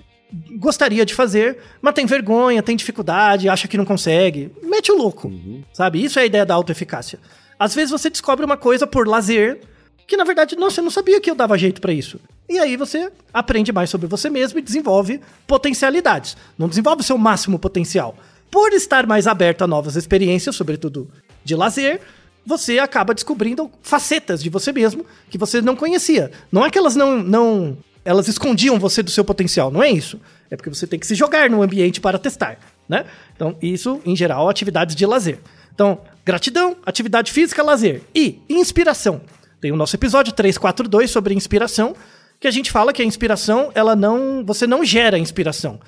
gostaria 0.59 1.05
de 1.05 1.15
fazer, 1.15 1.59
mas 1.81 1.95
tem 1.95 2.07
vergonha, 2.07 2.63
tem 2.63 2.75
dificuldade, 2.75 3.49
acha 3.49 3.69
que 3.69 3.77
não 3.77 3.85
consegue. 3.85 4.51
Mete 4.63 4.91
o 4.91 4.97
louco, 4.97 5.31
sabe? 5.73 6.03
Isso 6.03 6.19
é 6.19 6.23
a 6.23 6.27
ideia 6.27 6.47
da 6.47 6.55
autoeficácia. 6.55 7.19
Às 7.59 7.75
vezes 7.75 7.91
você 7.91 8.11
descobre 8.11 8.45
uma 8.45 8.57
coisa 8.57 8.87
por 8.87 9.07
lazer, 9.07 9.61
que 10.07 10.17
na 10.17 10.25
verdade, 10.25 10.57
não, 10.57 10.71
você 10.71 10.81
não 10.81 10.91
sabia 10.91 11.21
que 11.21 11.31
eu 11.31 11.35
dava 11.35 11.59
jeito 11.59 11.81
pra 11.81 11.93
isso. 11.93 12.19
E 12.49 12.59
aí 12.59 12.77
você 12.77 13.11
aprende 13.33 13.73
mais 13.73 13.91
sobre 13.91 14.07
você 14.07 14.31
mesmo 14.31 14.59
e 14.59 14.63
desenvolve 14.63 15.21
potencialidades. 15.47 16.37
Não 16.57 16.69
desenvolve 16.69 17.03
o 17.03 17.05
seu 17.05 17.19
máximo 17.19 17.59
potencial. 17.59 18.17
Por 18.51 18.73
estar 18.73 19.07
mais 19.07 19.27
aberto 19.27 19.63
a 19.63 19.67
novas 19.67 19.97
experiências, 19.97 20.57
sobretudo 20.57 21.09
de 21.45 21.55
lazer, 21.55 22.01
você 22.45 22.79
acaba 22.79 23.13
descobrindo 23.13 23.71
facetas 23.83 24.43
de 24.43 24.49
você 24.49 24.73
mesmo 24.73 25.05
que 25.29 25.37
você 25.37 25.61
não 25.61 25.75
conhecia. 25.75 26.31
Não 26.51 26.65
é 26.65 26.71
que 26.71 26.79
elas 26.79 26.95
não, 26.95 27.23
não 27.23 27.77
elas 28.05 28.29
escondiam 28.29 28.79
você 28.79 29.03
do 29.03 29.11
seu 29.11 29.25
potencial, 29.25 29.71
não 29.71 29.83
é 29.83 29.91
isso. 29.91 30.21
É 30.49 30.55
porque 30.57 30.71
você 30.71 30.87
tem 30.87 30.99
que 30.99 31.07
se 31.07 31.17
jogar 31.17 31.51
no 31.51 31.61
ambiente 31.61 32.01
para 32.01 32.19
testar, 32.19 32.59
né? 32.89 33.05
Então, 33.35 33.57
isso, 33.61 34.01
em 34.07 34.15
geral, 34.15 34.49
atividades 34.49 34.95
de 34.95 35.05
lazer. 35.05 35.41
Então, 35.75 36.01
gratidão, 36.25 36.77
atividade 36.87 37.33
física, 37.33 37.65
lazer. 37.65 38.03
E 38.15 38.41
inspiração. 38.49 39.21
Tem 39.61 39.73
o 39.73 39.77
nosso 39.77 39.97
episódio 39.97 40.33
342 40.33 41.11
sobre 41.11 41.35
inspiração, 41.35 41.97
que 42.39 42.47
a 42.47 42.51
gente 42.51 42.71
fala 42.71 42.93
que 42.93 43.03
a 43.03 43.05
inspiração, 43.05 43.73
ela 43.75 43.97
não. 43.97 44.45
Você 44.45 44.69
não 44.69 44.85
gera 44.85 45.19
inspiração. 45.19 45.81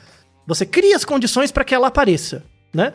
Você 0.48 0.64
cria 0.64 0.96
as 0.96 1.04
condições 1.04 1.52
para 1.52 1.62
que 1.62 1.74
ela 1.74 1.88
apareça, 1.88 2.42
né? 2.72 2.94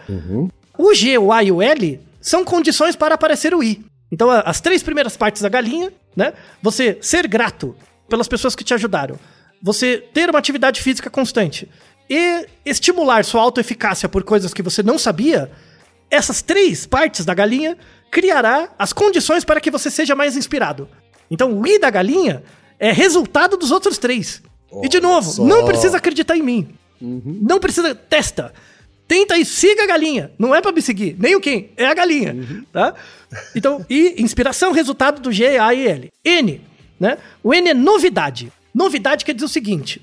O 0.75 0.91
G, 0.91 1.19
o 1.19 1.31
A 1.31 1.43
e 1.43 1.51
o 1.51 1.61
L 1.61 1.99
são 2.19 2.43
condições 2.43 2.95
para 2.95 3.13
aparecer 3.13 3.53
o 3.53 3.61
I. 3.63 3.85
Então, 4.11 4.27
as 4.31 4.59
três 4.59 4.81
primeiras 4.81 5.15
partes 5.15 5.43
da 5.43 5.49
galinha, 5.49 5.93
né? 6.15 6.33
Você 6.63 6.97
ser 6.99 7.27
grato 7.27 7.75
pelas 8.09 8.27
pessoas 8.27 8.55
que 8.55 8.63
te 8.63 8.73
ajudaram. 8.73 9.19
Você 9.61 10.03
ter 10.13 10.31
uma 10.31 10.39
atividade 10.39 10.81
física 10.81 11.11
constante. 11.11 11.69
E 12.09 12.47
estimular 12.65 13.23
sua 13.23 13.41
autoeficácia 13.43 14.09
por 14.09 14.23
coisas 14.23 14.51
que 14.51 14.63
você 14.63 14.81
não 14.81 14.97
sabia. 14.97 15.51
Essas 16.09 16.41
três 16.41 16.87
partes 16.87 17.23
da 17.23 17.35
galinha 17.35 17.77
criará 18.09 18.69
as 18.79 18.91
condições 18.91 19.45
para 19.45 19.61
que 19.61 19.69
você 19.69 19.91
seja 19.91 20.15
mais 20.15 20.35
inspirado. 20.35 20.89
Então, 21.29 21.53
o 21.53 21.67
I 21.67 21.77
da 21.77 21.91
galinha 21.91 22.43
é 22.79 22.91
resultado 22.91 23.57
dos 23.57 23.69
outros 23.69 23.99
três. 23.99 24.41
e 24.81 24.89
de 24.89 24.99
novo, 24.99 25.29
só. 25.29 25.43
não 25.43 25.65
precisa 25.65 25.97
acreditar 25.97 26.35
em 26.35 26.41
mim. 26.41 26.75
Não 27.03 27.59
precisa. 27.59 27.93
Testa. 27.93 28.53
Tenta 29.07 29.37
e 29.37 29.45
siga 29.45 29.83
a 29.83 29.87
galinha. 29.87 30.31
Não 30.39 30.55
é 30.55 30.61
pra 30.61 30.71
me 30.71 30.81
seguir. 30.81 31.15
Nem 31.19 31.35
o 31.35 31.41
quem. 31.41 31.71
É 31.75 31.85
a 31.85 31.93
galinha. 31.93 32.35
Tá? 32.71 32.93
Então, 33.55 33.85
e 33.89 34.21
inspiração, 34.21 34.71
resultado 34.71 35.21
do 35.21 35.31
G, 35.31 35.57
A 35.57 35.73
e 35.73 35.87
L. 35.87 36.11
N. 36.23 36.61
né? 36.99 37.17
O 37.43 37.53
N 37.53 37.69
é 37.69 37.73
novidade. 37.73 38.51
Novidade 38.73 39.25
quer 39.25 39.33
dizer 39.33 39.45
o 39.45 39.49
seguinte: 39.49 40.01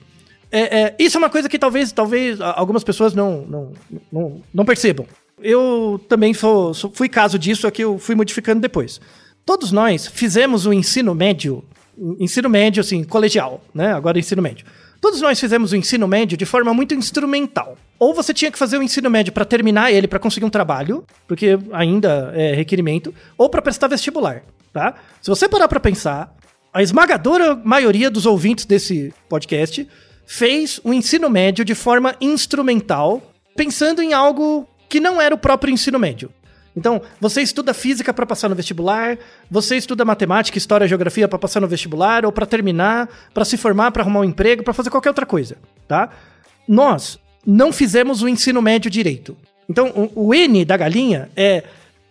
é, 0.53 0.81
é, 0.81 0.95
isso 0.99 1.17
é 1.17 1.19
uma 1.19 1.31
coisa 1.31 1.49
que 1.49 1.59
talvez, 1.59 1.93
talvez 1.93 2.41
algumas 2.41 2.85
pessoas 2.85 3.15
não, 3.15 3.43
não, 3.47 3.73
não, 4.13 4.43
não 4.53 4.65
percebam. 4.65 5.07
Eu 5.43 6.01
também 6.09 6.35
sou, 6.35 6.75
sou, 6.75 6.93
fui 6.93 7.09
caso 7.09 7.39
disso, 7.39 7.67
aqui 7.67 7.83
eu 7.83 7.99
fui 7.99 8.15
modificando 8.15 8.61
depois. 8.61 9.01
Todos 9.47 9.73
nós 9.73 10.07
fizemos 10.07 10.67
o 10.67 10.73
ensino 10.73 11.15
médio, 11.15 11.65
ensino 12.19 12.49
médio, 12.49 12.81
assim, 12.81 13.03
colegial, 13.05 13.65
né? 13.75 13.93
Agora 13.93 14.19
ensino 14.19 14.43
médio. 14.43 14.67
Todos 15.01 15.21
nós 15.23 15.41
fizemos 15.41 15.73
o 15.73 15.77
ensino 15.77 16.07
médio 16.07 16.37
de 16.37 16.45
forma 16.45 16.75
muito 16.75 16.95
instrumental. 16.95 17.77
Ou 17.99 18.13
você 18.13 18.35
tinha 18.35 18.51
que 18.51 18.59
fazer 18.59 18.77
o 18.77 18.83
ensino 18.83 19.09
médio 19.09 19.33
para 19.33 19.45
terminar 19.45 19.91
ele, 19.91 20.07
para 20.07 20.19
conseguir 20.19 20.45
um 20.45 20.51
trabalho, 20.51 21.05
porque 21.27 21.59
ainda 21.73 22.33
é 22.35 22.55
requerimento, 22.55 23.15
ou 23.37 23.49
para 23.49 23.63
prestar 23.63 23.89
vestibular, 23.89 24.43
tá? 24.73 24.95
Se 25.23 25.31
você 25.31 25.49
parar 25.49 25.69
para 25.69 25.81
pensar, 25.81 26.35
a 26.73 26.83
esmagadora 26.83 27.57
maioria 27.57 28.11
dos 28.11 28.27
ouvintes 28.27 28.67
desse 28.67 29.13
podcast 29.29 29.89
fez 30.27 30.81
o 30.85 30.93
ensino 30.93 31.31
médio 31.31 31.65
de 31.65 31.75
forma 31.75 32.15
instrumental, 32.21 33.23
pensando 33.57 34.03
em 34.03 34.13
algo 34.13 34.69
que 34.89 35.01
não 35.01 35.21
era 35.21 35.35
o 35.35 35.39
próprio 35.39 35.73
ensino 35.73 35.99
médio. 35.99 36.31
Então, 36.77 37.03
você 37.21 37.43
estuda 37.43 37.75
física 37.75 38.15
para 38.15 38.25
passar 38.25 38.49
no 38.49 38.55
vestibular, 38.55 39.19
você 39.51 39.77
estuda 39.77 40.05
matemática, 40.05 40.57
história, 40.57 40.87
geografia 40.87 41.27
para 41.27 41.39
passar 41.39 41.61
no 41.61 41.67
vestibular 41.67 42.25
ou 42.25 42.33
para 42.33 42.47
terminar, 42.47 43.09
para 43.35 43.45
se 43.45 43.57
formar, 43.57 43.91
para 43.91 44.03
arrumar 44.03 44.21
um 44.21 44.25
emprego, 44.25 44.63
para 44.63 44.73
fazer 44.73 44.91
qualquer 44.91 45.11
outra 45.11 45.27
coisa, 45.27 45.57
tá? 45.89 46.11
Nós 46.69 47.19
não 47.45 47.73
fizemos 47.73 48.23
o 48.23 48.29
ensino 48.29 48.63
médio 48.63 48.91
direito. 48.91 49.37
Então, 49.69 49.89
o, 50.15 50.29
o 50.29 50.35
N 50.35 50.65
da 50.65 50.77
galinha 50.77 51.31
é 51.37 51.65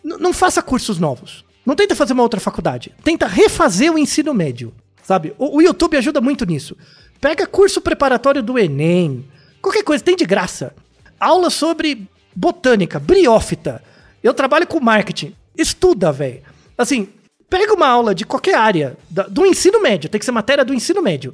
não 0.03 0.33
faça 0.33 0.61
cursos 0.61 0.99
novos. 0.99 1.45
Não 1.65 1.75
tenta 1.75 1.95
fazer 1.95 2.13
uma 2.13 2.23
outra 2.23 2.39
faculdade. 2.39 2.93
Tenta 3.03 3.27
refazer 3.27 3.93
o 3.93 3.97
ensino 3.97 4.33
médio, 4.33 4.73
sabe? 5.03 5.33
O, 5.37 5.57
o 5.57 5.61
YouTube 5.61 5.97
ajuda 5.97 6.19
muito 6.19 6.45
nisso. 6.45 6.75
Pega 7.21 7.45
curso 7.45 7.81
preparatório 7.81 8.41
do 8.41 8.57
Enem, 8.57 9.25
qualquer 9.61 9.83
coisa, 9.83 10.03
tem 10.03 10.15
de 10.15 10.25
graça. 10.25 10.73
Aula 11.19 11.49
sobre 11.49 12.07
botânica, 12.33 12.97
briófita, 12.97 13.83
eu 14.23 14.33
trabalho 14.33 14.67
com 14.67 14.79
marketing. 14.79 15.35
Estuda, 15.57 16.11
velho. 16.11 16.41
Assim, 16.77 17.07
pega 17.49 17.73
uma 17.73 17.87
aula 17.87 18.13
de 18.13 18.25
qualquer 18.25 18.55
área, 18.55 18.97
do 19.29 19.45
ensino 19.45 19.81
médio, 19.81 20.09
tem 20.09 20.19
que 20.19 20.25
ser 20.25 20.31
matéria 20.31 20.63
do 20.63 20.73
ensino 20.73 21.01
médio. 21.01 21.33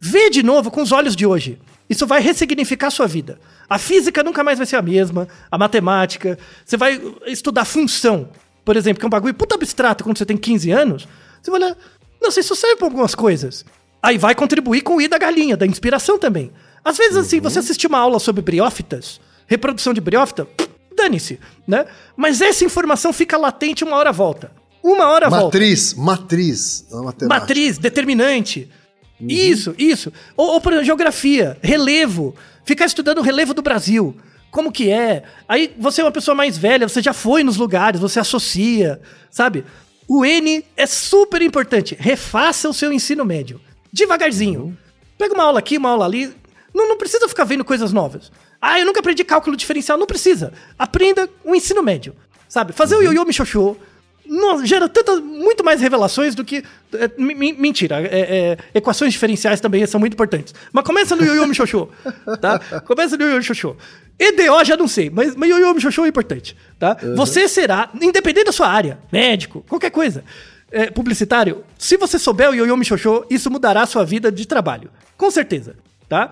Vê 0.00 0.30
de 0.30 0.42
novo 0.42 0.70
com 0.70 0.82
os 0.82 0.90
olhos 0.90 1.14
de 1.14 1.26
hoje. 1.26 1.58
Isso 1.88 2.06
vai 2.06 2.20
ressignificar 2.20 2.88
a 2.88 2.90
sua 2.90 3.06
vida. 3.06 3.38
A 3.68 3.78
física 3.78 4.22
nunca 4.22 4.42
mais 4.42 4.58
vai 4.58 4.66
ser 4.66 4.76
a 4.76 4.82
mesma, 4.82 5.28
a 5.50 5.58
matemática. 5.58 6.38
Você 6.64 6.76
vai 6.76 7.00
estudar 7.26 7.64
função, 7.64 8.30
por 8.64 8.76
exemplo, 8.76 8.98
que 8.98 9.04
é 9.04 9.08
um 9.08 9.10
bagulho 9.10 9.34
puta 9.34 9.54
abstrato 9.54 10.02
quando 10.02 10.18
você 10.18 10.26
tem 10.26 10.36
15 10.36 10.70
anos. 10.70 11.08
Você 11.40 11.50
vai 11.50 11.60
olhar, 11.60 11.76
não 12.20 12.30
sei, 12.30 12.40
isso 12.40 12.56
serve 12.56 12.76
pra 12.76 12.86
algumas 12.86 13.14
coisas. 13.14 13.64
Aí 14.02 14.18
vai 14.18 14.34
contribuir 14.34 14.80
com 14.80 14.96
o 14.96 15.00
I 15.00 15.06
da 15.06 15.18
galinha, 15.18 15.56
da 15.56 15.66
inspiração 15.66 16.18
também. 16.18 16.50
Às 16.84 16.96
vezes, 16.96 17.16
assim, 17.16 17.40
você 17.40 17.60
assistir 17.60 17.86
uma 17.86 17.98
aula 17.98 18.18
sobre 18.18 18.42
briófitas, 18.42 19.20
reprodução 19.46 19.94
de 19.94 20.00
briófita, 20.00 20.48
dane-se, 20.94 21.38
né? 21.66 21.86
Mas 22.16 22.40
essa 22.40 22.64
informação 22.64 23.12
fica 23.12 23.36
latente 23.36 23.84
uma 23.84 23.96
hora 23.96 24.12
volta. 24.12 24.52
Uma 24.82 25.08
hora 25.08 25.30
matriz, 25.30 25.92
volta. 25.92 26.22
Matriz, 26.22 26.86
matriz. 26.90 27.28
Matriz, 27.28 27.78
determinante. 27.78 28.68
Uhum. 29.20 29.28
Isso, 29.28 29.74
isso. 29.78 30.12
Ou, 30.36 30.54
ou, 30.54 30.60
por 30.60 30.72
exemplo, 30.72 30.86
geografia, 30.86 31.56
relevo. 31.62 32.34
Ficar 32.64 32.86
estudando 32.86 33.18
o 33.18 33.22
relevo 33.22 33.54
do 33.54 33.62
Brasil. 33.62 34.16
Como 34.50 34.72
que 34.72 34.90
é? 34.90 35.22
Aí 35.48 35.74
você 35.78 36.00
é 36.00 36.04
uma 36.04 36.12
pessoa 36.12 36.34
mais 36.34 36.58
velha, 36.58 36.88
você 36.88 37.00
já 37.00 37.12
foi 37.12 37.42
nos 37.42 37.56
lugares, 37.56 38.00
você 38.00 38.20
associa, 38.20 39.00
sabe? 39.30 39.64
O 40.06 40.24
N 40.24 40.64
é 40.76 40.86
super 40.86 41.40
importante. 41.40 41.96
Refaça 41.98 42.68
o 42.68 42.74
seu 42.74 42.92
ensino 42.92 43.24
médio. 43.24 43.60
Devagarzinho. 43.92 44.64
Uhum. 44.64 44.76
Pega 45.16 45.34
uma 45.34 45.44
aula 45.44 45.60
aqui, 45.60 45.78
uma 45.78 45.90
aula 45.90 46.04
ali. 46.04 46.34
Não, 46.74 46.88
não 46.88 46.98
precisa 46.98 47.28
ficar 47.28 47.44
vendo 47.44 47.64
coisas 47.64 47.92
novas. 47.92 48.30
Ah, 48.62 48.78
eu 48.78 48.86
nunca 48.86 49.00
aprendi 49.00 49.24
cálculo 49.24 49.56
diferencial. 49.56 49.98
Não 49.98 50.06
precisa. 50.06 50.52
Aprenda 50.78 51.28
o 51.44 51.52
ensino 51.52 51.82
médio. 51.82 52.14
Sabe? 52.48 52.72
Fazer 52.72 52.94
uhum. 52.94 53.00
o 53.00 53.04
ioiô 53.04 53.24
michoxô 53.24 53.76
não, 54.24 54.64
gera 54.64 54.88
tanta, 54.88 55.16
muito 55.16 55.64
mais 55.64 55.80
revelações 55.80 56.34
do 56.34 56.44
que. 56.44 56.64
É, 56.94 57.10
mentira, 57.18 58.00
é, 58.00 58.06
é, 58.20 58.58
equações 58.74 59.12
diferenciais 59.12 59.60
também 59.60 59.84
são 59.86 59.98
muito 59.98 60.14
importantes. 60.14 60.54
Mas 60.72 60.84
começa 60.84 61.16
no 61.16 61.24
ioiô 61.24 61.46
michoxô, 61.46 61.88
tá? 62.40 62.58
Começa 62.86 63.16
no 63.16 63.24
ioiô 63.24 63.36
michoxô. 63.36 63.76
EDO 64.18 64.64
já 64.64 64.76
não 64.76 64.86
sei, 64.86 65.10
mas, 65.10 65.34
mas 65.34 65.50
ioiô 65.50 65.74
michoxô 65.74 66.04
é 66.04 66.08
importante, 66.08 66.56
tá? 66.78 66.96
Uhum. 67.02 67.16
Você 67.16 67.48
será, 67.48 67.90
independente 68.00 68.46
da 68.46 68.52
sua 68.52 68.68
área, 68.68 68.98
médico, 69.10 69.64
qualquer 69.68 69.90
coisa, 69.90 70.24
é, 70.70 70.90
publicitário, 70.90 71.64
se 71.76 71.96
você 71.96 72.18
souber 72.18 72.50
o 72.50 72.54
ioiô 72.54 72.76
michoxô, 72.76 73.26
isso 73.28 73.50
mudará 73.50 73.82
a 73.82 73.86
sua 73.86 74.04
vida 74.04 74.30
de 74.30 74.46
trabalho. 74.46 74.90
Com 75.16 75.30
certeza, 75.30 75.76
tá? 76.08 76.30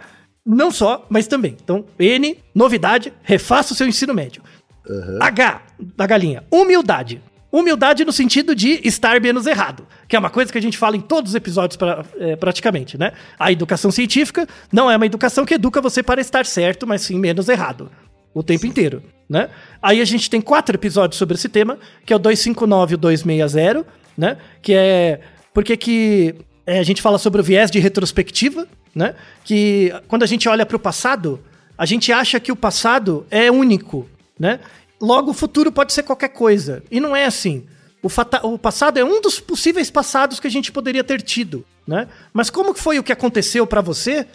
Não 0.53 0.73
só, 0.73 1.07
mas 1.09 1.29
também. 1.29 1.57
Então, 1.63 1.85
N, 1.97 2.37
novidade, 2.53 3.13
refaça 3.23 3.73
o 3.73 3.77
seu 3.77 3.87
ensino 3.87 4.13
médio. 4.13 4.43
Uhum. 4.89 5.19
H, 5.21 5.63
da 5.97 6.09
galinha, 6.09 6.43
humildade. 6.51 7.23
Humildade 7.53 8.05
no 8.05 8.13
sentido 8.13 8.53
de 8.53 8.81
estar 8.85 9.21
menos 9.21 9.47
errado, 9.47 9.87
que 10.09 10.17
é 10.17 10.19
uma 10.19 10.29
coisa 10.29 10.51
que 10.51 10.59
a 10.59 10.61
gente 10.61 10.77
fala 10.77 10.97
em 10.97 11.01
todos 11.01 11.31
os 11.31 11.35
episódios 11.37 11.77
pra, 11.77 12.05
é, 12.19 12.35
praticamente, 12.35 12.99
né? 12.99 13.13
A 13.39 13.53
educação 13.53 13.93
científica 13.93 14.47
não 14.73 14.91
é 14.91 14.97
uma 14.97 15.07
educação 15.07 15.45
que 15.45 15.55
educa 15.55 15.81
você 15.81 16.03
para 16.03 16.21
estar 16.21 16.45
certo, 16.45 16.85
mas 16.85 17.03
sim 17.03 17.19
menos 17.19 17.49
errado. 17.49 17.89
O 18.35 18.43
tempo 18.43 18.63
sim. 18.63 18.69
inteiro, 18.69 19.05
né? 19.29 19.51
Aí 19.81 20.01
a 20.01 20.05
gente 20.05 20.29
tem 20.29 20.41
quatro 20.41 20.77
episódios 20.77 21.17
sobre 21.17 21.37
esse 21.37 21.49
tema, 21.49 21.79
que 22.05 22.13
é 22.13 22.17
o 22.17 22.19
259 22.19 22.93
e 22.93 22.95
o 22.97 22.99
260, 22.99 23.87
né? 24.19 24.37
Que 24.61 24.75
é 24.75 25.21
porque 25.55 25.77
que 25.77 26.35
é, 26.67 26.81
a 26.81 26.85
gente 26.85 27.03
fala 27.03 27.19
sobre 27.19 27.41
o 27.41 27.45
viés 27.45 27.71
de 27.71 27.79
retrospectiva, 27.79 28.67
né? 28.95 29.15
Que 29.45 29.93
quando 30.09 30.23
a 30.23 30.27
gente 30.27 30.49
olha 30.49 30.67
para 30.67 30.77
o 30.77 30.81
passado, 30.81 31.41
a 31.77 31.87
gente 31.87 32.13
acha 32.13 32.39
que 32.39 32.53
o 32.53 32.57
passado 32.57 33.27
é 33.31 33.51
único, 33.51 34.09
né? 34.39 34.61
Logo, 35.01 35.31
o 35.31 35.35
futuro 35.35 35.73
pode 35.73 35.93
ser 35.93 36.03
qualquer 36.03 36.29
coisa. 36.29 36.83
E 36.91 37.01
não 37.01 37.17
é 37.17 37.25
assim. 37.25 37.67
O, 38.03 38.09
o, 38.49 38.59
passado 38.59 38.99
é 38.99 39.05
um 39.05 39.21
dos 39.21 39.41
possíveis 39.41 39.91
passados 39.91 40.39
que 40.39 40.47
a 40.47 40.51
gente 40.51 40.71
poderia 40.71 41.03
ter 41.03 41.23
tido, 41.23 41.65
né? 41.87 42.09
Mas 42.33 42.51
como 42.51 42.75
foi 42.75 42.99
o 42.99 43.03
que 43.03 43.13
aconteceu 43.13 43.67
para 43.67 43.81
você? 43.81 44.27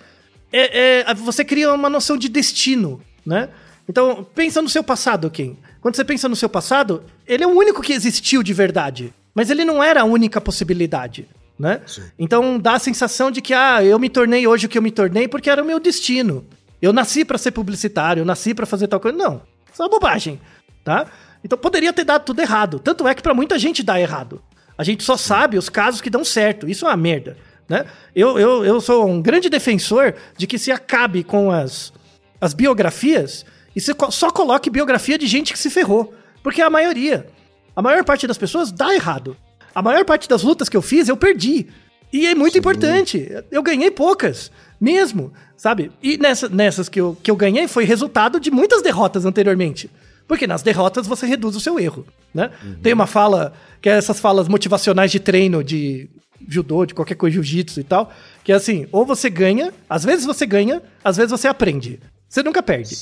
É, 0.52 1.02
é, 1.02 1.14
você 1.14 1.44
cria 1.44 1.72
uma 1.74 1.90
noção 1.90 2.18
de 2.18 2.30
destino, 2.30 3.02
né? 3.26 3.50
Então, 3.88 4.26
pensa 4.34 4.62
no 4.62 4.70
seu 4.70 4.84
passado, 4.84 5.30
Kim. 5.30 5.58
Quando 5.82 5.96
você 5.96 6.04
pensa 6.04 6.28
no 6.28 6.36
seu 6.36 6.50
passado, 6.50 7.04
ele 7.28 7.44
é 7.44 7.48
o 7.48 7.52
único 7.52 7.82
que 7.82 7.94
existiu 7.94 8.42
de 8.42 8.54
verdade. 8.54 9.14
Mas 9.36 9.52
ele 9.52 9.66
não 9.66 9.84
era 9.84 10.02
a 10.02 10.06
única 10.06 10.42
possibilidade 10.42 11.28
né? 11.58 11.82
Sim. 11.86 12.04
Então 12.20 12.60
dá 12.60 12.74
a 12.74 12.80
sensação 12.80 13.32
de 13.32 13.42
que 13.42 13.54
ah, 13.54 13.84
eu 13.84 13.98
me 13.98 14.10
tornei 14.10 14.46
hoje 14.46 14.66
o 14.66 14.70
que 14.70 14.78
eu 14.78 14.82
me 14.82 14.92
tornei 14.92 15.28
porque 15.28 15.50
era 15.50 15.64
o 15.64 15.66
meu 15.66 15.80
destino. 15.80 16.46
Eu 16.82 16.92
nasci 16.92 17.24
para 17.24 17.38
ser 17.38 17.52
publicitário, 17.52 18.22
eu 18.22 18.26
nasci 18.26 18.54
para 18.54 18.66
fazer 18.66 18.88
tal 18.88 19.00
coisa. 19.00 19.18
Não, 19.18 19.42
isso 19.72 19.82
é 19.82 19.86
uma 19.86 19.90
bobagem, 19.90 20.40
tá? 20.84 21.08
Então 21.44 21.58
poderia 21.58 21.94
ter 21.94 22.04
dado 22.04 22.26
tudo 22.26 22.42
errado. 22.42 22.80
Tanto 22.80 23.08
é 23.08 23.16
que 23.16 23.22
para 23.22 23.34
muita 23.34 23.58
gente 23.58 23.84
dá 23.84 24.00
errado. 24.00 24.42
A 24.78 24.84
gente 24.84 25.04
só 25.04 25.16
sabe 25.16 25.58
os 25.58 25.70
casos 25.70 26.02
que 26.02 26.10
dão 26.10 26.26
certo. 26.26 26.68
Isso 26.68 26.86
é 26.86 26.90
uma 26.90 26.98
merda, 26.98 27.38
né? 27.68 27.86
Eu, 28.16 28.38
eu, 28.38 28.66
eu 28.66 28.82
sou 28.82 29.08
um 29.08 29.22
grande 29.22 29.50
defensor 29.50 30.16
de 30.38 30.46
que 30.46 30.60
se 30.60 30.72
acabe 30.72 31.24
com 31.24 31.50
as, 31.52 31.94
as 32.42 32.54
biografias 32.54 33.46
e 33.76 33.80
se 33.80 33.94
só 34.10 34.32
coloque 34.32 34.70
biografia 34.70 35.18
de 35.18 35.28
gente 35.28 35.54
que 35.54 35.60
se 35.60 35.70
ferrou. 35.70 36.14
Porque 36.44 36.62
a 36.62 36.70
maioria, 36.70 37.28
a 37.76 37.82
maior 37.82 38.04
parte 38.04 38.28
das 38.28 38.38
pessoas 38.38 38.72
dá 38.72 38.94
errado. 38.94 39.38
A 39.76 39.82
maior 39.82 40.06
parte 40.06 40.28
das 40.28 40.42
lutas 40.42 40.70
que 40.70 40.78
eu 40.78 40.82
fiz, 40.82 41.10
eu 41.10 41.18
perdi. 41.18 41.68
E 42.12 42.26
é 42.26 42.34
muito 42.34 42.54
Sim. 42.54 42.60
importante. 42.60 43.30
Eu 43.52 43.62
ganhei 43.62 43.92
poucas, 43.92 44.50
mesmo, 44.80 45.34
sabe? 45.58 45.92
E 46.02 46.18
nessa, 46.18 46.48
nessas 46.48 46.88
que 46.88 47.00
eu, 47.00 47.18
que 47.22 47.30
eu 47.30 47.36
ganhei 47.36 47.68
foi 47.68 47.84
resultado 47.84 48.40
de 48.40 48.50
muitas 48.50 48.82
derrotas 48.82 49.26
anteriormente. 49.26 49.90
Porque 50.28 50.48
nas 50.48 50.62
derrotas 50.62 51.06
você 51.06 51.26
reduz 51.26 51.56
o 51.56 51.60
seu 51.60 51.80
erro, 51.80 52.06
né? 52.34 52.50
Uhum. 52.64 52.76
Tem 52.82 52.94
uma 52.94 53.06
fala, 53.06 53.54
que 53.82 53.90
é 53.90 53.94
essas 53.94 54.20
falas 54.20 54.48
motivacionais 54.48 55.12
de 55.12 55.20
treino 55.20 55.64
de 55.64 56.10
judô, 56.48 56.86
de 56.86 56.94
qualquer 56.94 57.16
coisa, 57.16 57.36
jiu-jitsu 57.36 57.80
e 57.80 57.84
tal, 57.84 58.12
que 58.44 58.52
é 58.52 58.56
assim, 58.56 58.88
ou 58.92 59.06
você 59.06 59.30
ganha, 59.30 59.74
às 59.90 60.04
vezes 60.04 60.26
você 60.26 60.46
ganha, 60.46 60.82
às 61.04 61.18
vezes 61.18 61.32
você 61.32 61.48
aprende. 61.48 62.00
Você 62.28 62.42
nunca 62.42 62.64
perde. 62.64 62.96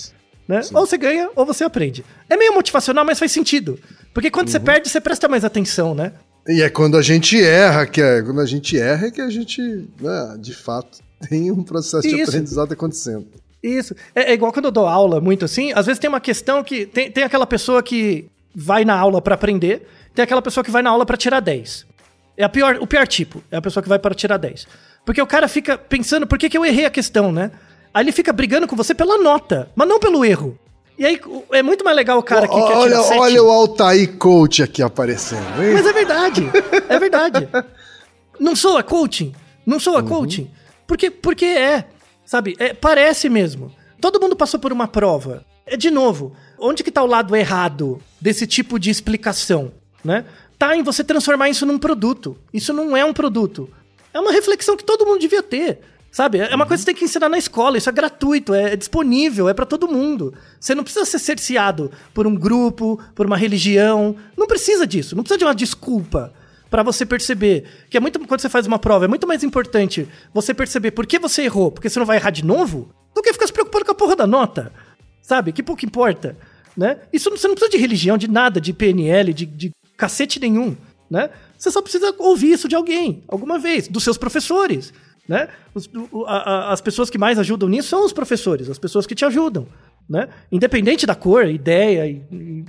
Né? 0.48 0.62
Ou 0.74 0.86
você 0.86 0.98
ganha, 0.98 1.30
ou 1.36 1.46
você 1.46 1.64
aprende. 1.64 2.04
É 2.30 2.36
meio 2.36 2.54
motivacional, 2.54 3.06
mas 3.06 3.20
faz 3.20 3.32
sentido. 3.32 3.80
Porque 4.14 4.30
quando 4.30 4.48
uhum. 4.48 4.52
você 4.52 4.60
perde, 4.60 4.90
você 4.90 5.00
presta 5.00 5.28
mais 5.28 5.46
atenção, 5.46 5.96
né? 5.96 6.14
E 6.48 6.62
é 6.62 6.70
quando 6.70 6.98
a 6.98 7.02
gente 7.02 7.42
erra, 7.42 7.86
que 7.86 8.02
é 8.02 8.22
quando 8.22 8.42
a 8.42 8.46
gente 8.46 8.78
erra 8.78 9.08
é 9.08 9.12
que 9.12 9.22
a 9.22 9.30
gente, 9.30 9.62
né, 10.00 10.38
de 10.40 10.54
fato, 10.54 11.00
tem 11.30 11.52
um 11.52 11.64
processo 11.64 12.06
Isso. 12.06 12.16
de 12.16 12.24
aprendizado 12.24 12.74
acontecendo. 12.74 13.28
Isso. 13.62 13.96
É, 14.14 14.32
é, 14.32 14.34
igual 14.34 14.52
quando 14.52 14.66
eu 14.66 14.72
dou 14.72 14.88
aula 14.88 15.22
muito 15.22 15.46
assim, 15.46 15.72
às 15.74 15.86
vezes 15.86 16.00
tem 16.00 16.10
uma 16.10 16.20
questão 16.20 16.64
que. 16.64 16.86
Tem, 16.86 17.10
tem 17.10 17.24
aquela 17.24 17.48
pessoa 17.48 17.82
que 17.82 18.26
vai 18.54 18.84
na 18.84 18.94
aula 18.94 19.22
para 19.22 19.36
aprender, 19.36 19.88
tem 20.14 20.22
aquela 20.22 20.42
pessoa 20.42 20.64
que 20.64 20.72
vai 20.72 20.82
na 20.82 20.90
aula 20.90 21.06
para 21.06 21.16
tirar 21.16 21.40
10. 21.40 21.86
É 22.36 22.44
a 22.44 22.50
pior, 22.50 22.78
o 22.82 22.88
pior 22.88 23.08
tipo, 23.08 23.42
é 23.50 23.58
a 23.58 23.62
pessoa 23.62 23.82
que 23.82 23.88
vai 23.88 24.00
para 24.00 24.14
tirar 24.14 24.38
10. 24.38 24.68
Porque 25.06 25.22
o 25.22 25.28
cara 25.28 25.48
fica 25.48 25.78
pensando, 25.78 26.28
por 26.28 26.38
que, 26.38 26.50
que 26.50 26.58
eu 26.58 26.66
errei 26.66 26.86
a 26.86 26.90
questão, 26.90 27.32
né? 27.32 27.52
Aí 27.94 28.04
ele 28.04 28.12
fica 28.12 28.34
brigando 28.34 28.68
com 28.68 28.76
você 28.76 28.94
pela 28.94 29.18
nota, 29.18 29.70
mas 29.76 29.88
não 29.88 30.00
pelo 30.00 30.26
erro. 30.26 30.58
E 30.98 31.06
aí, 31.06 31.20
é 31.52 31.64
muito 31.64 31.84
mais 31.84 31.96
legal 31.98 32.20
o 32.20 32.24
cara 32.24 32.48
que 32.48 32.54
quer 32.54 32.62
olha, 32.78 33.02
Olha 33.02 33.44
o 33.44 33.50
Altair 33.50 34.16
Coach 34.18 34.62
aqui 34.62 34.82
aparecendo. 34.82 35.64
Hein? 35.64 35.74
Mas 35.74 35.86
é 35.88 35.94
verdade, 35.94 36.44
é 36.88 37.00
verdade. 37.00 37.50
Não 38.40 38.56
sou 38.56 38.78
a 38.78 38.84
coaching? 38.84 39.34
Não 39.66 39.80
sou 39.80 39.98
a 39.98 40.02
Uhum. 40.02 40.08
coaching? 40.08 40.52
Porque, 40.86 41.10
porque 41.10 41.46
é, 41.46 41.86
sabe? 42.26 42.56
É, 42.60 42.74
parece 42.74 43.28
mesmo. 43.30 43.72
Todo 44.00 44.20
mundo 44.20 44.36
passou 44.36 44.60
por 44.60 44.72
uma 44.72 44.88
prova. 44.88 45.44
É 45.66 45.78
de 45.78 45.90
novo, 45.90 46.34
onde 46.60 46.84
que 46.84 46.92
tá 46.92 47.02
o 47.02 47.08
lado 47.08 47.36
errado 47.36 48.02
desse 48.20 48.46
tipo 48.46 48.78
de 48.78 48.90
explicação, 48.90 49.72
né? 50.04 50.26
Tá 50.60 50.76
em 50.76 50.84
você 50.84 51.04
transformar 51.04 51.50
isso 51.50 51.66
num 51.66 51.80
produto. 51.80 52.38
Isso 52.54 52.72
não 52.74 52.96
é 52.96 53.04
um 53.04 53.14
produto. 53.14 53.70
É 54.14 54.20
uma 54.20 54.32
reflexão 54.32 54.78
que 54.78 54.84
todo 54.84 55.06
mundo 55.06 55.20
devia 55.20 55.42
ter. 55.42 55.80
Sabe? 56.14 56.38
É 56.38 56.56
uma 56.56 56.68
coisa 56.68 56.84
que 56.84 56.86
você 56.86 56.94
tem 56.94 57.00
que 57.00 57.06
ensinar 57.06 57.28
na 57.28 57.40
escola, 57.40 57.76
isso 57.76 57.90
é 57.90 57.92
gratuito, 57.92 58.54
é, 58.54 58.74
é 58.74 58.76
disponível, 58.76 59.50
é 59.50 59.54
pra 59.54 59.66
todo 59.66 59.88
mundo. 59.88 60.32
Você 60.60 60.76
não 60.76 60.84
precisa 60.84 61.06
ser 61.06 61.18
cerceado 61.18 61.92
por 62.14 62.28
um 62.28 62.36
grupo, 62.36 63.02
por 63.16 63.26
uma 63.26 63.36
religião. 63.36 64.16
Não 64.38 64.46
precisa 64.46 64.86
disso, 64.86 65.16
não 65.16 65.24
precisa 65.24 65.40
de 65.40 65.44
uma 65.44 65.56
desculpa 65.56 66.32
pra 66.70 66.84
você 66.84 67.04
perceber 67.04 67.66
que 67.90 67.98
é 67.98 68.00
muito 68.00 68.20
quando 68.28 68.42
você 68.42 68.48
faz 68.48 68.68
uma 68.68 68.78
prova, 68.78 69.06
é 69.06 69.08
muito 69.08 69.26
mais 69.26 69.44
importante 69.44 70.08
você 70.32 70.54
perceber 70.54 70.92
por 70.92 71.08
que 71.08 71.18
você 71.18 71.46
errou, 71.46 71.72
porque 71.72 71.90
você 71.90 71.98
não 71.98 72.06
vai 72.06 72.18
errar 72.18 72.30
de 72.30 72.46
novo, 72.46 72.94
do 73.16 73.22
que 73.24 73.34
ficar 73.34 73.48
se 73.48 73.54
preocupando 73.54 73.86
com 73.86 73.92
a 73.94 73.96
porra 73.96 74.16
da 74.16 74.28
nota. 74.28 74.72
Sabe? 75.20 75.52
Que 75.52 75.64
pouco 75.64 75.84
importa, 75.84 76.38
né? 76.78 77.00
Isso 77.12 77.32
você 77.32 77.48
não 77.48 77.56
precisa 77.56 77.72
de 77.72 77.82
religião, 77.82 78.20
de 78.20 78.30
nada, 78.30 78.62
de 78.62 78.72
PNL, 78.72 79.34
de, 79.34 79.48
de 79.48 79.72
cacete 79.98 80.40
nenhum, 80.40 80.78
né? 81.10 81.32
Você 81.58 81.72
só 81.72 81.82
precisa 81.82 82.14
ouvir 82.20 82.52
isso 82.52 82.68
de 82.68 82.76
alguém, 82.76 83.24
alguma 83.28 83.58
vez, 83.58 83.88
dos 83.88 84.04
seus 84.04 84.18
professores, 84.18 84.94
né? 85.28 85.48
Os- 85.74 85.90
o- 86.12 86.26
a- 86.26 86.38
a- 86.38 86.74
as 86.74 86.82
pessoas 86.82 87.10
que 87.10 87.18
mais 87.18 87.40
ajudam 87.40 87.70
nisso 87.70 87.90
são 87.90 88.06
os 88.06 88.14
professores, 88.14 88.70
as 88.70 88.78
pessoas 88.78 89.06
que 89.08 89.16
te 89.16 89.24
ajudam, 89.26 89.66
né? 90.10 90.28
Independente 90.52 91.06
da 91.06 91.16
cor, 91.16 91.48
ideia, 91.48 92.06
e, 92.08 92.22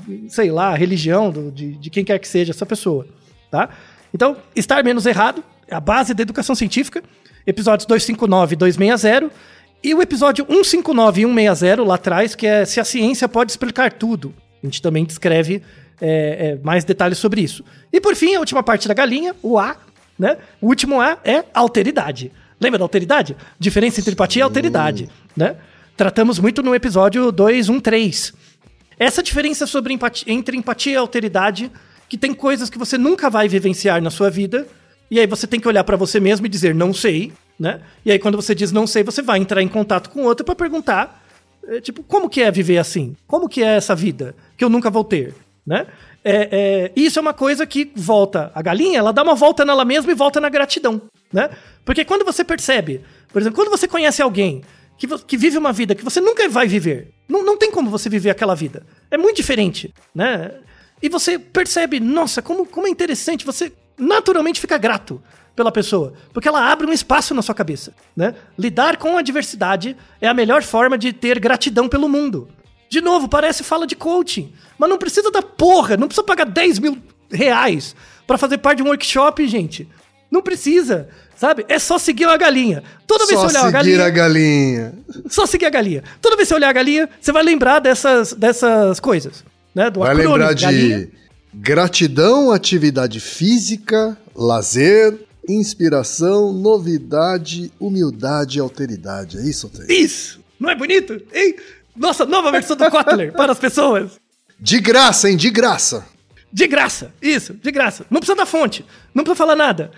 e- 0.08 0.26
sei 0.30 0.50
lá, 0.50 0.74
religião 0.74 1.30
do- 1.30 1.50
de, 1.50 1.72
de 1.76 1.90
quem 1.90 2.04
quer 2.04 2.18
que 2.18 2.28
seja 2.28 2.52
essa 2.52 2.64
pessoa, 2.66 3.06
tá? 3.50 3.68
Então, 4.12 4.36
estar 4.54 4.82
menos 4.84 5.04
errado 5.06 5.42
é 5.66 5.74
a 5.74 5.80
base 5.80 6.14
da 6.14 6.22
educação 6.22 6.54
científica, 6.54 7.02
episódios 7.46 7.86
259 7.86 8.54
e 8.54 8.56
260, 8.56 9.30
e 9.82 9.92
o 9.94 10.00
episódio 10.00 10.46
159 10.48 11.22
e 11.22 11.24
160 11.26 11.82
lá 11.82 11.96
atrás, 11.96 12.34
que 12.34 12.46
é 12.46 12.64
se 12.64 12.78
a 12.80 12.84
ciência 12.84 13.28
pode 13.28 13.50
explicar 13.52 13.92
tudo. 13.92 14.32
A 14.62 14.66
gente 14.66 14.80
também 14.80 15.04
descreve 15.04 15.60
é, 16.00 16.56
é, 16.58 16.58
mais 16.64 16.84
detalhes 16.84 17.18
sobre 17.18 17.40
isso. 17.42 17.64
E 17.92 18.00
por 18.00 18.14
fim, 18.16 18.34
a 18.34 18.40
última 18.40 18.62
parte 18.62 18.88
da 18.88 18.94
galinha, 18.94 19.34
o 19.42 19.58
A, 19.58 19.76
né? 20.18 20.38
O 20.60 20.68
último 20.68 21.00
A 21.00 21.18
é 21.24 21.44
alteridade. 21.52 22.32
Lembra 22.64 22.78
da 22.78 22.84
alteridade? 22.86 23.36
Diferença 23.58 24.00
entre 24.00 24.12
empatia 24.12 24.40
e 24.40 24.42
alteridade, 24.42 25.10
né? 25.36 25.56
Tratamos 25.94 26.38
muito 26.38 26.62
no 26.62 26.74
episódio 26.74 27.30
213. 27.30 28.32
Essa 28.98 29.22
diferença 29.22 29.66
sobre 29.66 29.92
empatia, 29.92 30.32
entre 30.32 30.56
empatia 30.56 30.94
e 30.94 30.96
alteridade, 30.96 31.70
que 32.08 32.16
tem 32.16 32.32
coisas 32.32 32.70
que 32.70 32.78
você 32.78 32.96
nunca 32.96 33.28
vai 33.28 33.48
vivenciar 33.48 34.00
na 34.00 34.08
sua 34.08 34.30
vida, 34.30 34.66
e 35.10 35.20
aí 35.20 35.26
você 35.26 35.46
tem 35.46 35.60
que 35.60 35.68
olhar 35.68 35.84
pra 35.84 35.94
você 35.94 36.18
mesmo 36.18 36.46
e 36.46 36.48
dizer 36.48 36.74
não 36.74 36.94
sei, 36.94 37.34
né? 37.60 37.82
E 38.02 38.10
aí 38.10 38.18
quando 38.18 38.36
você 38.36 38.54
diz 38.54 38.72
não 38.72 38.86
sei, 38.86 39.04
você 39.04 39.20
vai 39.20 39.38
entrar 39.38 39.60
em 39.60 39.68
contato 39.68 40.08
com 40.08 40.22
outro 40.22 40.42
pra 40.42 40.54
perguntar, 40.54 41.22
é, 41.68 41.82
tipo, 41.82 42.02
como 42.02 42.30
que 42.30 42.40
é 42.40 42.50
viver 42.50 42.78
assim? 42.78 43.14
Como 43.26 43.46
que 43.46 43.62
é 43.62 43.76
essa 43.76 43.94
vida 43.94 44.34
que 44.56 44.64
eu 44.64 44.70
nunca 44.70 44.88
vou 44.88 45.04
ter, 45.04 45.34
né? 45.66 45.86
É, 46.24 46.48
é, 46.50 46.92
isso 46.96 47.18
é 47.18 47.22
uma 47.22 47.34
coisa 47.34 47.66
que 47.66 47.92
volta. 47.94 48.50
A 48.54 48.62
galinha, 48.62 49.00
ela 49.00 49.12
dá 49.12 49.22
uma 49.22 49.34
volta 49.34 49.66
nela 49.66 49.84
mesma 49.84 50.10
e 50.10 50.14
volta 50.14 50.40
na 50.40 50.48
gratidão, 50.48 51.02
né? 51.34 51.50
Porque 51.84 52.04
quando 52.04 52.24
você 52.24 52.44
percebe, 52.44 53.02
por 53.32 53.42
exemplo, 53.42 53.56
quando 53.56 53.70
você 53.70 53.88
conhece 53.88 54.22
alguém 54.22 54.62
que, 54.96 55.08
que 55.24 55.36
vive 55.36 55.58
uma 55.58 55.72
vida 55.72 55.92
que 55.92 56.04
você 56.04 56.20
nunca 56.20 56.48
vai 56.48 56.68
viver, 56.68 57.12
não, 57.28 57.44
não 57.44 57.58
tem 57.58 57.72
como 57.72 57.90
você 57.90 58.08
viver 58.08 58.30
aquela 58.30 58.54
vida. 58.54 58.86
É 59.10 59.18
muito 59.18 59.36
diferente, 59.36 59.92
né? 60.14 60.52
E 61.02 61.08
você 61.08 61.36
percebe, 61.36 61.98
nossa, 61.98 62.40
como, 62.40 62.64
como 62.64 62.86
é 62.86 62.90
interessante, 62.90 63.44
você 63.44 63.72
naturalmente 63.98 64.60
fica 64.60 64.78
grato 64.78 65.20
pela 65.56 65.72
pessoa, 65.72 66.14
porque 66.32 66.46
ela 66.46 66.70
abre 66.70 66.86
um 66.86 66.92
espaço 66.92 67.34
na 67.34 67.42
sua 67.42 67.54
cabeça, 67.54 67.92
né? 68.16 68.36
Lidar 68.56 68.96
com 68.96 69.18
a 69.18 69.22
diversidade 69.22 69.96
é 70.20 70.28
a 70.28 70.34
melhor 70.34 70.62
forma 70.62 70.96
de 70.96 71.12
ter 71.12 71.40
gratidão 71.40 71.88
pelo 71.88 72.08
mundo. 72.08 72.48
De 72.88 73.00
novo, 73.00 73.28
parece 73.28 73.64
fala 73.64 73.88
de 73.88 73.96
coaching, 73.96 74.52
mas 74.78 74.88
não 74.88 74.98
precisa 74.98 75.32
da 75.32 75.42
porra, 75.42 75.96
não 75.96 76.06
precisa 76.06 76.24
pagar 76.24 76.44
10 76.44 76.78
mil 76.78 76.96
reais 77.28 77.96
pra 78.24 78.38
fazer 78.38 78.58
parte 78.58 78.78
de 78.78 78.82
um 78.84 78.86
workshop, 78.86 79.44
gente. 79.48 79.88
Não 80.30 80.42
precisa, 80.42 81.08
sabe? 81.36 81.64
É 81.68 81.78
só 81.78 81.98
seguir 81.98 82.24
a 82.24 82.36
galinha. 82.36 82.82
Toda 83.06 83.26
vez 83.26 83.38
Só 83.38 83.46
que 83.46 83.52
você 83.52 83.58
olhar 83.58 83.66
a 83.68 83.70
seguir 83.82 83.96
galinha, 83.98 84.04
a 84.06 84.10
galinha. 84.10 84.94
só 85.28 85.46
seguir 85.46 85.66
a 85.66 85.70
galinha. 85.70 86.04
Toda 86.20 86.36
vez 86.36 86.46
que 86.48 86.50
você 86.50 86.54
olhar 86.56 86.68
a 86.68 86.72
galinha, 86.72 87.08
você 87.20 87.32
vai 87.32 87.42
lembrar 87.42 87.78
dessas, 87.80 88.32
dessas 88.32 89.00
coisas, 89.00 89.44
né? 89.74 89.90
Do 89.90 90.00
Vai 90.00 90.10
acrônimo, 90.10 90.34
lembrar 90.34 90.52
de 90.54 90.64
galinha. 90.64 91.08
gratidão, 91.52 92.50
atividade 92.52 93.20
física, 93.20 94.16
lazer, 94.34 95.14
inspiração, 95.48 96.52
novidade, 96.52 97.72
humildade 97.80 98.58
e 98.58 98.60
alteridade. 98.60 99.38
É 99.38 99.42
isso, 99.42 99.66
Altair? 99.66 99.90
Isso! 99.90 100.40
Não 100.58 100.70
é 100.70 100.74
bonito? 100.74 101.20
Hein? 101.32 101.56
Nossa, 101.96 102.24
nova 102.24 102.50
versão 102.50 102.76
do 102.76 102.90
Kotler 102.90 103.32
para 103.32 103.52
as 103.52 103.58
pessoas. 103.58 104.12
De 104.58 104.80
graça, 104.80 105.28
hein? 105.28 105.36
De 105.36 105.50
graça. 105.50 106.04
De 106.52 106.66
graça. 106.66 107.12
Isso, 107.20 107.54
de 107.54 107.70
graça. 107.70 108.06
Não 108.10 108.20
precisa 108.20 108.36
da 108.36 108.46
fonte. 108.46 108.84
Não 109.14 109.24
precisa 109.24 109.36
falar 109.36 109.56
nada. 109.56 109.90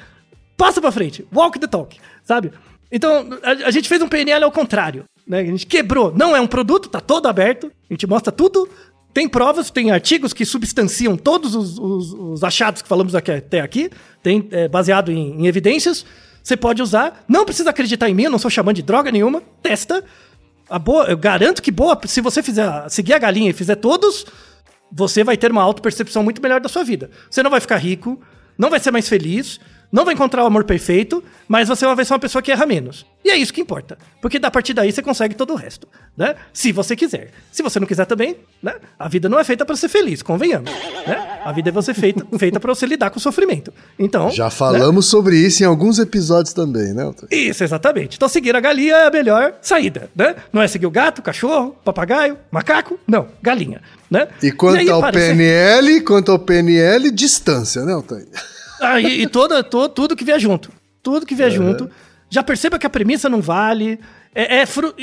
Passa 0.57 0.81
pra 0.81 0.91
frente. 0.93 1.27
Walk 1.35 1.59
the 1.59 1.67
talk, 1.67 1.97
sabe? 2.25 2.53
Então, 2.91 3.29
a, 3.43 3.67
a 3.67 3.71
gente 3.71 3.89
fez 3.89 4.01
um 4.01 4.09
PNL 4.09 4.45
ao 4.45 4.53
contrário. 4.53 5.05
Né? 5.27 5.41
A 5.41 5.45
gente 5.45 5.67
quebrou. 5.67 6.13
Não 6.17 6.35
é 6.37 6.41
um 6.41 6.47
produto, 6.47 6.89
tá 6.89 7.01
todo 7.01 7.27
aberto. 7.27 7.71
A 7.91 7.93
gente 7.93 8.07
mostra 8.07 8.31
tudo. 8.33 8.69
Tem 9.13 9.29
provas, 9.29 9.71
tem 9.71 9.91
artigos 9.91 10.33
que 10.33 10.45
substanciam 10.45 11.17
todos 11.17 11.55
os, 11.55 11.79
os- 11.79 12.13
os 12.13 12.45
achados 12.45 12.83
que 12.83 12.89
falamos 12.89 13.15
aqui- 13.15 13.33
até 13.33 13.61
aqui. 13.61 13.91
Tem 14.23 14.47
é, 14.51 14.69
baseado 14.69 15.11
em, 15.11 15.43
em 15.43 15.47
evidências. 15.47 16.05
Você 16.43 16.57
pode 16.57 16.81
usar. 16.83 17.25
Não 17.27 17.45
precisa 17.45 17.71
acreditar 17.71 18.09
em 18.09 18.15
mim, 18.15 18.25
eu 18.25 18.31
não 18.31 18.39
sou 18.39 18.51
chamando 18.51 18.77
de 18.77 18.83
droga 18.83 19.11
nenhuma. 19.11 19.43
Testa. 19.63 20.05
A 20.69 20.79
boa, 20.79 21.05
eu 21.07 21.17
garanto 21.17 21.61
que 21.63 21.71
boa, 21.71 21.99
se 22.07 22.21
você 22.21 22.43
fizer 22.43 22.89
seguir 22.89 23.15
a 23.15 23.19
galinha 23.19 23.51
e 23.51 23.53
fizer 23.53 23.77
todos, 23.77 24.27
você 24.93 25.23
vai 25.25 25.37
ter 25.37 25.51
uma 25.51 25.63
autopercepção 25.63 26.23
muito 26.23 26.43
melhor 26.43 26.61
da 26.61 26.69
sua 26.69 26.83
vida. 26.85 27.11
Você 27.31 27.43
não 27.43 27.51
vai 27.51 27.61
ficar 27.61 27.77
rico, 27.77 28.21
não 28.59 28.69
vai 28.71 28.81
ser 28.81 28.91
mais 28.91 29.09
feliz, 29.09 29.61
não 29.93 30.05
vai 30.05 30.15
encontrar 30.15 30.43
o 30.43 30.47
amor 30.47 30.65
perfeito, 30.65 31.23
mas 31.49 31.69
você 31.69 31.87
vai 31.87 32.05
ser 32.05 32.13
uma 32.13 32.19
pessoa 32.19 32.43
que 32.43 32.51
erra 32.51 32.67
menos. 32.67 33.07
E 33.25 33.31
é 33.31 33.37
isso 33.37 33.53
que 33.53 33.61
importa. 33.61 33.97
Porque 34.21 34.39
a 34.43 34.51
partir 34.51 34.75
daí 34.75 34.91
você 34.93 35.01
consegue 35.03 35.35
todo 35.35 35.53
o 35.53 35.57
resto, 35.57 35.87
né? 36.17 36.35
Se 36.53 36.73
você 36.73 36.95
quiser. 36.97 37.31
Se 37.53 37.63
você 37.63 37.79
não 37.81 37.87
quiser 37.87 38.05
também, 38.05 38.37
né? 38.63 38.75
A 38.99 39.09
vida 39.09 39.29
não 39.29 39.39
é 39.39 39.45
feita 39.45 39.65
para 39.65 39.77
ser 39.77 39.89
feliz, 39.89 40.23
convenhamos, 40.23 40.71
né? 41.07 41.41
A 41.45 41.53
vida 41.53 41.69
é 41.69 41.73
você 41.73 41.95
feita, 41.95 42.27
feita 42.39 42.59
para 42.61 42.75
você 42.75 42.85
lidar 42.87 43.11
com 43.11 43.19
o 43.19 43.23
sofrimento. 43.23 43.73
Então, 43.99 44.31
Já 44.31 44.45
né? 44.47 44.51
falamos 44.51 45.07
sobre 45.07 45.37
isso 45.39 45.63
em 45.63 45.67
alguns 45.67 45.99
episódios 45.99 46.53
também, 46.53 46.93
né? 46.93 47.11
Isso, 47.31 47.63
exatamente. 47.65 48.17
Então 48.17 48.29
seguir 48.29 48.55
a 48.57 48.61
galinha 48.61 48.95
é 48.95 49.07
a 49.07 49.11
melhor 49.11 49.55
saída, 49.63 50.11
né? 50.15 50.35
Não 50.53 50.61
é 50.63 50.69
seguir 50.69 50.87
o 50.87 50.91
gato, 50.91 51.23
cachorro, 51.23 51.77
papagaio, 51.85 52.37
macaco, 52.51 52.99
não, 53.07 53.29
galinha, 53.43 53.81
né? 54.11 54.29
E 54.43 54.51
quanto 54.53 54.79
aí 54.79 54.91
ao 54.91 54.99
aparece- 54.99 55.29
PNL, 55.29 56.01
quanto 56.03 56.33
ao 56.33 56.39
PNL, 56.39 57.11
distância, 57.11 57.85
né, 57.85 57.93
Altair? 57.93 58.27
Ah, 58.81 59.01
e, 59.01 59.23
e 59.23 59.27
toda, 59.27 59.63
to- 59.65 59.89
tudo 59.89 60.17
que 60.17 60.25
vier 60.25 60.39
junto. 60.41 60.71
Tudo 61.03 61.25
que 61.27 61.35
vier 61.35 61.51
junto. 61.51 61.91
Já 62.29 62.43
perceba 62.43 62.79
que 62.79 62.87
a 62.87 62.91
premissa 62.91 63.29
não 63.29 63.41
vale. 63.41 63.99
É, 64.35 64.59
é 64.59 64.67
fru- 64.67 64.95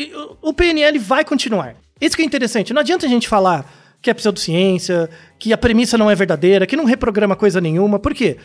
o- 0.42 0.54
PNL 0.54 1.00
vai 1.00 1.24
continuar. 1.24 1.76
Isso 2.00 2.16
que 2.16 2.22
é 2.22 2.26
interessante. 2.26 2.74
Não 2.74 2.82
adianta 2.82 3.06
a 3.06 3.10
gente 3.10 3.28
falar 3.28 3.66
que 4.02 4.10
é 4.10 4.14
pseudociência, 4.14 5.10
que 5.40 5.54
a 5.54 5.58
premissa 5.58 5.98
não 5.98 6.12
é 6.12 6.16
verdadeira, 6.16 6.68
que 6.68 6.76
não 6.76 6.84
reprograma 6.86 7.36
coisa 7.36 7.62
nenhuma. 7.62 7.98
Por 8.00 8.14
quê? 8.14 8.38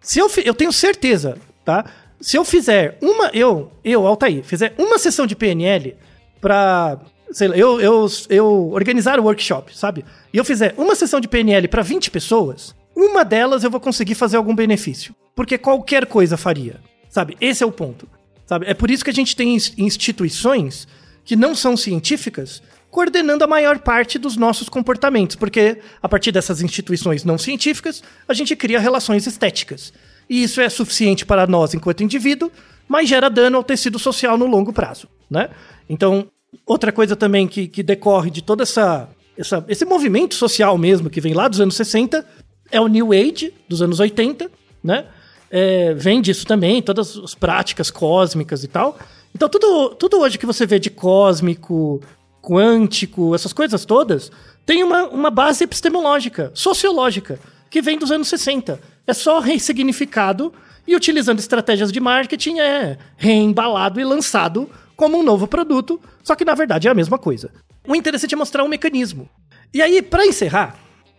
Se 0.00 0.18
eu, 0.20 0.28
fi- 0.28 0.44
eu 0.46 0.54
tenho 0.54 0.72
certeza, 0.72 1.36
tá? 1.64 1.84
Se 2.20 2.36
eu 2.36 2.44
fizer 2.44 2.96
uma. 3.02 3.28
Eu, 3.34 3.72
eu, 3.84 4.06
Altair, 4.06 4.42
fizer 4.44 4.72
uma 4.78 4.98
sessão 4.98 5.26
de 5.26 5.34
PNL 5.34 5.96
pra. 6.40 6.98
Sei 7.32 7.46
lá, 7.48 7.56
eu, 7.56 7.80
eu, 7.80 8.06
eu 8.28 8.70
organizar 8.72 9.18
o 9.20 9.24
workshop, 9.24 9.76
sabe? 9.76 10.04
E 10.32 10.36
eu 10.38 10.44
fizer 10.44 10.74
uma 10.76 10.94
sessão 10.96 11.20
de 11.20 11.28
PNL 11.28 11.68
pra 11.68 11.80
20 11.82 12.10
pessoas, 12.10 12.74
uma 13.00 13.24
delas 13.24 13.64
eu 13.64 13.70
vou 13.70 13.80
conseguir 13.80 14.14
fazer 14.14 14.36
algum 14.36 14.54
benefício. 14.54 15.14
Porque 15.34 15.56
qualquer 15.56 16.06
coisa 16.06 16.36
faria. 16.36 16.80
Sabe? 17.08 17.36
Esse 17.40 17.62
é 17.62 17.66
o 17.66 17.72
ponto. 17.72 18.08
Sabe? 18.46 18.66
É 18.66 18.74
por 18.74 18.90
isso 18.90 19.04
que 19.04 19.10
a 19.10 19.14
gente 19.14 19.34
tem 19.34 19.54
ins- 19.54 19.72
instituições 19.78 20.86
que 21.24 21.36
não 21.36 21.54
são 21.54 21.76
científicas 21.76 22.62
coordenando 22.90 23.44
a 23.44 23.46
maior 23.46 23.78
parte 23.78 24.18
dos 24.18 24.36
nossos 24.36 24.68
comportamentos, 24.68 25.36
porque 25.36 25.78
a 26.02 26.08
partir 26.08 26.32
dessas 26.32 26.60
instituições 26.60 27.24
não 27.24 27.38
científicas, 27.38 28.02
a 28.26 28.34
gente 28.34 28.56
cria 28.56 28.80
relações 28.80 29.26
estéticas. 29.26 29.92
E 30.28 30.42
isso 30.42 30.60
é 30.60 30.68
suficiente 30.68 31.24
para 31.24 31.46
nós 31.46 31.72
enquanto 31.72 32.02
indivíduo, 32.02 32.50
mas 32.88 33.08
gera 33.08 33.30
dano 33.30 33.56
ao 33.56 33.62
tecido 33.64 33.98
social 33.98 34.36
no 34.36 34.46
longo 34.46 34.72
prazo, 34.72 35.06
né? 35.30 35.50
Então, 35.88 36.26
outra 36.66 36.90
coisa 36.90 37.14
também 37.14 37.46
que, 37.46 37.68
que 37.68 37.82
decorre 37.84 38.30
de 38.30 38.42
toda 38.42 38.64
essa, 38.64 39.08
essa 39.38 39.64
esse 39.68 39.84
movimento 39.84 40.34
social 40.34 40.76
mesmo 40.76 41.08
que 41.08 41.20
vem 41.20 41.32
lá 41.32 41.46
dos 41.46 41.60
anos 41.60 41.76
60 41.76 42.26
é 42.70 42.80
o 42.80 42.86
New 42.86 43.12
Age 43.12 43.52
dos 43.68 43.82
anos 43.82 44.00
80, 44.00 44.50
né? 44.82 45.06
É, 45.50 45.94
vem 45.94 46.20
disso 46.20 46.46
também, 46.46 46.80
todas 46.80 47.16
as 47.16 47.34
práticas 47.34 47.90
cósmicas 47.90 48.62
e 48.62 48.68
tal. 48.68 48.98
Então, 49.34 49.48
tudo, 49.48 49.90
tudo 49.96 50.18
hoje 50.20 50.38
que 50.38 50.46
você 50.46 50.64
vê 50.64 50.78
de 50.78 50.90
cósmico, 50.90 52.00
quântico, 52.40 53.34
essas 53.34 53.52
coisas 53.52 53.84
todas, 53.84 54.30
tem 54.64 54.82
uma, 54.82 55.04
uma 55.08 55.30
base 55.30 55.64
epistemológica, 55.64 56.50
sociológica, 56.54 57.38
que 57.68 57.82
vem 57.82 57.98
dos 57.98 58.10
anos 58.10 58.28
60. 58.28 58.80
É 59.06 59.12
só 59.12 59.40
ressignificado 59.40 60.52
e 60.86 60.96
utilizando 60.96 61.38
estratégias 61.38 61.92
de 61.92 62.00
marketing 62.00 62.58
é 62.58 62.98
reembalado 63.16 64.00
e 64.00 64.04
lançado 64.04 64.68
como 64.96 65.18
um 65.18 65.22
novo 65.22 65.46
produto, 65.46 66.00
só 66.22 66.34
que 66.34 66.44
na 66.44 66.54
verdade 66.54 66.88
é 66.88 66.90
a 66.90 66.94
mesma 66.94 67.18
coisa. 67.18 67.50
O 67.86 67.96
interessante 67.96 68.34
é 68.34 68.36
mostrar 68.36 68.64
um 68.64 68.68
mecanismo. 68.68 69.28
E 69.72 69.80
aí, 69.80 70.02
para 70.02 70.26
encerrar, 70.26 70.76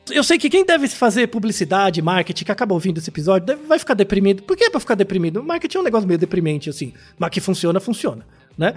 eu 0.09 0.23
sei 0.23 0.37
que 0.37 0.49
quem 0.49 0.65
deve 0.65 0.87
fazer 0.87 1.27
publicidade, 1.27 2.01
marketing, 2.01 2.45
que 2.45 2.51
acaba 2.51 2.73
ouvindo 2.73 2.97
esse 2.97 3.09
episódio, 3.09 3.45
deve, 3.45 3.65
vai 3.65 3.77
ficar 3.77 3.93
deprimido. 3.93 4.43
Por 4.43 4.57
que 4.57 4.65
é 4.65 4.69
pra 4.69 4.79
ficar 4.79 4.95
deprimido? 4.95 5.43
Marketing 5.43 5.77
é 5.77 5.79
um 5.79 5.83
negócio 5.83 6.07
meio 6.07 6.17
deprimente, 6.17 6.69
assim. 6.69 6.93
Mas 7.19 7.29
que 7.29 7.39
funciona, 7.39 7.79
funciona, 7.79 8.25
né? 8.57 8.75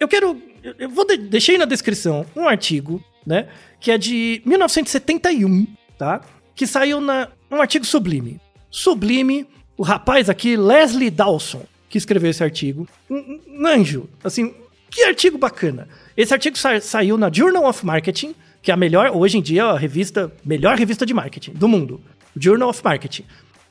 Eu 0.00 0.08
quero. 0.08 0.40
Eu 0.78 0.88
vou 0.88 1.06
de, 1.06 1.16
deixei 1.16 1.58
na 1.58 1.64
descrição 1.64 2.24
um 2.34 2.48
artigo, 2.48 3.02
né? 3.26 3.48
Que 3.80 3.90
é 3.90 3.98
de 3.98 4.42
1971, 4.44 5.66
tá? 5.98 6.20
Que 6.54 6.66
saiu 6.66 7.00
na. 7.00 7.28
Um 7.50 7.60
artigo 7.60 7.84
sublime. 7.84 8.40
Sublime, 8.70 9.46
o 9.76 9.82
rapaz 9.82 10.30
aqui, 10.30 10.56
Leslie 10.56 11.10
Dawson, 11.10 11.64
que 11.88 11.98
escreveu 11.98 12.30
esse 12.30 12.42
artigo. 12.42 12.88
Um, 13.10 13.40
um 13.46 13.66
anjo. 13.66 14.08
Assim, 14.24 14.54
que 14.90 15.04
artigo 15.04 15.38
bacana. 15.38 15.88
Esse 16.16 16.32
artigo 16.32 16.56
sa 16.56 16.80
saiu 16.80 17.16
na 17.16 17.30
Journal 17.32 17.64
of 17.64 17.84
Marketing, 17.84 18.34
que 18.62 18.70
é 18.70 18.74
a 18.74 18.76
melhor, 18.76 19.10
hoje 19.14 19.38
em 19.38 19.42
dia, 19.42 19.64
a 19.64 19.76
revista, 19.76 20.32
melhor 20.44 20.78
revista 20.78 21.04
de 21.04 21.12
marketing 21.12 21.52
do 21.52 21.66
mundo. 21.66 22.00
Journal 22.36 22.70
of 22.70 22.80
Marketing. 22.82 23.24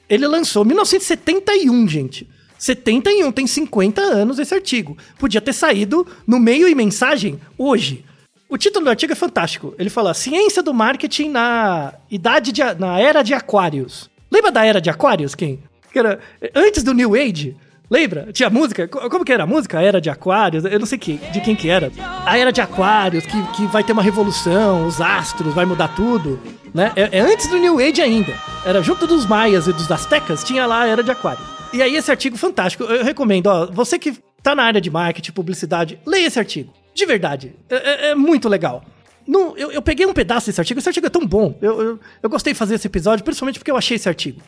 Ele 0.10 0.28
lançou 0.28 0.64
em 0.64 0.68
1971, 0.68 1.88
gente. 1.88 2.28
71, 2.60 3.32
tem 3.32 3.48
50 3.48 4.02
anos 4.02 4.38
esse 4.38 4.54
artigo. 4.54 4.98
Podia 5.18 5.42
ter 5.42 5.54
saído 5.54 6.06
no 6.28 6.40
meio 6.40 6.68
e 6.68 6.76
mensagem 6.76 7.40
hoje. 7.58 8.06
O 8.48 8.58
título 8.58 8.86
do 8.86 8.90
artigo 8.90 9.14
é 9.14 9.16
fantástico. 9.16 9.74
Ele 9.80 9.90
fala: 9.90 10.14
Ciência 10.14 10.62
do 10.62 10.74
marketing 10.74 11.30
na 11.30 11.94
idade 12.12 12.52
de, 12.52 12.62
na 12.78 13.00
era 13.00 13.24
de 13.24 13.34
Aquários. 13.34 14.10
Lembra 14.30 14.52
da 14.52 14.66
era 14.66 14.82
de 14.82 14.90
Aquários, 14.90 15.34
quem? 15.34 15.64
Que 15.92 16.00
era 16.00 16.20
antes 16.54 16.84
do 16.84 16.94
New 16.94 17.16
Age. 17.16 17.56
Lembra? 17.92 18.30
Tinha 18.32 18.50
música? 18.50 18.88
Como 18.88 19.26
que 19.26 19.34
era 19.34 19.44
a 19.44 19.46
música? 19.46 19.78
A 19.78 19.84
Era 19.84 20.00
de 20.00 20.10
Aquários? 20.10 20.64
Eu 20.64 20.80
não 20.80 20.86
sei 20.86 20.98
que, 20.98 21.18
de 21.18 21.42
quem 21.42 21.54
que 21.54 21.70
era. 21.70 21.92
A 22.26 22.38
Era 22.38 22.50
de 22.50 22.62
Aquários, 22.62 23.26
que, 23.26 23.44
que 23.52 23.68
vai 23.68 23.84
ter 23.84 23.92
uma 23.92 24.02
revolução, 24.02 24.88
os 24.88 25.02
astros, 25.02 25.54
vai 25.54 25.66
mudar 25.66 25.90
tudo. 25.90 26.40
Né? 26.74 26.94
É, 26.96 27.18
é 27.18 27.20
antes 27.20 27.48
do 27.48 27.58
New 27.58 27.80
Age 27.80 28.02
ainda. 28.02 28.34
Era 28.66 28.82
junto 28.82 29.06
dos 29.06 29.26
maias 29.26 29.68
e 29.68 29.74
dos 29.74 29.92
astecas, 29.92 30.42
tinha 30.42 30.66
lá 30.66 30.84
a 30.84 30.88
Era 30.88 31.04
de 31.04 31.12
Aquário. 31.12 31.44
E 31.74 31.82
aí 31.82 31.94
esse 31.98 32.10
artigo 32.10 32.38
fantástico, 32.38 32.86
eu 32.86 33.04
recomendo, 33.04 33.48
ó, 33.48 33.66
você 33.66 34.00
que 34.00 34.14
tá 34.42 34.56
na 34.56 34.64
área 34.64 34.80
de 34.80 34.90
marketing, 34.90 35.34
publicidade, 35.34 36.00
leia 36.06 36.28
esse 36.28 36.40
artigo. 36.40 36.74
De 36.94 37.06
verdade, 37.06 37.54
é, 37.70 37.76
é, 37.76 38.10
é 38.12 38.16
muito 38.16 38.48
legal. 38.48 38.86
No, 39.28 39.54
eu, 39.58 39.70
eu, 39.70 39.82
peguei 39.82 40.06
um 40.06 40.14
pedaço 40.14 40.46
desse 40.46 40.62
artigo, 40.62 40.80
esse 40.80 40.88
artigo 40.88 41.08
é 41.08 41.10
tão 41.10 41.26
bom. 41.26 41.58
Eu, 41.62 41.82
eu, 41.82 42.00
eu 42.24 42.30
gostei 42.30 42.54
de 42.54 42.60
fazer 42.60 42.76
esse 42.76 42.88
episódio, 42.88 43.24
principalmente 43.24 43.60
porque 43.60 43.70
eu 43.70 43.78
achei 43.78 43.96
esse 43.96 44.08
artigo. 44.08 44.42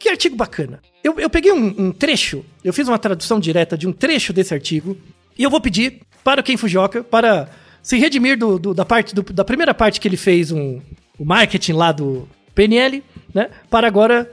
Que 0.00 0.08
artigo 0.08 0.34
bacana. 0.34 0.80
Eu, 1.04 1.20
eu 1.20 1.28
peguei 1.28 1.52
um, 1.52 1.74
um, 1.76 1.92
trecho, 1.92 2.42
eu 2.64 2.72
fiz 2.72 2.88
uma 2.88 2.98
tradução 2.98 3.38
direta 3.38 3.76
de 3.76 3.86
um 3.86 3.92
trecho 3.92 4.32
desse 4.32 4.54
artigo, 4.54 4.96
e 5.38 5.42
eu 5.42 5.50
vou 5.50 5.60
pedir 5.60 6.00
para 6.24 6.40
o 6.40 6.44
Ken 6.44 6.56
Fujioka 6.56 7.04
para 7.04 7.50
se 7.82 7.98
redimir 7.98 8.38
do, 8.38 8.58
do 8.58 8.72
da, 8.72 8.84
parte, 8.84 9.14
do, 9.14 9.22
da 9.22 9.44
primeira 9.44 9.74
parte 9.74 10.00
que 10.00 10.08
ele 10.08 10.16
fez 10.16 10.50
um, 10.50 10.80
o 11.18 11.24
marketing 11.24 11.72
lá 11.72 11.92
do 11.92 12.26
PNL, 12.54 13.04
né? 13.34 13.50
Para 13.68 13.86
agora 13.86 14.30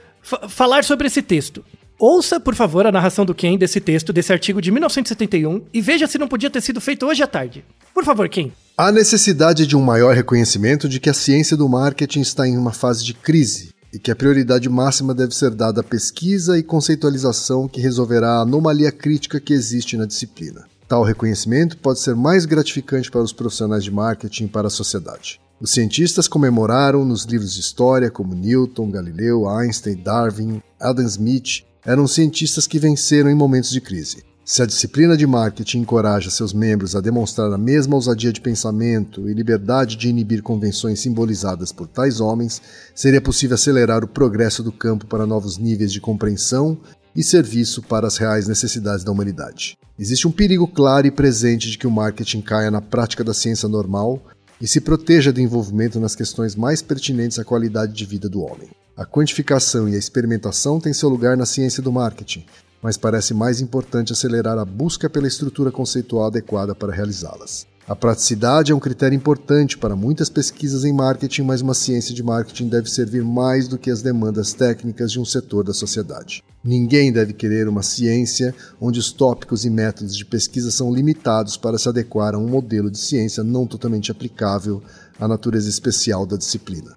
falar 0.48 0.84
sobre 0.84 1.06
esse 1.06 1.20
texto. 1.20 1.62
Ouça, 1.98 2.40
por 2.40 2.54
favor, 2.54 2.86
a 2.86 2.92
narração 2.92 3.26
do 3.26 3.34
Ken 3.34 3.58
desse 3.58 3.78
texto, 3.78 4.10
desse 4.10 4.32
artigo 4.32 4.62
de 4.62 4.70
1971, 4.70 5.66
e 5.72 5.82
veja 5.82 6.06
se 6.06 6.16
não 6.16 6.28
podia 6.28 6.48
ter 6.48 6.62
sido 6.62 6.80
feito 6.80 7.04
hoje 7.04 7.22
à 7.22 7.26
tarde. 7.26 7.62
Por 7.92 8.04
favor, 8.04 8.26
Ken. 8.30 8.50
Há 8.74 8.90
necessidade 8.90 9.66
de 9.66 9.76
um 9.76 9.82
maior 9.82 10.14
reconhecimento 10.14 10.88
de 10.88 10.98
que 10.98 11.10
a 11.10 11.14
ciência 11.14 11.58
do 11.58 11.68
marketing 11.68 12.20
está 12.20 12.48
em 12.48 12.56
uma 12.56 12.72
fase 12.72 13.04
de 13.04 13.12
crise 13.12 13.76
e 13.92 13.98
que 13.98 14.10
a 14.10 14.16
prioridade 14.16 14.68
máxima 14.68 15.14
deve 15.14 15.34
ser 15.34 15.50
dada 15.50 15.80
à 15.80 15.84
pesquisa 15.84 16.58
e 16.58 16.62
conceitualização 16.62 17.68
que 17.68 17.80
resolverá 17.80 18.38
a 18.38 18.42
anomalia 18.42 18.92
crítica 18.92 19.40
que 19.40 19.52
existe 19.52 19.96
na 19.96 20.06
disciplina. 20.06 20.66
Tal 20.86 21.02
reconhecimento 21.02 21.76
pode 21.78 22.00
ser 22.00 22.14
mais 22.14 22.46
gratificante 22.46 23.10
para 23.10 23.22
os 23.22 23.32
profissionais 23.32 23.84
de 23.84 23.90
marketing 23.90 24.44
e 24.44 24.48
para 24.48 24.68
a 24.68 24.70
sociedade. 24.70 25.40
Os 25.60 25.72
cientistas 25.72 26.28
comemoraram 26.28 27.04
nos 27.04 27.24
livros 27.24 27.54
de 27.54 27.60
história 27.60 28.10
como 28.10 28.34
Newton, 28.34 28.90
Galileu, 28.90 29.48
Einstein, 29.48 29.96
Darwin, 29.96 30.62
Adam 30.80 31.04
Smith, 31.04 31.64
eram 31.84 32.06
cientistas 32.06 32.66
que 32.66 32.78
venceram 32.78 33.28
em 33.28 33.34
momentos 33.34 33.70
de 33.70 33.80
crise. 33.80 34.22
Se 34.50 34.62
a 34.62 34.66
disciplina 34.66 35.14
de 35.14 35.26
marketing 35.26 35.80
encoraja 35.80 36.30
seus 36.30 36.54
membros 36.54 36.96
a 36.96 37.02
demonstrar 37.02 37.52
a 37.52 37.58
mesma 37.58 37.96
ousadia 37.96 38.32
de 38.32 38.40
pensamento 38.40 39.28
e 39.28 39.34
liberdade 39.34 39.94
de 39.94 40.08
inibir 40.08 40.42
convenções 40.42 41.00
simbolizadas 41.00 41.70
por 41.70 41.86
tais 41.86 42.18
homens, 42.18 42.62
seria 42.94 43.20
possível 43.20 43.56
acelerar 43.56 44.02
o 44.02 44.08
progresso 44.08 44.62
do 44.62 44.72
campo 44.72 45.04
para 45.04 45.26
novos 45.26 45.58
níveis 45.58 45.92
de 45.92 46.00
compreensão 46.00 46.78
e 47.14 47.22
serviço 47.22 47.82
para 47.82 48.06
as 48.06 48.16
reais 48.16 48.48
necessidades 48.48 49.04
da 49.04 49.12
humanidade. 49.12 49.76
Existe 49.98 50.26
um 50.26 50.32
perigo 50.32 50.66
claro 50.66 51.06
e 51.06 51.10
presente 51.10 51.70
de 51.70 51.76
que 51.76 51.86
o 51.86 51.90
marketing 51.90 52.40
caia 52.40 52.70
na 52.70 52.80
prática 52.80 53.22
da 53.22 53.34
ciência 53.34 53.68
normal 53.68 54.18
e 54.58 54.66
se 54.66 54.80
proteja 54.80 55.30
do 55.30 55.42
envolvimento 55.42 56.00
nas 56.00 56.16
questões 56.16 56.56
mais 56.56 56.80
pertinentes 56.80 57.38
à 57.38 57.44
qualidade 57.44 57.92
de 57.92 58.06
vida 58.06 58.30
do 58.30 58.40
homem. 58.40 58.70
A 58.96 59.04
quantificação 59.04 59.86
e 59.90 59.94
a 59.94 59.98
experimentação 59.98 60.80
têm 60.80 60.94
seu 60.94 61.10
lugar 61.10 61.36
na 61.36 61.44
ciência 61.44 61.82
do 61.82 61.92
marketing, 61.92 62.46
mas 62.82 62.96
parece 62.96 63.34
mais 63.34 63.60
importante 63.60 64.12
acelerar 64.12 64.58
a 64.58 64.64
busca 64.64 65.08
pela 65.08 65.28
estrutura 65.28 65.70
conceitual 65.70 66.26
adequada 66.26 66.74
para 66.74 66.92
realizá-las. 66.92 67.66
A 67.88 67.96
praticidade 67.96 68.70
é 68.70 68.74
um 68.74 68.80
critério 68.80 69.16
importante 69.16 69.78
para 69.78 69.96
muitas 69.96 70.28
pesquisas 70.28 70.84
em 70.84 70.92
marketing, 70.92 71.40
mas 71.42 71.62
uma 71.62 71.72
ciência 71.72 72.14
de 72.14 72.22
marketing 72.22 72.68
deve 72.68 72.90
servir 72.90 73.24
mais 73.24 73.66
do 73.66 73.78
que 73.78 73.90
as 73.90 74.02
demandas 74.02 74.52
técnicas 74.52 75.10
de 75.10 75.18
um 75.18 75.24
setor 75.24 75.64
da 75.64 75.72
sociedade. 75.72 76.44
Ninguém 76.62 77.10
deve 77.10 77.32
querer 77.32 77.66
uma 77.66 77.82
ciência 77.82 78.54
onde 78.78 78.98
os 78.98 79.10
tópicos 79.10 79.64
e 79.64 79.70
métodos 79.70 80.14
de 80.14 80.26
pesquisa 80.26 80.70
são 80.70 80.92
limitados 80.92 81.56
para 81.56 81.78
se 81.78 81.88
adequar 81.88 82.34
a 82.34 82.38
um 82.38 82.46
modelo 82.46 82.90
de 82.90 82.98
ciência 82.98 83.42
não 83.42 83.66
totalmente 83.66 84.10
aplicável 84.10 84.82
à 85.18 85.26
natureza 85.26 85.70
especial 85.70 86.26
da 86.26 86.36
disciplina 86.36 86.94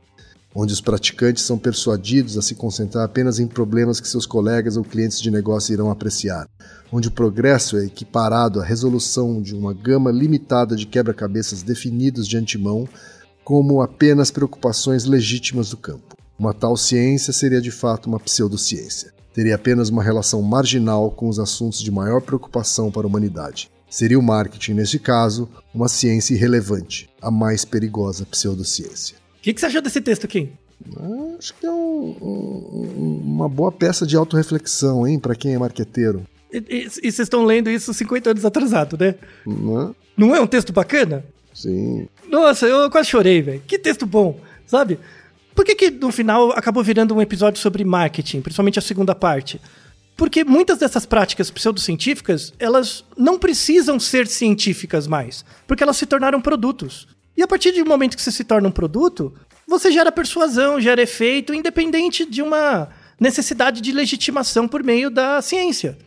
onde 0.53 0.73
os 0.73 0.81
praticantes 0.81 1.43
são 1.43 1.57
persuadidos 1.57 2.37
a 2.37 2.41
se 2.41 2.55
concentrar 2.55 3.05
apenas 3.05 3.39
em 3.39 3.47
problemas 3.47 3.99
que 3.99 4.07
seus 4.07 4.25
colegas 4.25 4.77
ou 4.77 4.83
clientes 4.83 5.21
de 5.21 5.31
negócio 5.31 5.73
irão 5.73 5.89
apreciar, 5.89 6.47
onde 6.91 7.07
o 7.07 7.11
progresso 7.11 7.77
é 7.77 7.85
equiparado 7.85 8.59
à 8.59 8.63
resolução 8.63 9.41
de 9.41 9.55
uma 9.55 9.73
gama 9.73 10.11
limitada 10.11 10.75
de 10.75 10.85
quebra-cabeças 10.85 11.63
definidos 11.63 12.27
de 12.27 12.37
antemão 12.37 12.87
como 13.43 13.81
apenas 13.81 14.29
preocupações 14.29 15.05
legítimas 15.05 15.69
do 15.69 15.77
campo. 15.77 16.15
Uma 16.37 16.53
tal 16.53 16.75
ciência 16.75 17.31
seria 17.31 17.61
de 17.61 17.71
fato 17.71 18.07
uma 18.07 18.19
pseudociência. 18.19 19.13
Teria 19.33 19.55
apenas 19.55 19.89
uma 19.89 20.03
relação 20.03 20.41
marginal 20.41 21.11
com 21.11 21.29
os 21.29 21.39
assuntos 21.39 21.79
de 21.79 21.91
maior 21.91 22.21
preocupação 22.21 22.91
para 22.91 23.03
a 23.03 23.07
humanidade. 23.07 23.69
Seria 23.89 24.19
o 24.19 24.23
marketing, 24.23 24.73
neste 24.73 24.97
caso, 24.97 25.49
uma 25.73 25.87
ciência 25.87 26.33
irrelevante, 26.33 27.09
a 27.21 27.29
mais 27.29 27.63
perigosa 27.65 28.25
pseudociência. 28.25 29.20
O 29.41 29.43
que, 29.43 29.53
que, 29.55 29.59
você 29.59 29.65
achou 29.65 29.81
desse 29.81 29.99
texto, 29.99 30.27
Kim? 30.27 30.51
Ah, 30.95 31.35
acho 31.39 31.55
que 31.55 31.65
é 31.65 31.71
um, 31.71 32.15
um, 32.21 33.21
uma 33.25 33.49
boa 33.49 33.71
peça 33.71 34.05
de 34.05 34.15
autorreflexão, 34.15 35.07
hein, 35.07 35.19
para 35.19 35.33
quem 35.33 35.55
é 35.55 35.57
marqueteiro. 35.57 36.23
E 36.53 36.87
vocês 36.87 37.17
estão 37.17 37.43
lendo 37.43 37.67
isso 37.67 37.91
50 37.91 38.29
anos 38.29 38.45
atrasado, 38.45 38.95
né? 38.99 39.15
Não 39.43 39.81
é? 39.81 39.95
Não 40.15 40.35
é 40.35 40.39
um 40.39 40.45
texto 40.45 40.71
bacana? 40.71 41.25
Sim. 41.55 42.07
Nossa, 42.29 42.67
eu 42.67 42.87
quase 42.91 43.09
chorei, 43.09 43.41
velho. 43.41 43.63
Que 43.65 43.79
texto 43.79 44.05
bom, 44.05 44.39
sabe? 44.67 44.99
Por 45.55 45.65
que, 45.65 45.73
que 45.73 45.89
no 45.89 46.11
final 46.11 46.51
acabou 46.51 46.83
virando 46.83 47.15
um 47.15 47.21
episódio 47.21 47.59
sobre 47.59 47.83
marketing, 47.83 48.41
principalmente 48.41 48.77
a 48.77 48.81
segunda 48.81 49.15
parte? 49.15 49.59
Porque 50.15 50.43
muitas 50.43 50.77
dessas 50.77 51.03
práticas 51.03 51.49
pseudocientíficas, 51.49 52.53
elas 52.59 53.03
não 53.17 53.39
precisam 53.39 53.99
ser 53.99 54.27
científicas 54.27 55.07
mais, 55.07 55.43
porque 55.65 55.81
elas 55.81 55.97
se 55.97 56.05
tornaram 56.05 56.39
produtos. 56.39 57.07
E 57.41 57.43
a 57.43 57.47
partir 57.47 57.71
do 57.71 57.83
momento 57.83 58.15
que 58.15 58.21
você 58.21 58.31
se 58.31 58.43
torna 58.43 58.67
um 58.67 58.71
produto, 58.71 59.33
você 59.67 59.91
gera 59.91 60.11
persuasão, 60.11 60.79
gera 60.79 61.01
efeito, 61.01 61.55
independente 61.55 62.23
de 62.23 62.39
uma 62.39 62.89
necessidade 63.19 63.81
de 63.81 63.91
legitimação 63.91 64.67
por 64.67 64.83
meio 64.83 65.09
da 65.09 65.41
ciência. 65.41 65.97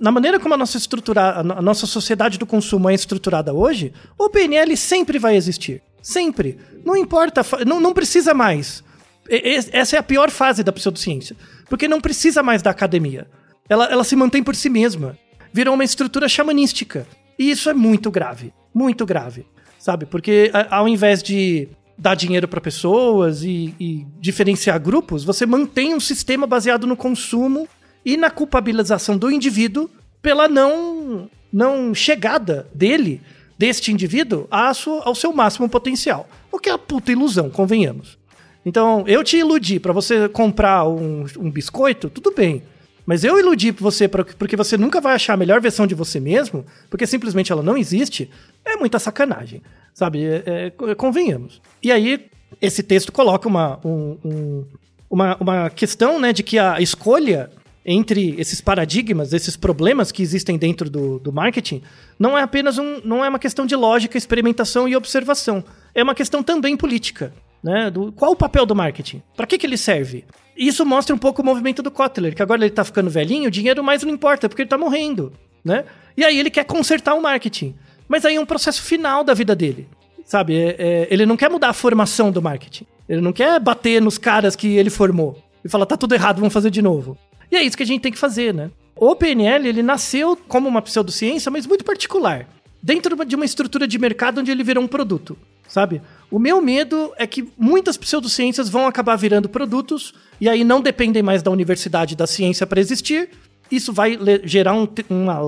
Na 0.00 0.10
maneira 0.10 0.40
como 0.40 0.54
a 0.54 0.56
nossa, 0.56 0.78
estrutura, 0.78 1.40
a 1.40 1.60
nossa 1.60 1.86
sociedade 1.86 2.38
do 2.38 2.46
consumo 2.46 2.88
é 2.88 2.94
estruturada 2.94 3.52
hoje, 3.52 3.92
o 4.18 4.30
PNL 4.30 4.74
sempre 4.78 5.18
vai 5.18 5.36
existir. 5.36 5.82
Sempre. 6.00 6.58
Não 6.82 6.96
importa, 6.96 7.42
não, 7.66 7.78
não 7.80 7.92
precisa 7.92 8.32
mais. 8.32 8.82
Essa 9.28 9.96
é 9.96 9.98
a 9.98 10.02
pior 10.02 10.30
fase 10.30 10.64
da 10.64 10.72
pseudociência. 10.72 11.36
Porque 11.68 11.86
não 11.86 12.00
precisa 12.00 12.42
mais 12.42 12.62
da 12.62 12.70
academia. 12.70 13.28
Ela, 13.68 13.92
ela 13.92 14.04
se 14.04 14.16
mantém 14.16 14.42
por 14.42 14.56
si 14.56 14.70
mesma. 14.70 15.18
Virou 15.52 15.74
uma 15.74 15.84
estrutura 15.84 16.30
xamanística. 16.30 17.06
E 17.38 17.50
isso 17.50 17.68
é 17.68 17.74
muito 17.74 18.10
grave. 18.10 18.54
Muito 18.72 19.04
grave 19.04 19.44
sabe? 19.78 20.06
Porque 20.06 20.50
ao 20.70 20.88
invés 20.88 21.22
de 21.22 21.68
dar 21.96 22.14
dinheiro 22.14 22.46
para 22.46 22.60
pessoas 22.60 23.42
e, 23.42 23.74
e, 23.78 24.06
diferenciar 24.20 24.80
grupos, 24.80 25.24
você 25.24 25.44
mantém 25.44 25.94
um 25.94 26.00
sistema 26.00 26.46
baseado 26.46 26.86
no 26.86 26.96
consumo 26.96 27.68
e 28.04 28.16
na 28.16 28.30
culpabilização 28.30 29.18
do 29.18 29.30
indivíduo 29.30 29.90
pela 30.22 30.46
não, 30.48 31.28
não 31.52 31.94
chegada 31.94 32.68
dele, 32.72 33.20
deste 33.58 33.90
indivíduo, 33.90 34.46
sua, 34.74 35.02
ao 35.04 35.14
seu 35.14 35.32
máximo 35.32 35.68
potencial. 35.68 36.28
O 36.52 36.58
que 36.58 36.68
é 36.68 36.72
a 36.72 36.78
puta 36.78 37.10
ilusão, 37.10 37.50
convenhamos. 37.50 38.16
Então, 38.64 39.04
eu 39.06 39.24
te 39.24 39.36
iludi 39.38 39.80
para 39.80 39.92
você 39.92 40.28
comprar 40.28 40.86
um, 40.86 41.24
um 41.38 41.50
biscoito, 41.50 42.08
tudo 42.08 42.32
bem. 42.32 42.62
Mas 43.08 43.24
eu 43.24 43.38
iludir 43.38 43.72
você 43.72 44.06
porque 44.06 44.54
você 44.54 44.76
nunca 44.76 45.00
vai 45.00 45.14
achar 45.14 45.32
a 45.32 45.36
melhor 45.38 45.62
versão 45.62 45.86
de 45.86 45.94
você 45.94 46.20
mesmo, 46.20 46.62
porque 46.90 47.06
simplesmente 47.06 47.50
ela 47.50 47.62
não 47.62 47.74
existe, 47.74 48.28
é 48.62 48.76
muita 48.76 48.98
sacanagem, 48.98 49.62
sabe? 49.94 50.22
É- 50.26 50.72
é- 50.90 50.94
convenhamos. 50.94 51.58
E 51.82 51.90
aí, 51.90 52.26
esse 52.60 52.82
texto 52.82 53.10
coloca 53.10 53.48
uma, 53.48 53.80
um- 53.82 54.18
um- 54.22 54.64
uma, 55.08 55.38
uma 55.40 55.70
questão 55.70 56.20
né, 56.20 56.34
de 56.34 56.42
que 56.42 56.58
a 56.58 56.82
escolha 56.82 57.48
entre 57.82 58.34
esses 58.38 58.60
paradigmas, 58.60 59.32
esses 59.32 59.56
problemas 59.56 60.12
que 60.12 60.22
existem 60.22 60.58
dentro 60.58 60.90
do, 60.90 61.18
do 61.18 61.32
marketing, 61.32 61.80
não 62.18 62.36
é 62.36 62.42
apenas 62.42 62.76
um, 62.76 63.00
não 63.02 63.24
é 63.24 63.28
uma 63.30 63.38
questão 63.38 63.64
de 63.64 63.74
lógica, 63.74 64.18
experimentação 64.18 64.86
e 64.86 64.94
observação. 64.94 65.64
É 65.94 66.02
uma 66.02 66.14
questão 66.14 66.42
também 66.42 66.76
política. 66.76 67.32
Né? 67.62 67.90
Do, 67.90 68.12
qual 68.12 68.32
o 68.32 68.36
papel 68.36 68.64
do 68.64 68.74
marketing? 68.74 69.22
Para 69.36 69.46
que, 69.46 69.58
que 69.58 69.66
ele 69.66 69.76
serve? 69.76 70.24
Isso 70.56 70.84
mostra 70.84 71.14
um 71.14 71.18
pouco 71.18 71.42
o 71.42 71.44
movimento 71.44 71.82
do 71.82 71.90
Kotler, 71.90 72.34
que 72.34 72.42
agora 72.42 72.62
ele 72.62 72.70
tá 72.70 72.84
ficando 72.84 73.08
velhinho, 73.10 73.48
o 73.48 73.50
dinheiro 73.50 73.82
mais 73.82 74.02
não 74.02 74.12
importa, 74.12 74.48
porque 74.48 74.62
ele 74.62 74.68
tá 74.68 74.78
morrendo. 74.78 75.32
Né? 75.64 75.84
E 76.16 76.24
aí 76.24 76.38
ele 76.38 76.50
quer 76.50 76.64
consertar 76.64 77.14
o 77.14 77.22
marketing. 77.22 77.74
Mas 78.08 78.24
aí 78.24 78.36
é 78.36 78.40
um 78.40 78.46
processo 78.46 78.82
final 78.82 79.22
da 79.22 79.34
vida 79.34 79.54
dele. 79.54 79.88
Sabe? 80.24 80.56
É- 80.56 80.76
é- 80.78 81.08
ele 81.10 81.24
não 81.26 81.36
quer 81.36 81.50
mudar 81.50 81.68
a 81.68 81.72
formação 81.72 82.30
do 82.30 82.42
marketing. 82.42 82.86
Ele 83.08 83.20
não 83.20 83.32
quer 83.32 83.58
bater 83.60 84.02
nos 84.02 84.18
caras 84.18 84.54
que 84.56 84.76
ele 84.76 84.90
formou 84.90 85.42
e 85.64 85.68
falar, 85.68 85.86
tá 85.86 85.96
tudo 85.96 86.14
errado, 86.14 86.38
vamos 86.38 86.52
fazer 86.52 86.70
de 86.70 86.82
novo. 86.82 87.16
E 87.50 87.56
é 87.56 87.62
isso 87.62 87.76
que 87.76 87.82
a 87.82 87.86
gente 87.86 88.02
tem 88.02 88.12
que 88.12 88.18
fazer, 88.18 88.52
né? 88.52 88.70
O 88.94 89.14
PNL, 89.14 89.68
ele 89.68 89.82
nasceu 89.82 90.36
como 90.48 90.68
uma 90.68 90.82
pseudociência, 90.82 91.50
mas 91.50 91.66
muito 91.66 91.84
particular. 91.84 92.46
Dentro 92.82 93.24
de 93.24 93.36
uma 93.36 93.44
estrutura 93.44 93.86
de 93.86 93.98
mercado 93.98 94.40
onde 94.40 94.50
ele 94.50 94.62
virou 94.62 94.82
um 94.82 94.88
produto, 94.88 95.38
sabe? 95.68 96.02
O 96.30 96.38
meu 96.38 96.60
medo 96.60 97.12
é 97.16 97.26
que 97.26 97.48
muitas 97.56 97.96
pseudociências 97.96 98.68
vão 98.68 98.86
acabar 98.86 99.16
virando 99.16 99.48
produtos 99.48 100.12
e 100.40 100.48
aí 100.48 100.64
não 100.64 100.80
dependem 100.80 101.22
mais 101.22 101.42
da 101.42 101.50
universidade 101.50 102.16
da 102.16 102.26
ciência 102.26 102.66
para 102.66 102.80
existir. 102.80 103.30
Isso 103.70 103.92
vai 103.92 104.18
gerar 104.44 104.74
um 104.74 104.88
uma, 105.08 105.40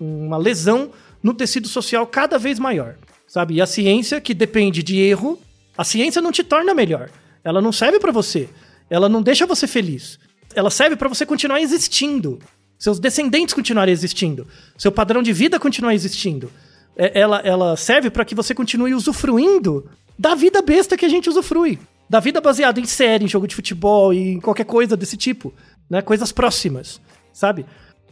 uma 0.00 0.36
lesão 0.36 0.90
no 1.22 1.32
tecido 1.32 1.68
social 1.68 2.06
cada 2.06 2.38
vez 2.38 2.58
maior, 2.58 2.96
sabe? 3.26 3.54
E 3.54 3.60
a 3.60 3.66
ciência, 3.66 4.20
que 4.20 4.34
depende 4.34 4.82
de 4.82 4.98
erro, 4.98 5.38
a 5.76 5.84
ciência 5.84 6.20
não 6.20 6.32
te 6.32 6.42
torna 6.42 6.74
melhor. 6.74 7.10
Ela 7.42 7.62
não 7.62 7.72
serve 7.72 7.98
para 8.00 8.12
você. 8.12 8.48
Ela 8.90 9.08
não 9.08 9.22
deixa 9.22 9.46
você 9.46 9.66
feliz. 9.66 10.18
Ela 10.54 10.70
serve 10.70 10.96
para 10.96 11.08
você 11.08 11.24
continuar 11.24 11.60
existindo. 11.60 12.38
Seus 12.78 12.98
descendentes 12.98 13.54
continuarem 13.54 13.92
existindo. 13.92 14.46
Seu 14.76 14.90
padrão 14.90 15.22
de 15.22 15.32
vida 15.32 15.58
continuar 15.58 15.94
existindo. 15.94 16.50
É- 16.98 17.20
Ela, 17.20 17.38
ela 17.44 17.76
serve 17.76 18.10
para 18.10 18.24
que 18.24 18.34
você 18.34 18.54
continue 18.54 18.92
usufruindo 18.94 19.88
da 20.18 20.34
vida 20.34 20.60
besta 20.60 20.96
que 20.96 21.06
a 21.06 21.08
gente 21.08 21.30
usufrui. 21.30 21.78
Da 22.10 22.20
vida 22.20 22.40
baseada 22.40 22.80
em 22.80 22.84
série, 22.86 23.24
em 23.24 23.28
jogo 23.28 23.46
de 23.46 23.54
futebol 23.54 24.12
e 24.12 24.32
em 24.34 24.40
qualquer 24.40 24.64
coisa 24.64 24.96
desse 24.96 25.16
tipo. 25.16 25.52
Né? 25.88 26.02
Coisas 26.02 26.32
próximas, 26.32 27.00
sabe? 27.32 27.64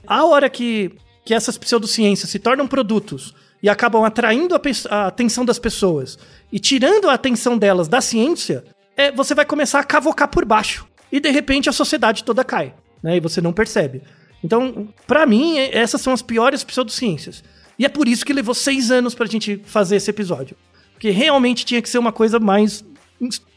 A 0.07 0.25
hora 0.25 0.49
que, 0.49 0.93
que 1.25 1.35
essas 1.35 1.59
pseudociências 1.59 2.31
se 2.31 2.39
tornam 2.39 2.67
produtos 2.69 3.35
e 3.63 3.69
acabam 3.69 4.05
atraindo 4.05 4.55
a, 4.55 4.61
a 4.91 5.07
atenção 5.07 5.45
das 5.45 5.59
pessoas 5.59 6.19
e 6.53 6.59
tirando 6.61 7.09
a 7.09 7.15
atenção 7.15 7.57
delas 7.59 7.89
da 7.89 8.01
ciência, 8.01 8.65
é, 8.97 9.11
você 9.11 9.35
vai 9.35 9.45
começar 9.45 9.81
a 9.81 9.85
cavocar 9.85 10.29
por 10.29 10.45
baixo. 10.45 10.87
E 11.11 11.19
de 11.19 11.31
repente 11.31 11.69
a 11.69 11.73
sociedade 11.73 12.23
toda 12.23 12.45
cai. 12.45 12.75
Né? 13.03 13.17
E 13.17 13.21
você 13.21 13.41
não 13.41 13.53
percebe. 13.53 14.03
Então, 14.45 14.89
pra 15.07 15.27
mim, 15.27 15.59
é- 15.59 15.77
essas 15.77 16.01
são 16.03 16.13
as 16.13 16.23
piores 16.23 16.63
pseudociências. 16.63 17.43
E 17.79 17.85
é 17.85 17.89
por 17.89 18.09
isso 18.09 18.25
que 18.25 18.33
levou 18.33 18.55
seis 18.55 18.91
anos 18.91 19.15
pra 19.15 19.27
gente 19.27 19.61
fazer 19.65 19.97
esse 19.97 20.11
episódio. 20.11 20.57
Porque 20.93 21.11
realmente 21.11 21.65
tinha 21.65 21.83
que 21.83 21.91
ser 21.91 21.99
uma 21.99 22.13
coisa 22.13 22.39
mais 22.39 22.85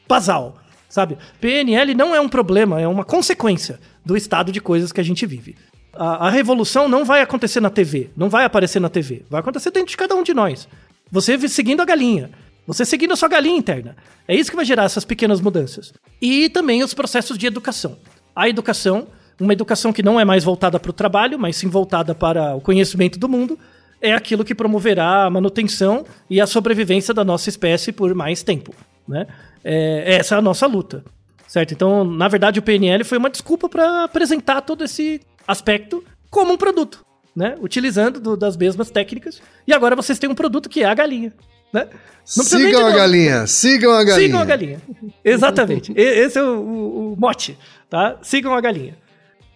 basal, 0.08 0.58
sabe? 0.90 1.18
PNL 1.40 1.94
não 1.94 2.14
é 2.14 2.20
um 2.20 2.28
problema, 2.28 2.82
é 2.82 2.88
uma 2.88 3.06
consequência 3.06 3.80
do 4.06 4.18
estado 4.18 4.52
de 4.52 4.60
coisas 4.60 4.92
que 4.92 5.00
a 5.00 5.04
gente 5.04 5.26
vive. 5.26 5.56
A, 5.94 6.28
a 6.28 6.30
revolução 6.30 6.90
não 6.90 7.06
vai 7.06 7.22
acontecer 7.22 7.62
na 7.62 7.70
TV, 7.70 8.10
não 8.16 8.30
vai 8.30 8.44
aparecer 8.44 8.80
na 8.80 8.90
TV, 8.90 9.24
vai 9.30 9.40
acontecer 9.40 9.72
dentro 9.72 9.90
de 9.90 9.98
cada 9.98 10.16
um 10.16 10.24
de 10.24 10.34
nós. 10.34 10.68
Você 11.12 11.38
seguindo 11.48 11.82
a 11.82 11.86
galinha, 11.86 12.30
você 12.68 12.86
seguindo 12.86 13.14
a 13.14 13.16
sua 13.16 13.30
galinha 13.30 13.58
interna. 13.58 13.96
É 14.28 14.36
isso 14.36 14.50
que 14.50 14.56
vai 14.56 14.66
gerar 14.66 14.84
essas 14.84 15.06
pequenas 15.06 15.42
mudanças. 15.42 15.94
E 16.22 16.50
também 16.50 16.84
os 16.84 16.94
processos 16.94 17.38
de 17.38 17.48
educação. 17.48 17.98
A 18.36 18.48
educação, 18.48 19.08
uma 19.40 19.54
educação 19.54 19.92
que 19.92 20.04
não 20.04 20.20
é 20.20 20.26
mais 20.26 20.44
voltada 20.44 20.80
para 20.80 20.92
o 20.92 20.94
trabalho, 20.94 21.40
mas 21.40 21.56
sim 21.56 21.68
voltada 21.68 22.14
para 22.14 22.56
o 22.56 22.62
conhecimento 22.62 23.18
do 23.18 23.28
mundo, 23.28 23.58
é 24.02 24.14
aquilo 24.14 24.44
que 24.46 24.56
promoverá 24.56 25.26
a 25.26 25.30
manutenção 25.30 26.06
e 26.30 26.40
a 26.40 26.48
sobrevivência 26.48 27.14
da 27.14 27.24
nossa 27.24 27.50
espécie 27.50 27.92
por 27.92 28.14
mais 28.16 28.44
tempo. 28.44 28.74
Né? 29.08 29.28
É, 29.64 30.16
essa 30.16 30.36
é 30.36 30.38
a 30.38 30.42
nossa 30.42 30.66
luta. 30.68 31.04
Certo? 31.48 31.74
Então, 31.74 32.04
na 32.06 32.28
verdade, 32.28 32.60
o 32.60 32.62
PNL 32.62 33.04
foi 33.04 33.18
uma 33.18 33.30
desculpa 33.30 33.68
para 33.68 34.04
apresentar 34.04 34.62
todo 34.62 34.84
esse 34.84 35.20
aspecto 35.48 36.04
como 36.30 36.54
um 36.54 36.58
produto, 36.58 37.04
né? 37.36 37.56
Utilizando 37.60 38.20
do- 38.20 38.38
das 38.38 38.56
mesmas 38.56 38.92
técnicas. 38.92 39.42
E 39.68 39.74
agora 39.74 39.96
vocês 39.96 40.20
têm 40.20 40.30
um 40.30 40.36
produto 40.36 40.70
que 40.70 40.84
é 40.84 40.86
a 40.86 40.94
galinha, 40.94 41.34
né? 41.74 41.88
Sigam 42.68 42.86
a 42.86 42.92
galinha, 42.96 43.48
sigam 43.48 43.92
a 43.94 44.04
galinha. 44.04 44.16
Sigam 44.28 44.40
a 44.40 44.46
galinha. 44.46 44.82
Exatamente. 45.26 45.92
Esse 45.96 46.38
é 46.38 46.44
o, 46.44 46.60
o- 46.60 47.14
o 47.14 47.16
mote, 47.20 47.58
tá? 47.90 48.18
Sigam 48.22 48.54
a 48.54 48.62
galinha. 48.62 48.96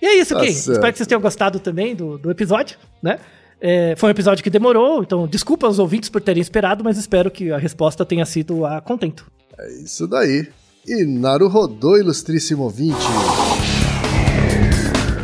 E 0.02 0.06
é 0.08 0.16
isso, 0.16 0.34
Tá 0.34 0.39
Kim. 0.41 0.48
Espero 0.74 0.91
que 0.91 0.98
vocês 0.98 1.08
tenham 1.08 1.22
gostado 1.22 1.60
também 1.60 1.96
do, 1.96 2.18
do 2.18 2.32
episódio, 2.32 2.76
né? 3.04 3.20
É, 3.66 3.95
foi 3.95 4.09
um 4.09 4.11
episódio 4.11 4.43
que 4.43 4.49
demorou, 4.49 5.01
então 5.01 5.26
desculpa 5.26 5.66
aos 5.66 5.80
ouvintes 5.80 6.09
por 6.09 6.20
terem 6.20 6.41
esperado, 6.41 6.84
mas 6.84 6.97
espero 6.97 7.32
que 7.32 7.49
a 7.49 7.57
resposta 7.57 8.05
tenha 8.05 8.26
sido 8.26 8.66
a 8.66 8.82
contento. 8.82 9.26
É 9.57 9.72
isso 9.76 10.05
daí. 10.05 10.49
E 10.86 11.05
Naruhodô, 11.05 11.95
ilustríssimo 11.95 12.64
ouvinte. 12.64 12.97